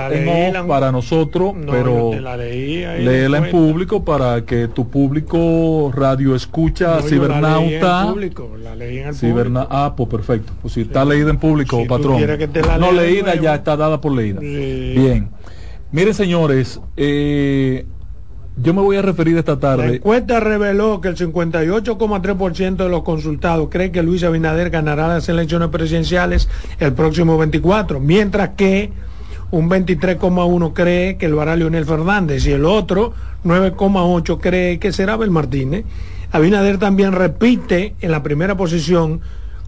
[0.54, 8.06] no, para nosotros, pero léela en público para que tu público radio escucha cibernauta.
[8.62, 10.54] La leí en Ciberna ah, pues perfecto.
[10.62, 12.22] Pues si está leída en público, patrón.
[12.80, 14.40] no leída, ya está dada por leída.
[14.40, 15.28] Bien.
[15.90, 17.86] Miren, señores, eh,
[18.62, 19.88] yo me voy a referir esta tarde.
[19.88, 25.28] La encuesta reveló que el 58,3% de los consultados cree que Luis Abinader ganará las
[25.30, 26.48] elecciones presidenciales
[26.78, 28.92] el próximo 24, mientras que
[29.50, 35.14] un 23,1 cree que lo hará Leonel Fernández y el otro 9,8 cree que será
[35.14, 35.86] Abel Martínez.
[36.32, 39.22] Abinader también repite en la primera posición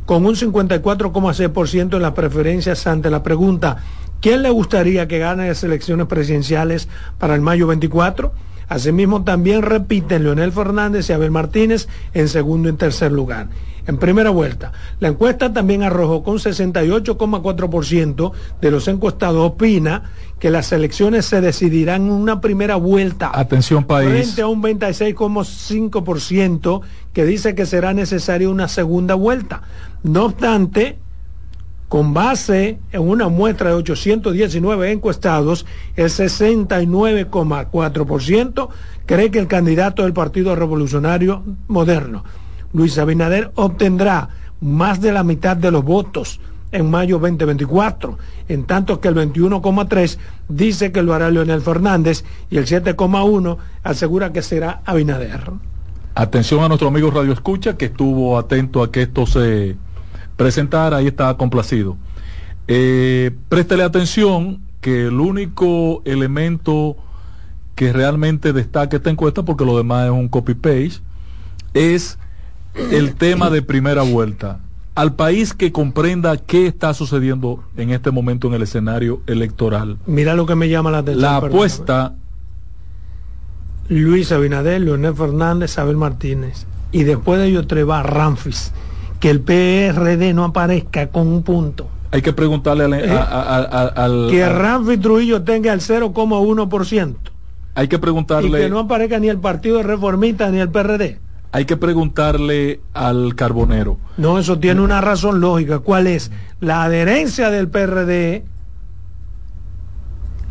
[0.05, 3.79] con un 54,6% en las preferencias ante la pregunta
[4.21, 6.89] ¿Quién le gustaría que gane las elecciones presidenciales
[7.19, 8.33] para el mayo 24?
[8.69, 13.49] Asimismo, también repiten Leonel Fernández y Abel Martínez en segundo y tercer lugar.
[13.87, 20.71] En primera vuelta, la encuesta también arrojó con 68,4% de los encuestados opina que las
[20.71, 23.33] elecciones se decidirán en una primera vuelta.
[23.35, 24.11] Atención país.
[24.11, 26.83] Frente a un 26,5%
[27.13, 29.63] que dice que será necesaria una segunda vuelta.
[30.05, 31.01] No obstante,
[31.91, 38.69] con base en una muestra de 819 encuestados, el 69,4%
[39.07, 42.23] cree que el candidato del Partido Revolucionario Moderno,
[42.73, 44.29] Luis Abinader, obtendrá
[44.61, 46.39] más de la mitad de los votos
[46.71, 50.17] en mayo 2024, en tanto que el 21,3
[50.49, 55.51] dice que lo hará Leonel Fernández y el 7,1 asegura que será Abinader.
[56.15, 59.75] Atención a nuestro amigo Radio Escucha que estuvo atento a que esto se
[60.41, 61.99] presentar, ahí está complacido.
[62.67, 66.97] Eh, préstele atención que el único elemento
[67.75, 71.03] que realmente destaca esta encuesta, porque lo demás es un copy-paste,
[71.75, 72.19] es
[72.91, 74.61] el tema de primera vuelta.
[74.95, 79.99] Al país que comprenda qué está sucediendo en este momento en el escenario electoral.
[80.07, 81.23] Mira lo que me llama la atención.
[81.23, 82.15] La apuesta.
[83.91, 86.65] Luis Abinader, Leonel Fernández, Abel Martínez.
[86.93, 88.73] Y después de ellos tres va Ramfis
[89.21, 91.89] que el PRD no aparezca con un punto.
[92.11, 92.95] Hay que preguntarle al...
[92.95, 97.17] Eh, al que Ramfi Trujillo tenga el 0,1%.
[97.75, 98.59] Hay que preguntarle...
[98.59, 101.19] Y que no aparezca ni el Partido Reformista ni el PRD.
[101.53, 103.99] Hay que preguntarle al Carbonero.
[104.17, 105.81] No, eso tiene una razón lógica.
[105.81, 106.31] ¿Cuál es?
[106.61, 108.45] La adherencia del PRD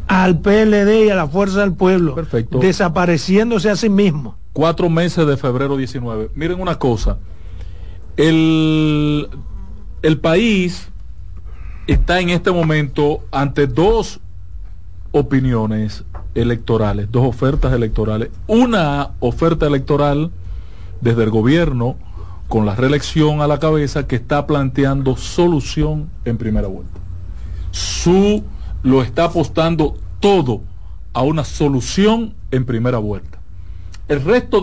[0.07, 2.15] al PLD y a la Fuerza del Pueblo.
[2.15, 2.59] Perfecto.
[2.59, 4.35] Desapareciéndose a sí mismo.
[4.53, 6.31] Cuatro meses de febrero 19.
[6.35, 7.17] Miren una cosa.
[8.19, 9.29] El,
[10.01, 10.89] el país
[11.87, 14.19] está en este momento ante dos
[15.13, 16.03] opiniones
[16.35, 18.29] electorales, dos ofertas electorales.
[18.45, 20.31] Una oferta electoral
[20.99, 21.95] desde el gobierno
[22.49, 26.99] con la reelección a la cabeza que está planteando solución en primera vuelta.
[27.71, 28.43] Su
[28.83, 30.59] lo está apostando todo
[31.13, 33.28] a una solución en primera vuelta.
[34.09, 34.59] El resto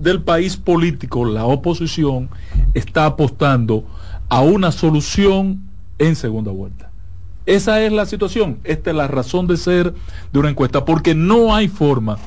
[0.00, 2.28] del país político, la oposición,
[2.74, 3.84] está apostando
[4.28, 5.62] a una solución
[5.98, 6.90] en segunda vuelta.
[7.46, 9.94] Esa es la situación, esta es la razón de ser
[10.32, 12.18] de una encuesta, porque no hay forma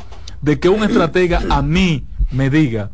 [0.41, 2.89] de que un estratega a mí me diga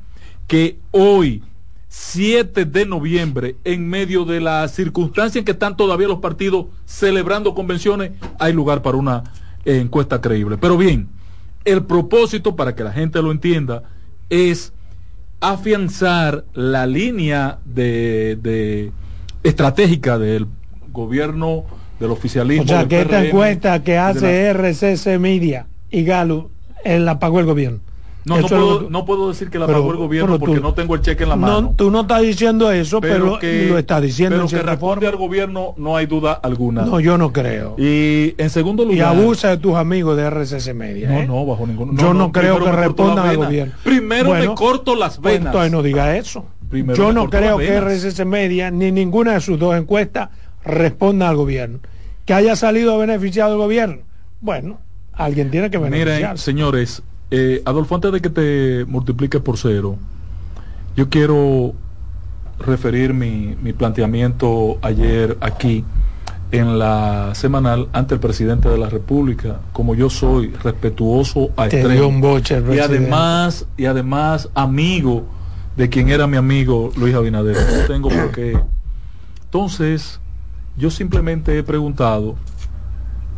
[0.47, 1.43] que hoy,
[1.87, 7.53] 7 de noviembre, en medio de las circunstancias en que están todavía los partidos celebrando
[7.53, 9.23] convenciones, hay lugar para una
[9.65, 10.57] eh, encuesta creíble.
[10.57, 11.09] Pero bien,
[11.67, 13.83] el propósito, para que la gente lo entienda,
[14.29, 14.73] es
[15.41, 18.91] afianzar la línea de,
[19.43, 20.47] estratégica del
[20.91, 21.65] gobierno
[21.99, 22.63] del oficialismo.
[22.63, 26.51] O sea, que esta encuesta que hace RCC Media y Galo,
[26.85, 27.79] la pagó el gobierno.
[28.27, 31.01] No, no puedo, no puedo, decir que la pagó el gobierno porque no tengo el
[31.01, 31.61] cheque en la mano.
[31.61, 34.35] No, tú no estás diciendo eso, pero, lo estás diciendo.
[34.35, 36.83] Pero que responde al gobierno no hay duda alguna.
[36.83, 37.75] No, yo no creo.
[37.77, 38.97] Y en segundo lugar.
[38.97, 41.09] Y abusa de tus amigos de RCC Media.
[41.09, 41.27] No, ¿eh?
[41.27, 41.97] no, bajo ningún.
[41.97, 43.73] Yo no, creo que respondan al gobierno.
[43.83, 45.47] Primero me corto las pues, venas.
[45.47, 46.45] entonces no diga eso.
[46.71, 50.29] yo no creo que RCC Media ni ninguna de sus dos encuestas
[50.65, 51.79] responda al gobierno.
[52.25, 53.99] Que haya salido beneficiado el gobierno.
[54.41, 54.79] Bueno,
[55.13, 56.19] alguien tiene que beneficiar.
[56.19, 57.01] Miren, señores,
[57.31, 59.97] eh, Adolfo, antes de que te multiplique por cero,
[60.95, 61.73] yo quiero
[62.59, 65.83] referir mi, planteamiento ayer aquí
[66.51, 72.39] en la semanal ante el presidente de la República, como yo soy respetuoso a extremo
[72.73, 75.25] y además y además amigo
[75.75, 77.55] de quien era mi amigo Luis Abinader.
[77.55, 78.57] No tengo por qué.
[79.43, 80.19] Entonces,
[80.77, 82.35] yo simplemente he preguntado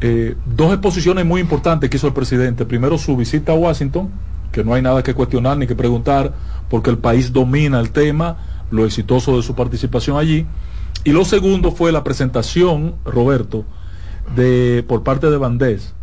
[0.02, 2.66] eh, dos exposiciones muy importantes que hizo el presidente.
[2.66, 4.10] Primero su visita a Washington,
[4.52, 6.34] que no hay nada que cuestionar ni que preguntar,
[6.70, 8.38] porque el país domina el tema,
[8.72, 10.46] lo exitoso de su participación allí.
[11.04, 13.66] Y lo segundo fue la presentación, Roberto,
[14.36, 15.94] de por parte de Bandés,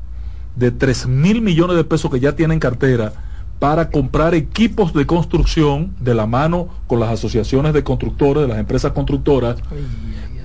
[0.56, 3.12] de 3 mil millones de pesos que ya tiene en cartera
[3.58, 8.58] para comprar equipos de construcción de la mano con las asociaciones de constructores, de las
[8.58, 9.56] empresas constructoras,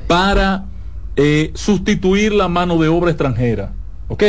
[0.07, 0.65] para
[1.23, 3.73] eh, sustituir la mano de obra extranjera,
[4.07, 4.23] ¿ok?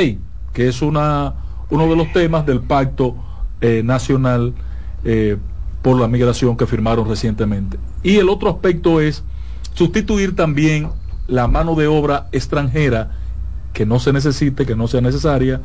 [0.52, 1.32] Que es una,
[1.70, 3.16] uno de los temas del pacto
[3.62, 4.52] eh, nacional
[5.02, 5.38] eh,
[5.80, 7.78] por la migración que firmaron recientemente.
[8.02, 9.24] Y el otro aspecto es
[9.72, 10.90] sustituir también
[11.28, 13.12] la mano de obra extranjera
[13.72, 15.62] que no se necesite, que no sea necesaria,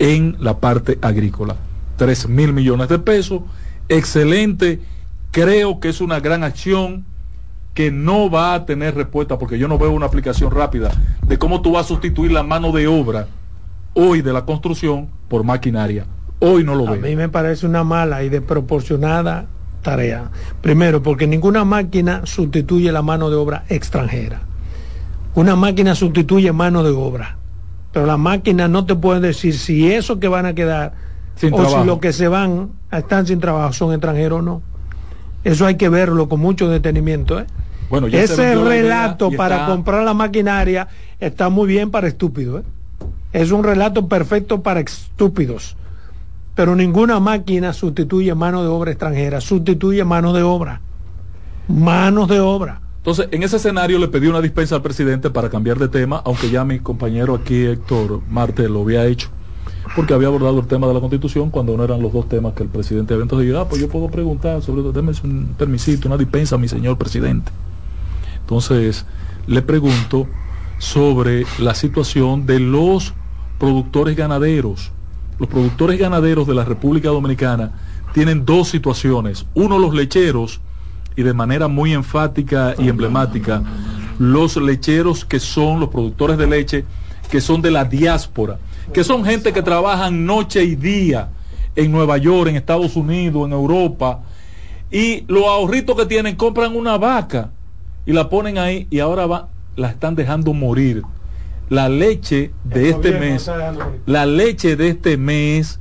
[0.00, 1.54] en la parte agrícola.
[1.98, 3.42] 3 mil millones de pesos,
[3.88, 4.80] excelente,
[5.30, 7.04] creo que es una gran acción
[7.74, 10.92] que no va a tener respuesta porque yo no veo una aplicación rápida
[11.26, 13.26] de cómo tú vas a sustituir la mano de obra
[13.94, 16.06] hoy de la construcción por maquinaria.
[16.38, 16.94] Hoy no lo veo.
[16.94, 19.46] A mí me parece una mala y desproporcionada
[19.82, 20.30] tarea.
[20.60, 24.42] Primero, porque ninguna máquina sustituye la mano de obra extranjera.
[25.34, 27.38] Una máquina sustituye mano de obra.
[27.92, 30.94] Pero la máquina no te puede decir si eso que van a quedar
[31.50, 34.62] o si lo que se van están sin trabajo son extranjeros o no.
[35.42, 37.38] Eso hay que verlo con mucho detenimiento.
[37.38, 37.46] ¿eh?
[37.90, 40.88] Bueno, Ese relato para comprar la maquinaria
[41.20, 42.62] está muy bien para estúpidos.
[42.62, 42.64] ¿eh?
[43.32, 45.76] Es un relato perfecto para estúpidos.
[46.54, 50.80] Pero ninguna máquina sustituye mano de obra extranjera, sustituye mano de obra.
[51.68, 52.80] Manos de obra.
[52.98, 56.50] Entonces, en ese escenario le pedí una dispensa al presidente para cambiar de tema, aunque
[56.50, 59.30] ya mi compañero aquí, Héctor Marte, lo había hecho
[59.94, 62.62] porque había abordado el tema de la constitución cuando no eran los dos temas que
[62.62, 66.56] el presidente había entonces ah, pues yo puedo preguntar sobre déme un permisito, una dispensa,
[66.58, 67.50] mi señor presidente.
[68.44, 69.04] Entonces,
[69.46, 70.28] le pregunto
[70.78, 73.14] sobre la situación de los
[73.58, 74.92] productores ganaderos.
[75.38, 77.72] Los productores ganaderos de la República Dominicana
[78.12, 79.46] tienen dos situaciones.
[79.54, 80.60] Uno, los lecheros,
[81.16, 83.62] y de manera muy enfática y emblemática,
[84.18, 86.84] los lecheros que son los productores de leche,
[87.30, 88.58] que son de la diáspora
[88.92, 91.30] que son gente que trabajan noche y día
[91.74, 94.22] en Nueva York, en Estados Unidos, en Europa,
[94.90, 97.50] y los ahorritos que tienen compran una vaca
[98.06, 101.02] y la ponen ahí y ahora va, la están dejando morir.
[101.70, 103.50] La leche de este mes,
[104.04, 105.80] la leche de este mes,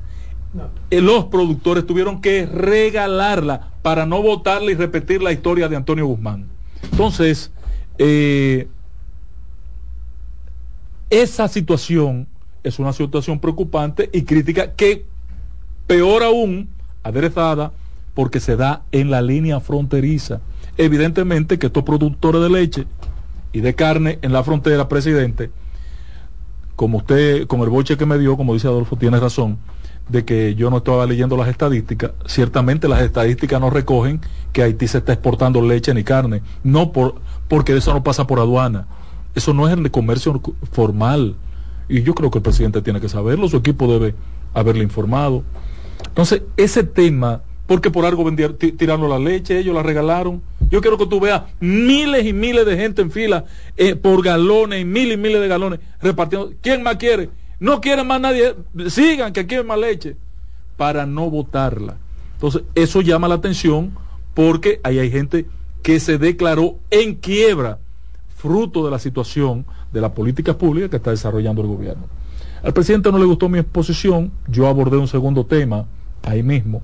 [0.89, 6.05] eh, los productores tuvieron que regalarla para no votarla y repetir la historia de Antonio
[6.05, 6.47] Guzmán.
[6.83, 7.51] Entonces,
[7.97, 8.67] eh,
[11.09, 12.27] esa situación
[12.63, 15.05] es una situación preocupante y crítica que,
[15.85, 16.69] peor aún,
[17.03, 17.73] aderezada
[18.13, 20.39] porque se da en la línea fronteriza.
[20.77, 22.87] Evidentemente que estos productores de leche
[23.51, 25.51] y de carne en la frontera, presidente,
[26.75, 29.57] como usted, con el boche que me dio, como dice Adolfo, tiene razón,
[30.09, 32.11] de que yo no estaba leyendo las estadísticas.
[32.25, 34.21] Ciertamente las estadísticas no recogen
[34.51, 37.15] que Haití se está exportando leche ni carne, no por,
[37.47, 38.87] porque eso no pasa por aduana.
[39.35, 40.41] Eso no es el comercio
[40.71, 41.35] formal.
[41.89, 44.15] Y yo creo que el presidente tiene que saberlo, su equipo debe
[44.53, 45.43] haberle informado.
[46.07, 50.41] Entonces, ese tema, porque por algo vendieron, tirando la leche, ellos la regalaron.
[50.73, 53.45] Yo quiero que tú veas miles y miles de gente en fila
[53.77, 56.51] eh, por galones, y miles y miles de galones repartiendo.
[56.63, 57.29] ¿Quién más quiere?
[57.59, 58.55] No quiere más nadie.
[58.87, 60.15] Sigan que quieren más leche
[60.75, 61.97] para no votarla.
[62.33, 63.91] Entonces, eso llama la atención
[64.33, 65.45] porque ahí hay gente
[65.83, 67.77] que se declaró en quiebra
[68.35, 72.07] fruto de la situación de la política pública que está desarrollando el gobierno.
[72.63, 75.85] Al presidente no le gustó mi exposición, yo abordé un segundo tema
[76.23, 76.81] ahí mismo,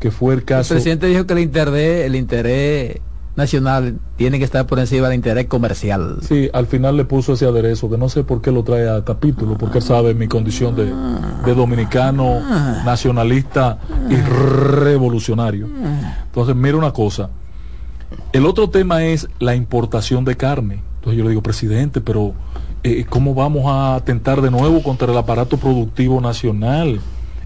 [0.00, 0.74] que fue el caso...
[0.74, 3.00] El presidente dijo que el interés, el interés
[3.38, 6.18] nacional tiene que estar por encima del interés comercial.
[6.20, 9.04] Sí, al final le puso ese aderezo, que no sé por qué lo trae a
[9.04, 10.92] capítulo, porque él sabe mi condición de,
[11.46, 12.40] de dominicano,
[12.84, 13.78] nacionalista
[14.10, 15.68] y revolucionario.
[16.26, 17.30] Entonces, mira una cosa,
[18.32, 20.82] el otro tema es la importación de carne.
[20.96, 22.34] Entonces yo le digo, presidente, pero
[22.82, 27.00] eh, ¿cómo vamos a atentar de nuevo contra el aparato productivo nacional?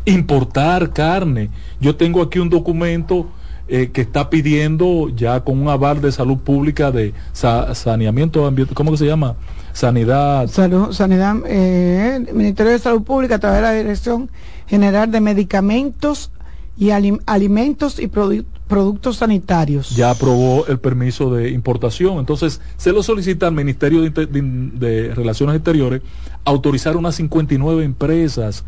[0.07, 1.51] Importar carne.
[1.81, 3.29] Yo tengo aquí un documento
[3.69, 8.91] eh, que está pidiendo ya con un aval de salud pública de saneamiento ambiental, ¿cómo
[8.91, 9.37] que se llama?
[9.73, 10.49] Sanidad.
[10.49, 14.31] Salud, sanidad, eh, Ministerio de Salud Pública a través de la Dirección
[14.67, 16.31] General de Medicamentos
[16.77, 19.91] y Alimentos y Productos productos sanitarios.
[19.91, 22.17] Ya aprobó el permiso de importación.
[22.19, 26.01] Entonces, se lo solicita al Ministerio de, Relaciones Exteriores
[26.47, 28.65] autorizar unas 59 empresas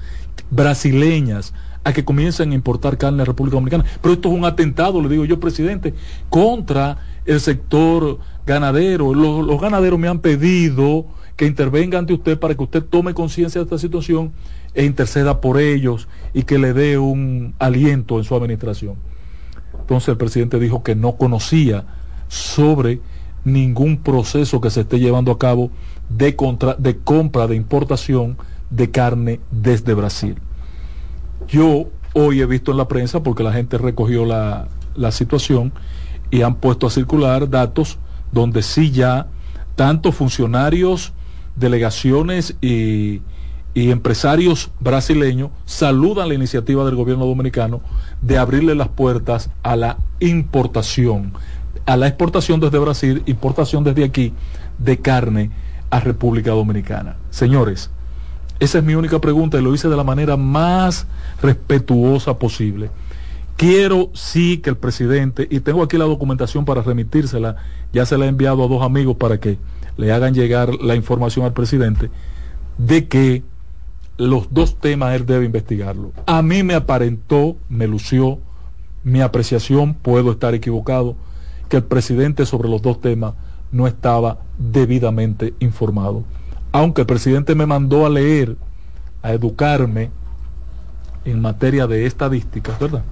[0.50, 1.54] brasileñas
[1.85, 3.85] a que comiencen a importar carne a la República Dominicana.
[4.01, 5.94] Pero esto es un atentado, le digo yo, presidente,
[6.31, 9.15] contra el sector ganadero.
[9.15, 11.06] Los, los ganaderos me han pedido
[11.36, 14.32] que intervenga ante usted para que usted tome conciencia de esta situación
[14.73, 18.97] e interceda por ellos y que le dé un aliento en su administración.
[19.78, 21.85] Entonces el presidente dijo que no conocía
[22.28, 23.01] sobre
[23.44, 25.70] ningún proceso que se esté llevando a cabo
[26.09, 26.35] de,
[26.78, 28.39] de compra, de importación
[28.70, 30.36] de carne desde Brasil.
[31.48, 35.72] Yo hoy he visto en la prensa, porque la gente recogió la, la situación,
[36.30, 37.98] y han puesto a circular datos
[38.32, 39.28] donde sí ya
[39.76, 41.12] tanto funcionarios,
[41.56, 43.22] delegaciones y,
[43.74, 47.80] y empresarios brasileños saludan la iniciativa del gobierno dominicano
[48.22, 51.32] de abrirle las puertas a la importación,
[51.86, 54.32] a la exportación desde Brasil, importación desde aquí
[54.78, 55.50] de carne
[55.90, 57.16] a República Dominicana.
[57.30, 57.90] Señores,
[58.60, 61.06] esa es mi única pregunta y lo hice de la manera más
[61.43, 62.90] respetuosa posible.
[63.56, 67.56] Quiero sí que el presidente, y tengo aquí la documentación para remitírsela,
[67.93, 69.59] ya se la he enviado a dos amigos para que
[69.97, 72.10] le hagan llegar la información al presidente,
[72.78, 73.44] de que
[74.16, 76.12] los dos temas él debe investigarlo.
[76.26, 78.39] A mí me aparentó, me lució
[79.05, 81.16] mi apreciación, puedo estar equivocado,
[81.68, 83.35] que el presidente sobre los dos temas
[83.70, 86.24] no estaba debidamente informado.
[86.74, 88.56] Aunque el presidente me mandó a leer,
[89.22, 90.10] a educarme
[91.24, 93.05] en materia de estadísticas, ¿verdad?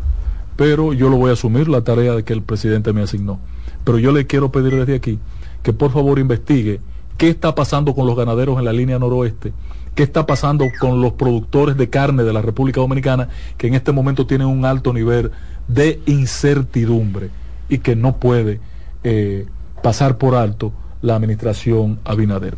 [0.57, 3.39] pero yo lo voy a asumir la tarea que el presidente me asignó.
[3.85, 5.19] Pero yo le quiero pedir desde aquí
[5.63, 6.81] que por favor investigue
[7.19, 9.53] qué está pasando con los ganaderos en la línea noroeste,
[9.95, 13.93] qué está pasando con los productores de carne de la República Dominicana, que en este
[13.93, 15.31] momento tienen un alto nivel
[15.69, 17.31] de incertidumbre
[17.69, 18.61] y que no puede
[19.05, 19.47] eh,
[19.83, 22.57] pasar por alto la administración Abinader.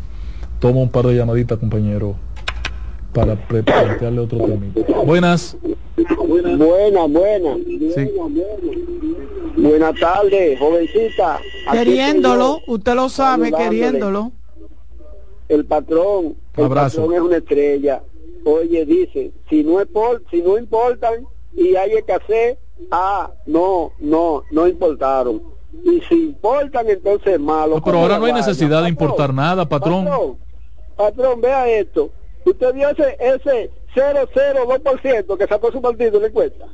[0.65, 2.15] Tomo un par de llamaditas, compañero,
[3.13, 4.65] para plantearle otro tema.
[5.05, 5.55] Buenas.
[6.27, 7.55] Buena, buena.
[9.55, 11.39] Buenas tardes, jovencita.
[11.71, 14.31] Queriéndolo, usted lo sabe, queriéndolo.
[15.49, 18.01] El patrón, el patrón es una estrella.
[18.43, 22.57] Oye, dice, si no es por, si no importan y hay escasez,
[22.89, 25.43] ah, no, no, no importaron.
[25.83, 27.79] Y si importan, entonces es malo.
[27.85, 30.05] pero ahora no hay necesidad de importar nada, patrón.
[30.05, 30.44] Patrón,
[30.95, 32.11] patrón, vea esto.
[32.45, 36.65] Usted vio ese, ese 002% que sacó su partido en la encuesta.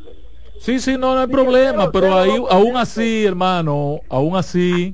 [0.60, 4.94] Sí, sí, no, no hay problema, pero ahí, aún así, hermano, aún así,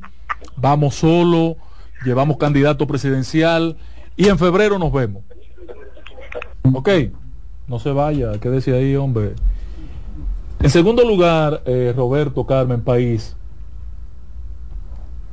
[0.56, 1.58] vamos solo,
[2.06, 3.76] llevamos candidato presidencial
[4.16, 5.24] y en febrero nos vemos.
[6.74, 6.90] Ok,
[7.68, 9.34] no se vaya, quédese ahí, hombre.
[10.60, 13.36] En segundo lugar, eh, Roberto Carmen País,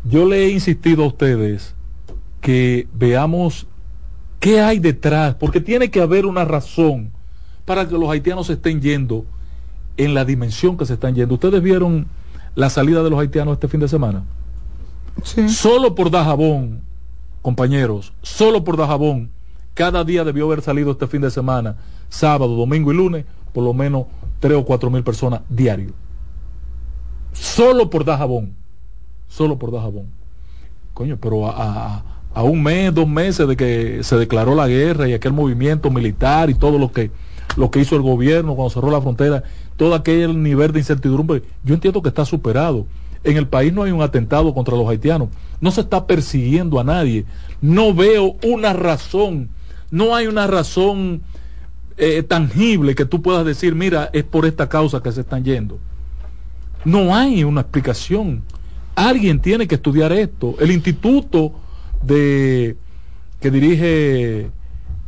[0.05, 1.75] yo le he insistido a ustedes
[2.41, 3.67] que veamos
[4.45, 5.37] ¿Qué hay detrás?
[5.37, 7.13] Porque tiene que haber una razón
[7.65, 9.25] para que los haitianos se estén yendo
[9.97, 11.37] en la dimensión que se están yendo.
[11.37, 12.09] ¿Ustedes vieron
[12.55, 14.23] la salida de los haitianos este fin de semana?
[15.23, 15.49] Sí.
[15.49, 16.83] Solo por Dajabón,
[17.41, 19.31] compañeros, solo por Dajabón,
[19.73, 21.77] cada día debió haber salido este fin de semana,
[22.11, 24.09] sábado, domingo y lunes, por lo menos
[24.41, 25.95] tres o cuatro mil personas diario.
[27.33, 28.53] Solo por Dajabón.
[29.27, 30.09] Solo por Dajabón.
[30.93, 35.13] Coño, pero a, a un mes, dos meses de que se declaró la guerra y
[35.13, 37.11] aquel movimiento militar y todo lo que,
[37.57, 39.45] lo que hizo el gobierno cuando cerró la frontera,
[39.77, 42.87] todo aquel nivel de incertidumbre, yo entiendo que está superado.
[43.23, 45.29] En el país no hay un atentado contra los haitianos,
[45.61, 47.25] no se está persiguiendo a nadie,
[47.63, 49.49] no veo una razón,
[49.91, 51.23] no hay una razón
[51.97, 55.79] eh, tangible que tú puedas decir, mira, es por esta causa que se están yendo.
[56.85, 58.43] No hay una explicación.
[58.95, 60.57] Alguien tiene que estudiar esto.
[60.61, 61.53] El instituto
[62.07, 62.77] de
[63.41, 64.51] que dirige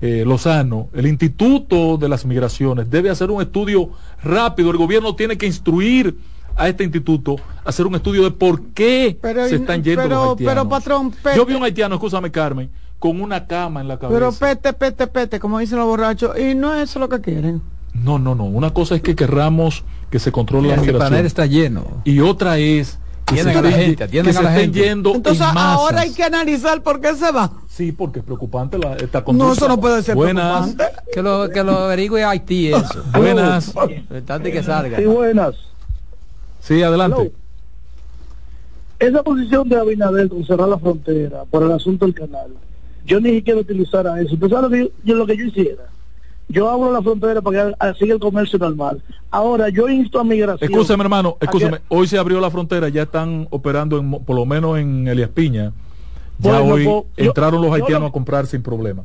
[0.00, 3.90] eh, Lozano, el Instituto de las Migraciones, debe hacer un estudio
[4.22, 4.70] rápido.
[4.70, 6.16] El gobierno tiene que instruir
[6.56, 9.18] a este instituto a hacer un estudio de por qué
[9.48, 10.38] se están yendo los haitianos.
[10.38, 14.18] Pero, patrón, Yo vi un haitiano, escúchame Carmen, con una cama en la cabeza.
[14.18, 17.60] Pero pete, pete, pete, como dicen los borrachos, y no es eso lo que quieren.
[17.92, 18.44] No, no, no.
[18.44, 21.14] Una cosa es que querramos que se controle la migración.
[21.14, 22.02] El está lleno.
[22.04, 26.22] Y otra es tienen a la gente, que se estén yendo Entonces ahora hay que
[26.22, 27.52] analizar por qué se va.
[27.68, 30.74] Sí, porque es preocupante la, esta No, eso no puede ser buenas.
[30.74, 31.12] preocupante.
[31.12, 33.04] Que lo, que lo averigüe Haití eso.
[33.14, 33.74] buenas.
[33.88, 34.96] Importante que salga.
[34.96, 35.54] Sí, buenas.
[36.60, 37.20] Sí, adelante.
[37.20, 37.46] Hello.
[38.98, 42.48] Esa posición de Abinader con cerrar la frontera por el asunto del canal,
[43.04, 44.36] yo ni siquiera utilizara eso.
[44.38, 45.84] ¿Tú sabes lo que yo, lo que yo hiciera?
[46.48, 49.02] Yo abro la frontera para que siga el comercio normal.
[49.30, 50.70] Ahora, yo insto a migración.
[50.70, 51.80] Escúcheme, hermano, escúcheme.
[51.88, 55.72] Hoy se abrió la frontera, ya están operando, en, por lo menos en Elias Piña.
[56.38, 59.02] Ya Bueno, hoy pues, yo- entraron los haitianos lo- a comprar sin problema.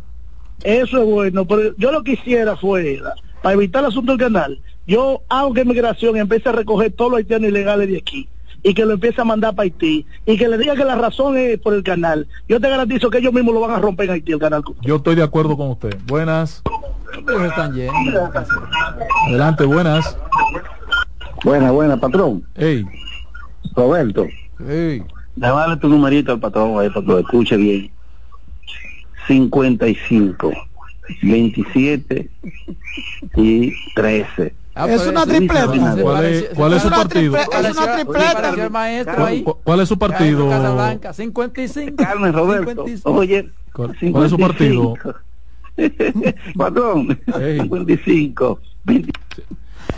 [0.63, 4.59] Eso es bueno, pero yo lo que hiciera fuera, para evitar el asunto del canal,
[4.85, 8.27] yo hago que migración empiece a recoger todos los haitianos ilegales de aquí.
[8.63, 11.35] y que lo empiece a mandar para Haití y que le diga que la razón
[11.35, 12.27] es por el canal.
[12.47, 14.61] Yo te garantizo que ellos mismos lo van a romper en Haití el canal.
[14.84, 15.97] Yo estoy de acuerdo con usted.
[16.05, 16.61] Buenas.
[17.25, 18.29] Pero están yendo.
[19.27, 20.17] Adelante, buenas.
[21.43, 22.43] Buena, buena, patrón.
[22.55, 22.85] Hey.
[23.75, 24.27] Roberto.
[24.67, 25.03] Hey.
[25.35, 27.91] Déjame tu numerito al patrón ahí para que lo escuche bien.
[29.27, 30.51] 55,
[31.21, 32.29] 27
[33.35, 34.53] y 13.
[34.73, 35.95] Ah, es una tripleta.
[36.01, 37.38] ¿Cuál es, cuál es su partido?
[37.38, 39.15] Es una tripleta.
[39.15, 40.49] ¿Cuál, cuál es su partido?
[40.49, 41.95] Casablanca, 55.
[41.97, 42.85] Carmen Roberto.
[42.88, 43.11] 55.
[43.11, 44.93] Oye, ¿Cuál, cuál es su partido?
[46.57, 47.60] patrón, Hey.
[47.61, 48.60] 55.
[48.84, 49.11] 20.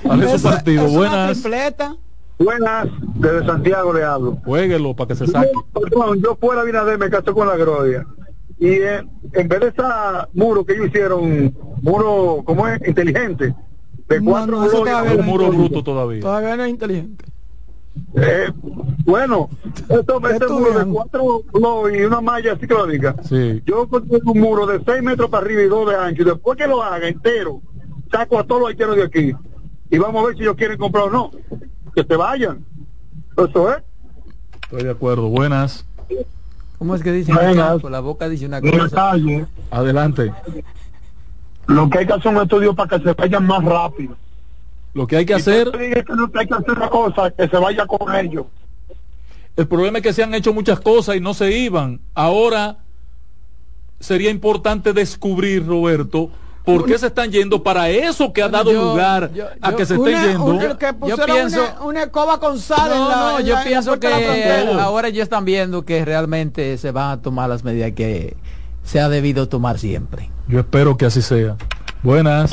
[0.03, 0.85] ¿Cuál es su Esa- partido?
[0.85, 1.41] es una Buenas.
[1.41, 1.95] tripleta.
[2.39, 4.37] Buenas, desde Santiago le hablo.
[4.43, 5.51] Jueguelo para que se saque.
[5.71, 8.05] Patrón, yo fuera Binader me casé con la Gloria.
[8.59, 9.01] Y eh,
[9.33, 12.85] en vez de esa muro que ellos hicieron, muro, ¿cómo es?
[12.87, 13.53] Inteligente.
[14.09, 14.79] De No, cuatro no, bloques.
[14.79, 16.21] todavía Un muro bruto todavía.
[16.21, 17.25] Todavía no es inteligente.
[18.15, 18.51] Eh,
[19.05, 19.49] bueno,
[19.89, 23.15] esto, este muro de cuatro bloques y una malla ciclónica.
[23.23, 23.61] Sí.
[23.65, 26.21] Yo construyo un muro de 6 metros para arriba y 2 de ancho.
[26.21, 27.61] Y después que lo haga entero,
[28.11, 29.33] saco a todos los haitianos de aquí.
[29.89, 31.31] Y vamos a ver si ellos quieren comprar o no.
[31.95, 32.65] Que se vayan.
[33.37, 33.83] Eso es.
[34.63, 35.29] Estoy de acuerdo.
[35.29, 35.85] Buenas.
[36.77, 37.35] ¿Cómo es que dicen?
[37.35, 37.81] Buenas.
[37.81, 39.13] Por la boca dice una cosa.
[39.71, 40.33] Adelante.
[41.67, 44.15] Lo que hay que hacer es un estudio para que se vayan más rápido.
[44.93, 47.57] Lo que hay que Y hacer, que no hay que hacer una cosa, que se
[47.57, 48.45] vaya con ellos.
[49.55, 51.99] el problema es que se han hecho muchas cosas y no se iban.
[52.13, 52.77] Ahora
[53.99, 56.29] sería importante descubrir, Roberto,
[56.65, 59.77] por qué se están yendo para eso que ha dado yo- lugar yo- a yo-
[59.77, 60.45] que se estén Una- yendo.
[60.45, 63.53] una- que pusieron pienso- una, una escoba con sal en No, la- no, en yo
[63.55, 64.83] la- pienso la que frontera.
[64.83, 68.35] ahora ya están viendo que realmente se van a tomar las medidas que
[68.83, 70.29] se ha debido tomar siempre.
[70.47, 71.57] Yo espero que así sea.
[72.01, 72.51] Buenas.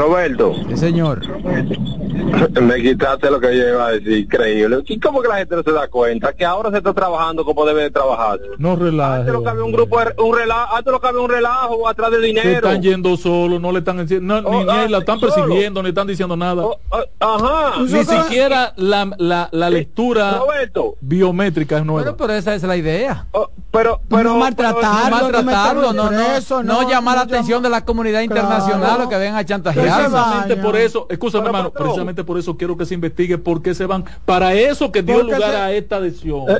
[0.00, 1.20] Roberto, Sí, señor.
[2.62, 4.78] me quitaste lo que yo iba a decir, increíble.
[4.86, 6.32] ¿Y cómo que la gente no se da cuenta?
[6.32, 8.38] Que ahora se está trabajando como debe de trabajar.
[8.58, 9.20] No relaje.
[9.20, 12.10] Antes lo que había un grupo, un relajo, antes lo que había un relajo atrás
[12.12, 12.50] de Se dinero.
[12.68, 15.34] están yendo solos, no le están diciendo, no, Oh, ni, ah, ni la están solo.
[15.34, 16.64] persiguiendo, ni están diciendo nada.
[16.64, 17.80] Oh, ah, ajá.
[17.82, 22.02] Ni siquiera la, la, la lectura Roberto, biométrica es nueva.
[22.02, 23.26] Bueno, pero esa es la idea.
[23.32, 27.62] oh, pero, pero, no maltratarlo, no maltratarlo, no, no, preso, no, llamar la no atención
[27.62, 28.40] de la comunidad Claro.
[28.42, 29.89] internacional o que vengan a se chantajear.
[29.96, 31.86] Precisamente por eso, escúchame hermano, patrón.
[31.88, 34.04] precisamente por eso quiero que se investigue por qué se van.
[34.24, 36.50] Para eso que dio lugar se- a esta adhesión.
[36.50, 36.58] Eh,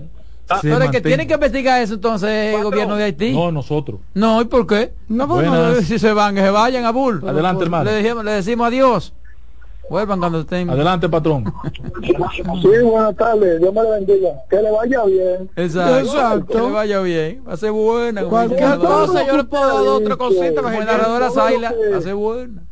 [0.48, 1.02] ah, Pero que mantenga.
[1.08, 3.32] tiene que investigar eso entonces es el gobierno de Haití.
[3.32, 4.00] No, nosotros.
[4.14, 4.92] No, ¿y por qué?
[5.08, 5.86] No, pues.
[5.86, 7.22] Si se van, que se vayan a Bull.
[7.26, 7.84] Adelante, hermano.
[7.90, 9.12] Le, dijimos- le decimos adiós.
[9.88, 10.70] Vuelvan cuando estén.
[10.70, 11.52] Adelante, patrón.
[12.62, 13.60] Sí, buenas tardes.
[13.60, 14.30] Dios me le bendiga.
[14.48, 15.50] Que le vaya bien.
[15.56, 15.98] Exacto.
[15.98, 16.46] Exacto.
[16.46, 17.42] Que le vaya bien.
[17.48, 18.22] Va a ser buena.
[18.22, 20.62] Cualquier cosa, yo le puedo dar otra cosita.
[20.62, 22.62] Como narradora lo Zaila, que- va a ser buena.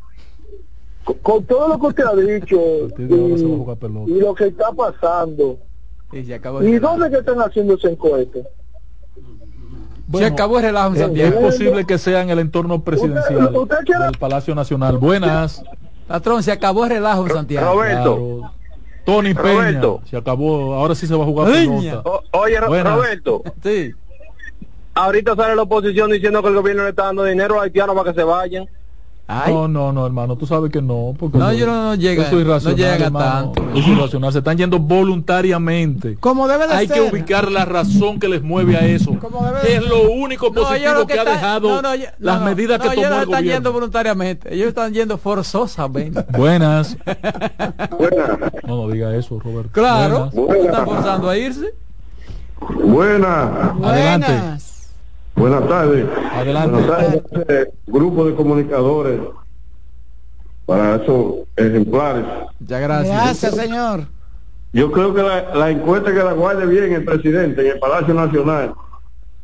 [1.09, 2.57] Con, con todo lo que usted ha dicho
[4.07, 5.57] y, lo que está pasando.
[6.11, 6.97] Y se acabó ¿Y el relajo.
[6.97, 8.43] dónde que están haciendo ese encueste?
[10.07, 11.39] Bueno, se acabó el relajo en es Santiago.
[11.41, 14.97] posible que sea en el entorno presidencial Usted- usted quiere- del Palacio Nacional.
[14.97, 15.63] Buenas.
[16.07, 17.73] Patrón, se acabó el relajo en Santiago.
[17.73, 18.53] Roberto, Claro.
[19.05, 19.53] Tony Peña.
[19.53, 20.01] Roberto.
[20.09, 20.73] Se acabó.
[20.73, 22.01] Ahora sí se va a jugar pelota.
[22.05, 22.95] o- oye, Buenas.
[22.95, 23.91] Roberto, Sí.
[24.95, 28.11] ahorita sale la oposición diciendo que el gobierno le está dando dinero a haitianos para
[28.11, 28.67] que se vayan.
[29.31, 29.53] Ay.
[29.53, 31.13] No, no, no, hermano, tú sabes que no.
[31.17, 33.51] Porque No, yo no- no llega- eso es irracional, no llega hermano.
[33.53, 33.79] tanto.
[33.79, 34.31] Es irracional.
[34.33, 36.15] Se están yendo voluntariamente.
[36.19, 36.95] Como debe de Hay ser.
[36.97, 39.17] que ubicar la razón que les mueve a eso.
[39.19, 41.81] Como debe de Es lo único No, positivo ellos lo que, ha están- dejado no,
[41.83, 43.71] no, yo- las no, no, medidas no, que ellos tomó no el están yendo gobierno.
[43.73, 44.53] voluntariamente.
[44.55, 46.25] Ellos están yendo forzosamente.
[46.35, 46.97] Buenas.
[47.97, 48.39] Buenas.
[48.65, 49.69] No, no diga eso, Roberto.
[49.73, 50.31] Claro.
[50.33, 50.65] Buenas.
[50.65, 51.73] Están forzando a irse.
[52.83, 53.49] Buenas,
[53.83, 54.27] Adelante.
[54.27, 54.78] Buenas.
[55.39, 56.05] Buenas tardes.
[56.33, 56.71] Adelante.
[56.71, 59.19] Buenas tardes, eh, grupo de comunicadores
[60.65, 62.25] para esos ejemplares.
[62.59, 63.23] Muchas gracias.
[63.23, 64.01] Gracias, señor.
[64.71, 68.13] Yo creo que la, la encuesta que la guarde bien el presidente en el Palacio
[68.13, 68.73] Nacional.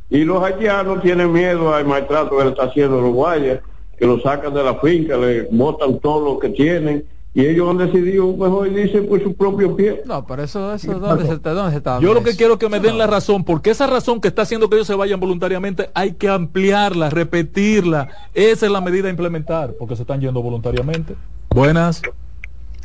[0.09, 3.59] Y los haitianos tienen miedo al maltrato que le está haciendo los guardias,
[3.97, 7.05] que lo sacan de la finca, le botan todo lo que tienen.
[7.35, 10.01] Y ellos han decidido mejor irse por su propio pie.
[10.05, 11.51] No, pero eso, eso, ¿dónde se está?
[11.51, 11.99] ¿Dónde se está?
[11.99, 12.37] Yo lo que eso?
[12.37, 12.99] quiero es que me den no.
[12.99, 16.29] la razón, porque esa razón que está haciendo que ellos se vayan voluntariamente hay que
[16.29, 18.07] ampliarla, repetirla.
[18.33, 21.15] Esa es la medida a implementar, porque se están yendo voluntariamente.
[21.49, 22.01] Buenas.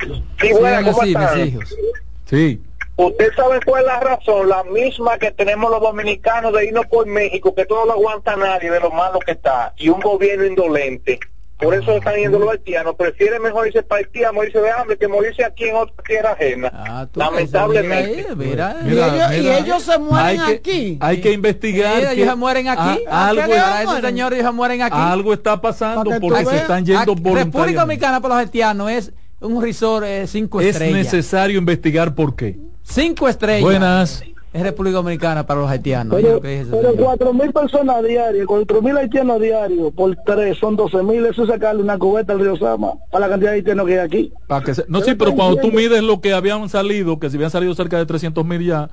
[0.01, 1.77] Sí, Sigan así, mis hijos.
[2.25, 2.61] Sí.
[2.97, 7.07] Usted sabe cuál es la razón, la misma que tenemos los dominicanos de irnos por
[7.07, 11.21] México, que todo lo aguanta nadie de lo malo que está, y un gobierno indolente.
[11.61, 12.95] Por eso están yendo los haitianos.
[12.95, 16.31] Prefieren mejor irse para Haití a morirse de hambre que morirse aquí en otra tierra
[16.31, 16.71] ajena.
[16.73, 18.25] Ah, Lamentablemente.
[18.31, 20.97] Y Mira, ellos, y ellos se mueren Hay que, aquí.
[20.99, 21.95] hay que investigar.
[21.97, 23.03] mira, que ellos se mueren aquí.
[23.07, 24.05] a- algo, ¿A qué le Para ese mueren?
[24.09, 24.97] señor ellos se mueren aquí.
[24.99, 27.79] algo está pasando porque se están yendo República voluntariamente.
[27.79, 30.95] Dominicana para los haitianos es un resort eh, cinco Es estrellas.
[30.97, 32.57] necesario investigar por qué.
[32.83, 33.61] Cinco estrellas.
[33.61, 34.23] Buenas.
[34.53, 36.13] Es República Dominicana para los haitianos.
[36.21, 36.95] Pero, pero señor.
[36.97, 41.49] cuatro mil personas diarias, cuatro mil haitianos diarios por tres son doce mil, eso es
[41.49, 44.33] sacarle una cubeta al río Sama para la cantidad de haitianos que hay aquí.
[44.47, 47.37] Para que se- No, sí, pero cuando tú mides lo que habían salido, que si
[47.37, 48.89] habían salido cerca de 300 mil ya,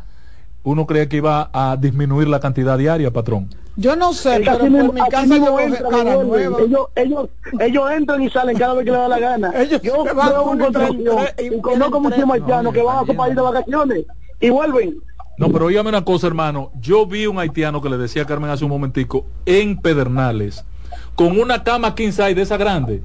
[0.62, 3.48] uno creía que iba a disminuir la cantidad diaria, patrón.
[3.74, 6.28] Yo no sé, pero por mismo- mi casa yo entran, cara vuelven.
[6.50, 6.58] nueva.
[6.64, 7.28] Ellos, ellos,
[7.60, 9.52] ellos entran y salen cada vez que les da la gana.
[9.60, 10.60] Ellos yo veo un
[11.38, 14.04] y conozco muchísimos haitianos que van a su país de vacaciones
[14.40, 14.98] y vuelven.
[15.38, 16.72] No, pero oígame una cosa, hermano.
[16.80, 20.64] Yo vi un haitiano que le decía a Carmen hace un momentico en Pedernales,
[21.14, 23.02] con una cama king size de esa grande,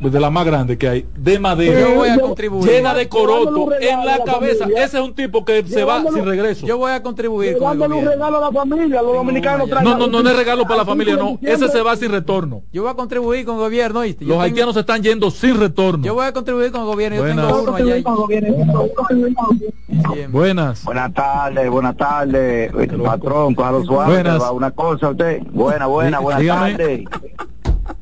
[0.00, 2.68] de la más grande que hay, de madera, Yo voy a contribuir.
[2.68, 4.64] llena de coroto en la la cabeza.
[4.64, 4.84] familia.
[4.84, 6.66] Ese es un tipo que se va sin regreso.
[6.66, 9.96] Yo voy a contribuir con el un regalo a la familia, los dominicanos traen- No,
[9.96, 11.28] no, no, no es regalo para la familia, no.
[11.28, 12.62] 5 de Ese se va sin retorno.
[12.72, 14.24] Yo voy a contribuir con el gobierno, ¿oíste?
[14.24, 16.04] Yo Los tengo- haitianos se están yendo sin retorno.
[16.04, 17.16] Yo voy a contribuir con el gobierno.
[17.18, 17.46] Yo Buenas.
[17.46, 17.96] tengo uno allá.
[20.30, 20.84] Buenas.
[20.84, 22.72] Buenas tardes, buenas tardes,
[23.04, 24.42] patrón, cójalo suave, Buenas.
[24.50, 25.42] una cosa a usted.
[25.52, 27.04] Buena, buena, buenas tardes.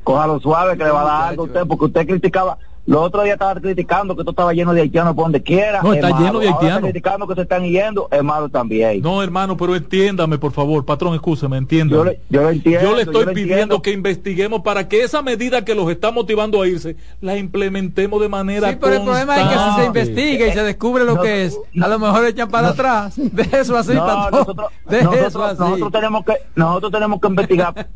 [0.03, 2.57] Cójalo suave, que le va a dar algo a usted, porque usted criticaba,
[2.87, 5.81] los otros días estaba criticando que esto estaba lleno de haitianos por donde quiera.
[5.81, 6.23] No, es está malo.
[6.25, 6.81] lleno de está haitianos.
[6.83, 9.01] criticando que se están yendo, es malo también.
[9.01, 10.85] No, hermano, pero entiéndame, por favor.
[10.85, 11.97] Patrón, escúcheme, entiéndame.
[11.97, 13.81] Yo le- yo lo entiendo, Yo le estoy yo pidiendo entiendo.
[13.81, 18.29] que investiguemos para que esa medida que los está motivando a irse, la implementemos de
[18.29, 19.85] manera Sí, pero el problema es que si se constante.
[19.99, 23.15] investiga y se descubre lo No, que es, a lo mejor echan para atrás.
[23.17, 24.39] De eso así, No, patrón.
[24.41, 25.59] nosotros, De nosotros, eso así.
[25.59, 27.73] nosotros tenemos que nosotros tenemos que investigar.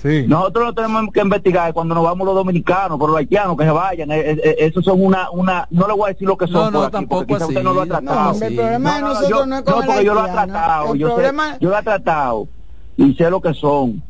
[0.00, 0.24] Sí.
[0.28, 3.70] nosotros no tenemos que investigar cuando nos vamos los dominicanos pero los haitianos que se
[3.70, 6.46] vayan eh, eh, eh, esos son una una no le voy a decir lo que
[6.46, 7.44] son No, no, por aquí, tampoco así.
[7.46, 9.86] usted no lo ha No, tratado el problema de nosotros yo, no es con el
[9.86, 12.48] porque yo lo he tratado El yo, sé- yo lo he tratado
[12.96, 14.02] y sé lo que son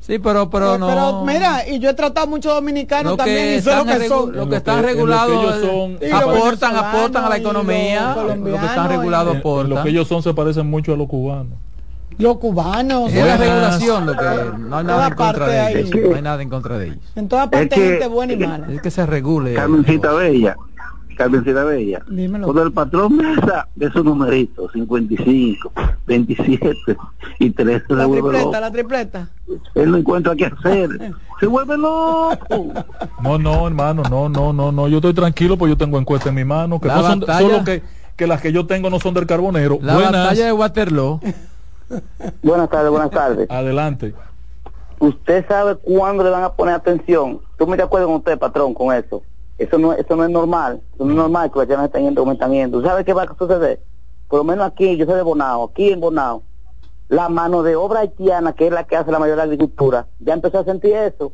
[0.00, 0.88] Sí, pero, pero Eh, no.
[0.88, 4.08] Pero mira, y yo he tratado muchos dominicanos Lo también que y sé lo que
[4.08, 4.32] son.
[4.36, 5.54] lo que lo están lo regulados
[6.12, 8.16] aportan, aportan a la economía.
[8.16, 9.70] Lo que están regulados aportan.
[9.70, 11.56] lo que ellos son se parecen mucho a los cubanos.
[12.18, 13.12] Los cubanos.
[13.12, 14.24] Es la regulación lo que
[14.58, 15.90] no hay nada Toda en contra parte de ellos.
[16.10, 16.98] No hay nada en contra de ellos.
[17.16, 18.66] En todas partes que- hay gente buena y mala.
[18.72, 19.54] Es que se regule.
[19.54, 20.56] Carmencita Bella
[21.16, 22.46] Carmencita Bella Dímelo.
[22.46, 25.70] cuando el patrón me da de esos numeritos 55
[26.06, 26.96] 27
[27.38, 29.28] y 13 se La tripleta, loco la tripleta.
[29.74, 30.88] él no encuentra qué hacer
[31.38, 32.72] se vuelve loco
[33.22, 34.88] No, no, hermano, no, no, no, no.
[34.88, 36.80] Yo estoy tranquilo porque yo tengo encuesta en mi mano.
[36.80, 37.82] Que La no son, batalla- solo que,
[38.16, 39.78] que las que yo tengo no son del carbonero.
[39.82, 40.12] La Buenas.
[40.12, 41.20] batalla de Waterloo.
[42.42, 44.14] Buenas tardes buenas tardes Adelante.
[44.98, 47.40] usted sabe cuándo le van a poner atención.
[47.58, 49.22] Tú me de acuerdo con usted, patrón, con eso.
[49.58, 50.80] Eso no, eso no es normal.
[50.94, 52.82] Eso no es normal que los haitianos estén yendo yendo.
[52.82, 53.80] ¿Sabe qué va a suceder?
[54.28, 56.42] Por lo menos aquí, yo soy de Bonao, aquí en Bonao,
[57.08, 60.60] la mano de obra haitiana, que es la que hace la mayor agricultura, ya empezó
[60.60, 61.32] a sentir eso.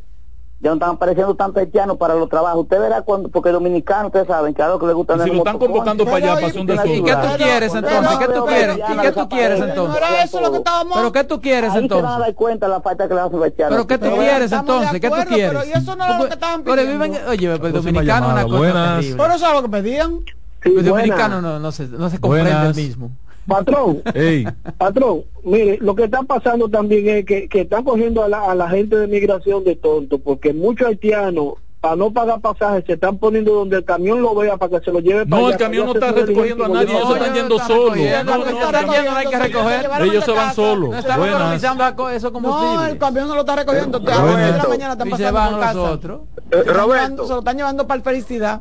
[0.60, 2.62] Ya no están apareciendo tantos haitianos para los trabajos.
[2.62, 5.30] Usted verá cuando, porque dominicanos, ustedes saben que a lo que les gusta Y si
[5.30, 7.04] lo están convocando para allá, para hacer un ¿Y qué desorden.
[7.30, 8.18] tú quieres entonces?
[8.18, 8.76] ¿Qué tú quieres?
[8.78, 9.96] ¿Y qué tú quieres entonces?
[10.02, 10.96] era eso lo que estábamos.
[10.96, 12.26] ¿Pero qué tú quieres Ahí se van a entonces?
[12.26, 13.72] dar cuenta la falta que le hacen los haitianos.
[13.74, 15.00] ¿Pero qué tú Pero quieres entonces?
[15.00, 15.48] ¿Qué tú quieres?
[15.48, 17.04] pero eso no era lo que estaban Pero pidiendo.
[17.04, 18.94] viven, oye, pero el Próxima dominicano es una cosa Buenas.
[18.96, 19.22] terrible.
[19.22, 20.10] Pero eso es lo que pedían.
[20.20, 20.88] Sí, El buena.
[20.90, 22.76] dominicano no, no, se, no se comprende Buenas.
[22.76, 23.10] el mismo.
[23.48, 24.46] Patrón, Ey,
[24.76, 28.54] patrón, mire, lo que está pasando también es que, que están cogiendo a la, a
[28.54, 33.16] la gente de migración de tonto, porque muchos haitianos, para no pagar pasajes, se están
[33.18, 35.62] poniendo donde el camión lo vea para que se lo lleve para no, allá, el
[35.62, 37.94] camión no está recogiendo a nadie, ellos se diligencia, están no, yendo ellos están solos.
[37.94, 39.90] recogiendo, No, no, recogiendo hay que recoger.
[40.02, 40.90] Ellos se van solos.
[40.90, 43.98] No economizando a No, el camión no lo está recogiendo.
[43.98, 45.80] A las seis de la mañana están pasando van por los casa.
[45.92, 46.20] otros.
[46.50, 46.94] Se lo están Roberto.
[46.94, 48.60] llevando- Se lo están llevando para el felicidad.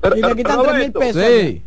[0.00, 0.72] Pero- Y le quitan Roberto.
[0.74, 1.22] tres mil pesos.
[1.22, 1.62] Sí,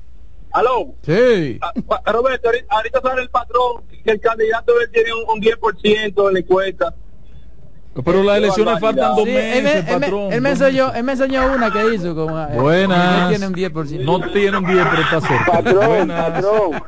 [0.54, 0.94] Aló.
[1.04, 1.60] sí.
[1.62, 6.28] Ah, Roberto, ahorita, ahorita sale el patrón que el candidato él tiene un, un 10%
[6.28, 6.94] en la encuesta.
[8.04, 10.34] pero las elecciones faltan dos Sí, él, me- meses, él me- patrón.
[10.34, 13.24] él me enseñó, él me enseñó una que hizo como eh, Buenas.
[13.24, 14.00] él tiene un 10%.
[14.06, 15.52] No tiene un 10, pero está cerca.
[15.52, 16.32] Patrón, Buenas.
[16.32, 16.84] patrón,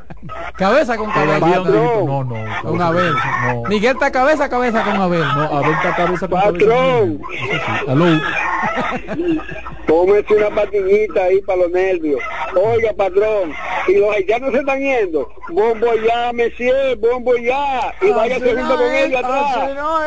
[0.56, 1.40] Cabeza con cabeza.
[1.40, 2.06] Patrón.
[2.06, 2.62] No, no.
[2.62, 3.12] Con Abel.
[3.46, 5.20] No, Miguel está cabeza a cabeza con Abel.
[5.20, 7.18] no, Abel está cabeza con Patrón.
[7.18, 7.74] cabeza.
[7.84, 7.90] Sí.
[7.90, 8.04] Aló.
[9.86, 12.20] tómese una patillita ahí para los nervios.
[12.54, 13.52] Oiga, patrón,
[13.88, 15.28] y los haitianos se están yendo.
[15.50, 17.94] Bombo ya, Messier, bombo ya.
[18.02, 19.74] Y váyase junto no con ellos atrás.
[19.74, 19.98] no.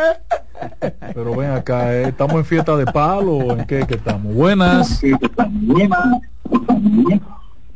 [1.14, 2.10] Pero ven acá, ¿eh?
[2.10, 4.34] ¿estamos en fiesta de palo o en qué que estamos?
[4.34, 5.02] Buenas.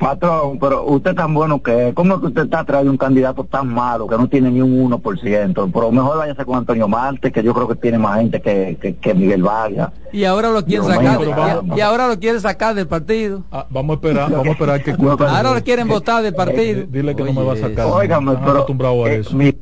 [0.02, 1.94] Patrón, pero usted tan bueno que es.
[1.94, 4.90] ¿Cómo es que usted está trayendo un candidato tan malo que no tiene ni un
[4.92, 5.70] 1%?
[5.72, 8.96] Pero mejor váyase con Antonio Marte, que yo creo que tiene más gente que, que,
[8.96, 9.92] que Miguel Vargas.
[10.12, 11.20] Y ahora lo quieren sacar.
[11.20, 13.44] de- y, y ahora lo quieren sacar del partido.
[13.52, 15.24] Ah, vamos a esperar, vamos a esperar que cuente.
[15.24, 16.84] Ahora lo quieren votar del partido.
[16.90, 17.86] Dile que no me va a sacar.
[17.86, 18.52] Óigame, pero...
[18.54, 19.36] acostumbrados a eh, eso.
[19.38, 19.54] mi-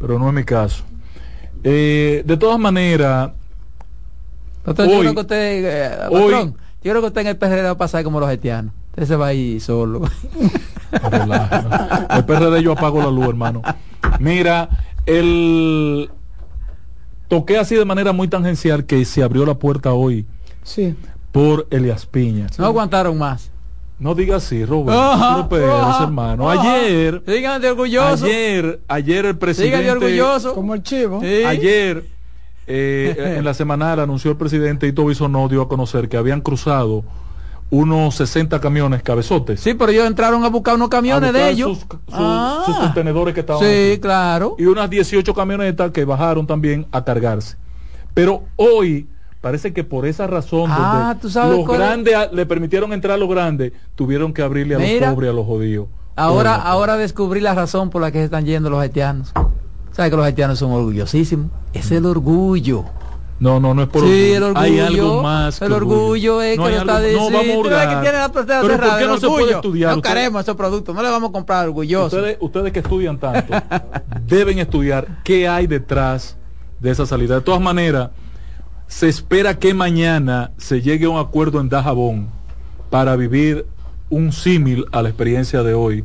[0.00, 0.82] Pero no es mi caso.
[1.62, 3.30] Eh, de todas maneras,
[4.64, 7.62] Patrón, yo creo que usted, eh, hoy- patrón, Yo creo que usted en el PRD
[7.62, 8.72] va a pasar como los haitianos.
[8.90, 10.02] Usted se va ahí solo.
[10.92, 13.62] el PRD yo apago la luz, hermano.
[14.18, 14.68] Mira,
[15.06, 16.10] el
[17.28, 20.26] toqué así de manera muy tangencial que se abrió la puerta hoy
[20.64, 20.96] sí.
[21.30, 22.48] por Elias Piña.
[22.58, 23.52] No aguantaron más.
[24.00, 24.98] No diga así, Robert.
[24.98, 26.50] Ajá, ajá, hermano.
[26.50, 26.74] Ajá.
[26.74, 27.22] Ayer.
[27.26, 28.24] Sigan de orgulloso.
[28.24, 29.76] Ayer, ayer el presidente.
[29.76, 30.54] Sigan de orgulloso.
[30.54, 31.20] Como el chivo.
[31.20, 31.44] Sí.
[31.44, 32.06] Ayer,
[32.66, 37.04] eh, en la semanal, anunció el presidente Ito Bisonó dio a conocer que habían cruzado
[37.70, 39.60] unos 60 camiones cabezotes.
[39.60, 41.78] Sí, pero ellos entraron a buscar unos camiones buscar de ellos.
[41.78, 42.62] Sus, sus, ah.
[42.66, 43.62] sus, contenedores que estaban.
[43.62, 44.00] Sí, aquí.
[44.00, 44.56] claro.
[44.58, 47.56] Y unas 18 camionetas que bajaron también a cargarse.
[48.12, 49.08] Pero hoy
[49.40, 52.32] parece que por esa razón ah, los grandes es?
[52.32, 55.46] le permitieron entrar a los grandes, tuvieron que abrirle a Mira, los pobres, a los
[55.46, 55.88] jodidos.
[56.16, 59.32] Ahora, ahora descubrí la razón por la que se están yendo los haitianos.
[59.92, 61.50] ¿Sabes que los haitianos son orgullosísimos?
[61.72, 62.84] Es el orgullo.
[63.40, 64.60] No, no, no es por sí, el orgullo.
[64.60, 65.62] Hay algo más.
[65.62, 67.30] el orgullo, es no que lo está diciendo.
[67.30, 67.88] No, vamos a hurgar.
[67.88, 69.96] que tiene la Pero ¿por qué no se puede estudiar?
[69.96, 72.12] No queremos esos productos, no le vamos a comprar orgullosos.
[72.12, 73.54] Ustedes, ustedes que estudian tanto,
[74.26, 76.36] deben estudiar qué hay detrás
[76.80, 77.36] de esa salida.
[77.36, 78.10] De todas maneras,
[78.86, 82.28] se espera que mañana se llegue a un acuerdo en Dajabón
[82.90, 83.64] para vivir
[84.10, 86.04] un símil a la experiencia de hoy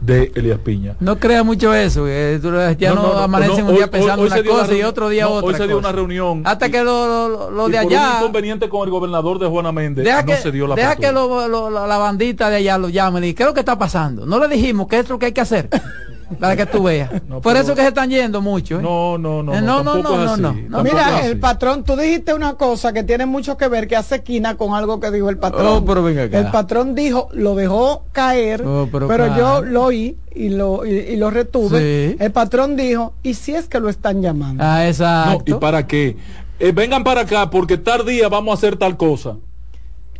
[0.00, 0.94] de Elías Piña.
[1.00, 2.38] No crea mucho eso, que
[2.78, 5.28] ya no, no, no amanecen un día pensando hoy, hoy una cosa y otro día
[5.28, 5.48] otra.
[5.48, 5.88] Hoy se dio cosa.
[5.88, 6.42] una reunión.
[6.44, 8.10] Hasta que lo, lo, lo y de allá.
[8.12, 10.92] un inconveniente con el gobernador de Juana Méndez deja no que, se dio la Deja
[10.92, 11.08] apertura.
[11.08, 14.26] que lo, la bandita de allá lo llamen y ¿qué es lo que está pasando?
[14.26, 15.68] No le dijimos que es lo que hay que hacer.
[16.40, 17.10] para que tú veas.
[17.28, 18.78] No, Por pero- eso que se están yendo mucho.
[18.78, 18.82] ¿eh?
[18.82, 19.54] No, no, no.
[19.54, 23.26] Eh, no, no, no, no, no, Mira, el patrón, tú dijiste una cosa que tiene
[23.26, 25.66] mucho que ver, que hace esquina con algo que dijo el patrón.
[25.66, 26.38] Oh, pero venga acá.
[26.38, 29.62] El patrón dijo, lo dejó caer, Oh, pero pero, claro.
[29.62, 31.78] yo lo oí y lo, y, y lo retuve.
[32.10, 32.16] Sí.
[32.20, 34.62] El patrón dijo, ¿y si es que lo están llamando?
[34.64, 35.56] Ah, No, exacto.
[35.56, 36.16] ¿y para qué?
[36.58, 39.36] Eh, vengan para acá porque tal día vamos a hacer tal cosa.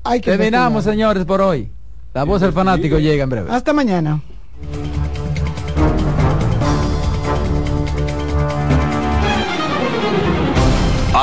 [0.04, 1.70] Hay que Terminamos, señores, por hoy.
[2.14, 3.50] La voz del fanático llega en breve.
[3.50, 4.20] Hasta mañana.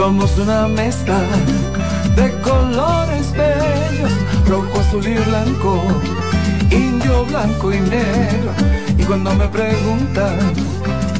[0.00, 1.20] Somos una mezcla
[2.16, 4.10] de colores bellos,
[4.48, 5.82] rojo, azul y blanco,
[6.70, 8.50] indio, blanco y negro.
[8.96, 10.54] Y cuando me preguntan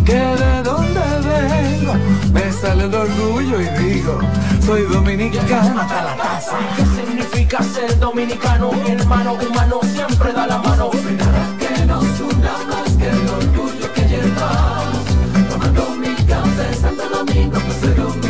[0.07, 1.93] que de dónde vengo,
[2.33, 4.19] me sale el orgullo y digo,
[4.65, 6.41] soy dominicano hasta la.
[6.77, 8.71] ¿Qué significa ser dominicano?
[8.89, 10.91] Hermano humano siempre da la mano.
[10.91, 15.05] Que nos una más que el orgullo que llevamos.
[15.51, 18.30] Tomando mi café Santo Domingo, pues soy dominicano.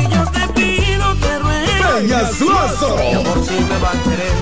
[2.01, 2.01] Ruego.
[2.01, 2.97] Peña Suazo.
[2.97, 4.33] Mi amor, si me va a querer,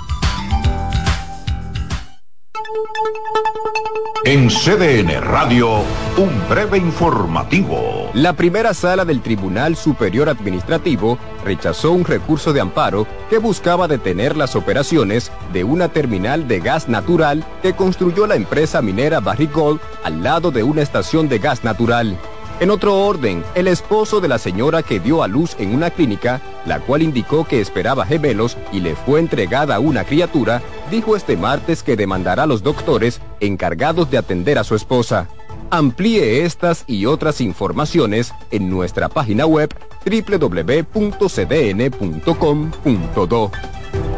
[4.25, 5.81] En CDN Radio,
[6.17, 8.09] un breve informativo.
[8.15, 14.37] La primera sala del Tribunal Superior Administrativo rechazó un recurso de amparo que buscaba detener
[14.37, 19.57] las operaciones de una terminal de gas natural que construyó la empresa minera Barrick
[20.05, 22.17] al lado de una estación de gas natural.
[22.61, 26.41] En otro orden, el esposo de la señora que dio a luz en una clínica,
[26.65, 31.83] la cual indicó que esperaba gemelos y le fue entregada una criatura, dijo este martes
[31.83, 35.29] que demandará a los doctores encargados de atender a su esposa.
[35.71, 39.75] Amplíe estas y otras informaciones en nuestra página web
[40.05, 40.83] www.cdn.com.do.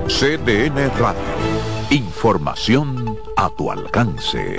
[0.09, 1.23] CDN Radio.
[1.91, 4.59] Información a tu alcance.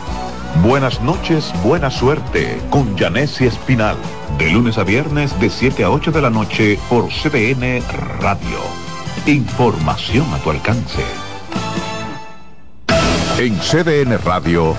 [0.59, 3.95] Buenas noches, buena suerte con Janessi Espinal.
[4.37, 7.81] De lunes a viernes de 7 a 8 de la noche por CDN
[8.19, 8.59] Radio.
[9.25, 11.03] Información a tu alcance.
[13.39, 14.75] En CDN Radio,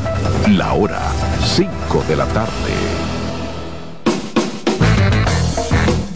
[0.51, 1.01] la hora
[1.41, 2.82] 5 de la tarde.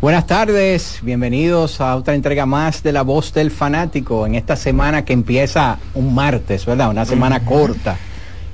[0.00, 5.04] Buenas tardes, bienvenidos a otra entrega más de La Voz del Fanático en esta semana
[5.04, 6.90] que empieza un martes, ¿verdad?
[6.90, 7.96] Una semana corta,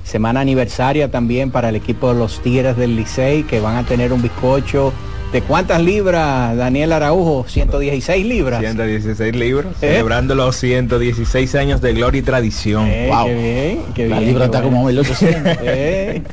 [0.03, 4.11] semana aniversaria también para el equipo de los Tigres del Licey que van a tener
[4.11, 4.91] un bizcocho
[5.31, 8.61] de cuántas libras, Daniel Araujo, 116 libras.
[8.61, 9.89] 116 libras, ¿Eh?
[9.89, 12.87] celebrando los 116 años de gloria y tradición.
[12.87, 13.25] Eh, Wow.
[13.27, 15.57] Qué bien, qué La bien, libra qué está como 1800.
[15.61, 16.23] Eh.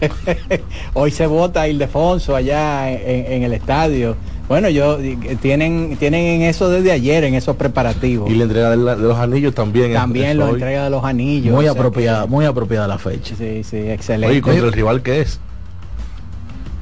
[0.95, 4.17] Hoy se vota Ildefonso allá en, en el estadio.
[4.49, 4.99] Bueno, yo
[5.41, 8.31] tienen tienen en eso desde ayer, en esos preparativos.
[8.31, 9.93] Y la entrega de, la- de los anillos también.
[9.93, 11.55] es- También la entrega de los anillos.
[11.55, 13.35] Muy o sea apropiada, que- muy apropiada la fecha.
[13.37, 14.31] Sí, sí, excelente.
[14.31, 15.41] Oye, contra el rival que es.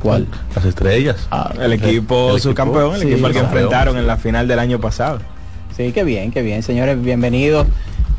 [0.03, 0.27] ¿Cuál?
[0.57, 1.29] Las estrellas.
[1.61, 5.19] el equipo subcampeón, el sí, equipo al que enfrentaron en la final del año pasado.
[5.77, 7.67] Sí, qué bien, qué bien, señores, bienvenidos.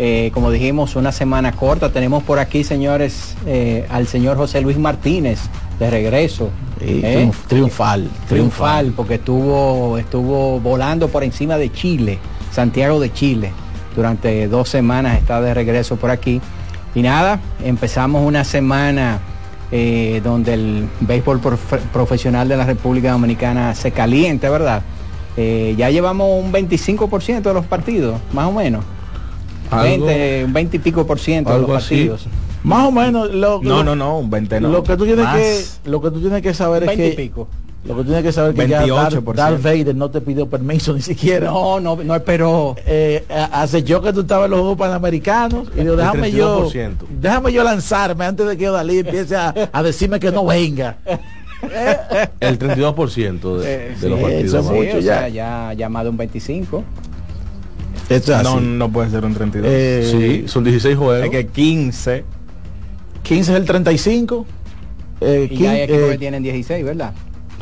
[0.03, 1.91] Eh, como dijimos, una semana corta.
[1.91, 5.39] Tenemos por aquí, señores, eh, al señor José Luis Martínez
[5.77, 6.49] de regreso.
[6.79, 7.01] ¿eh?
[7.29, 12.17] triunf- triunfal, Triunfal, porque estuvo, estuvo volando por encima de Chile,
[12.51, 13.51] Santiago de Chile.
[13.95, 16.41] Durante dos semanas está de regreso por aquí.
[16.95, 19.19] Y nada, empezamos una semana
[20.23, 24.81] donde el béisbol profe- profesional de la República Dominicana se caliente, ¿verdad?
[25.37, 28.83] Ya llevamos un 25% de los partidos, más o menos.
[29.71, 31.95] Algo- 20, un 20 y pico por ciento de los así.
[32.07, 32.27] partidos.
[32.63, 34.69] Más o menos lo, No, lo- no, no, un 20 no.
[34.69, 35.35] Lo que tú tienes Más.
[35.37, 37.47] que lo que tú tienes que saber es 20 y que pico.
[37.85, 39.33] lo que tú tienes que saber es que ya Darth, 28%.
[39.33, 41.47] Darth Vader no te pidió permiso ni siquiera.
[41.49, 42.75] No, no, no esperó.
[42.85, 46.91] Eh, a- acechó que tú estabas en los Juegos Panamericanos y dijo, déjame yo, 32%.
[47.19, 50.97] déjame yo lanzarme antes de que Dalí empiece a, a decirme que no venga.
[52.39, 54.43] El 32% de, de los partidos.
[54.45, 55.19] eso es Sí, mucho o ya.
[55.19, 56.83] sea, ya, ya más de un 25.
[58.15, 58.65] Esto es No, así.
[58.65, 59.71] no puede ser un 32.
[59.71, 60.07] Eh,
[60.43, 61.23] Sí, son 16 juegos.
[61.25, 62.23] es que 15.
[63.23, 64.45] 15 es el 35.
[65.21, 67.13] Eh, Y ya hay equipos eh, que tienen 16, ¿verdad?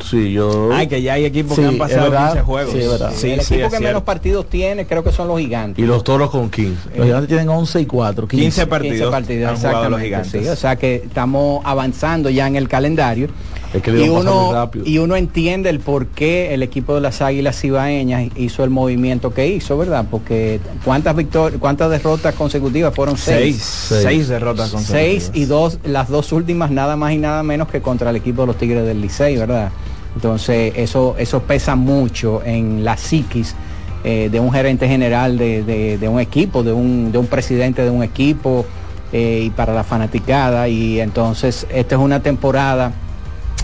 [0.02, 0.70] Sí, yo.
[0.72, 2.28] Ay, que ya hay equipos Sí, que han pasado verdad.
[2.32, 2.72] 15 juegos.
[2.72, 3.12] Sí, es verdad.
[3.14, 4.04] Sí, el sí, equipo es que menos cierto.
[4.06, 5.84] partidos tiene creo que son los gigantes.
[5.84, 6.88] Y los toros con 15.
[6.96, 8.26] los gigantes tienen 11 y 4.
[8.26, 8.42] 15.
[8.44, 10.42] 15 partidos, 15 partidos, han jugado los exactamente, gigantes.
[10.42, 13.28] sí, o sea que estamos avanzando ya en el calendario.
[13.72, 14.84] Es que y uno, rápido.
[14.86, 19.32] y uno entiende el por qué el equipo de las Águilas Ibaeñas hizo el movimiento
[19.32, 20.06] que hizo, ¿verdad?
[20.10, 23.56] Porque cuántas victorias, cuántas derrotas consecutivas fueron Seis.
[23.62, 24.02] seis.
[24.02, 25.22] Seis, derrotas consecutivas.
[25.24, 28.42] Seis y dos, las dos últimas nada más y nada menos que contra el equipo
[28.42, 29.70] de los Tigres del Licey, ¿verdad?
[30.16, 33.54] Entonces eso, eso pesa mucho en la psiquis
[34.02, 37.82] eh, de un gerente general de, de- de un equipo, de un, de un presidente
[37.82, 38.66] de un equipo
[39.12, 40.66] eh, y para la fanaticada.
[40.68, 42.90] Y entonces esta es una temporada,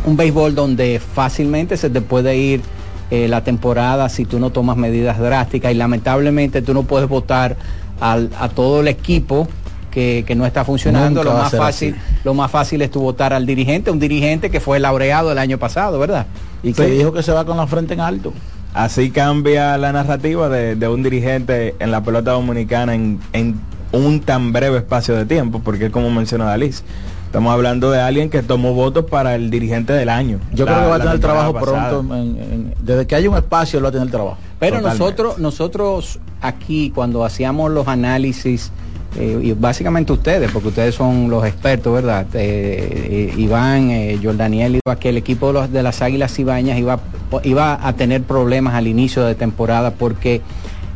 [0.06, 2.62] un béisbol donde fácilmente se te puede ir
[3.10, 7.56] eh, la temporada si tú no tomas medidas drásticas y lamentablemente tú no puedes votar
[8.00, 9.46] al- a todo el equipo
[9.90, 11.22] que, que no está funcionando.
[11.22, 12.18] Nunca Lo más fácil, así.
[12.24, 15.58] lo más fácil es tu votar al dirigente, un dirigente que fue laureado el año
[15.58, 16.26] pasado, ¿verdad?
[16.62, 16.90] Y que Sí.
[16.90, 18.32] dijo que se va con la frente en alto.
[18.74, 23.58] Así cambia la narrativa de, de un dirigente en la pelota dominicana en, en
[23.92, 26.82] un tan breve espacio de tiempo, porque como menciona Dalis,
[27.26, 30.38] estamos hablando de alguien que tomó votos para el dirigente del año.
[30.54, 31.88] Yo La- creo que va a tener trabajo pasada.
[31.90, 32.14] pronto.
[32.14, 34.38] en- en- desde que haya un espacio, él va a tener trabajo.
[34.58, 34.98] Pero Totalmente.
[35.04, 38.70] nosotros, nosotros aquí cuando hacíamos los análisis,
[39.18, 42.26] eh, y básicamente ustedes, porque ustedes son los expertos, ¿verdad?
[42.34, 46.78] Eh, eh, Iván, eh, Jordaniel, iba que el equipo de, los- de las Águilas Ibañas
[46.78, 47.00] iba,
[47.42, 50.40] iba a tener problemas al inicio de temporada porque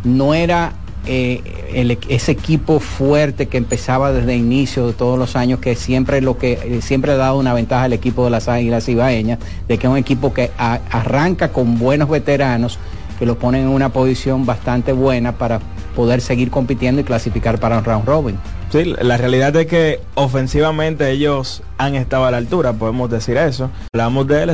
[0.05, 0.73] no era
[1.13, 6.21] eh, ese equipo fuerte que empezaba desde el inicio de todos los años, que siempre
[6.21, 9.77] lo que eh, siempre ha dado una ventaja al equipo de las Águilas Ibaeñas, de
[9.77, 12.79] que es un equipo que arranca con buenos veteranos
[13.19, 15.61] que lo ponen en una posición bastante buena para
[15.95, 18.39] poder seguir compitiendo y clasificar para un round robin.
[18.71, 23.69] Sí, la realidad es que ofensivamente ellos han estado a la altura, podemos decir eso.
[23.93, 24.49] Hablamos de él,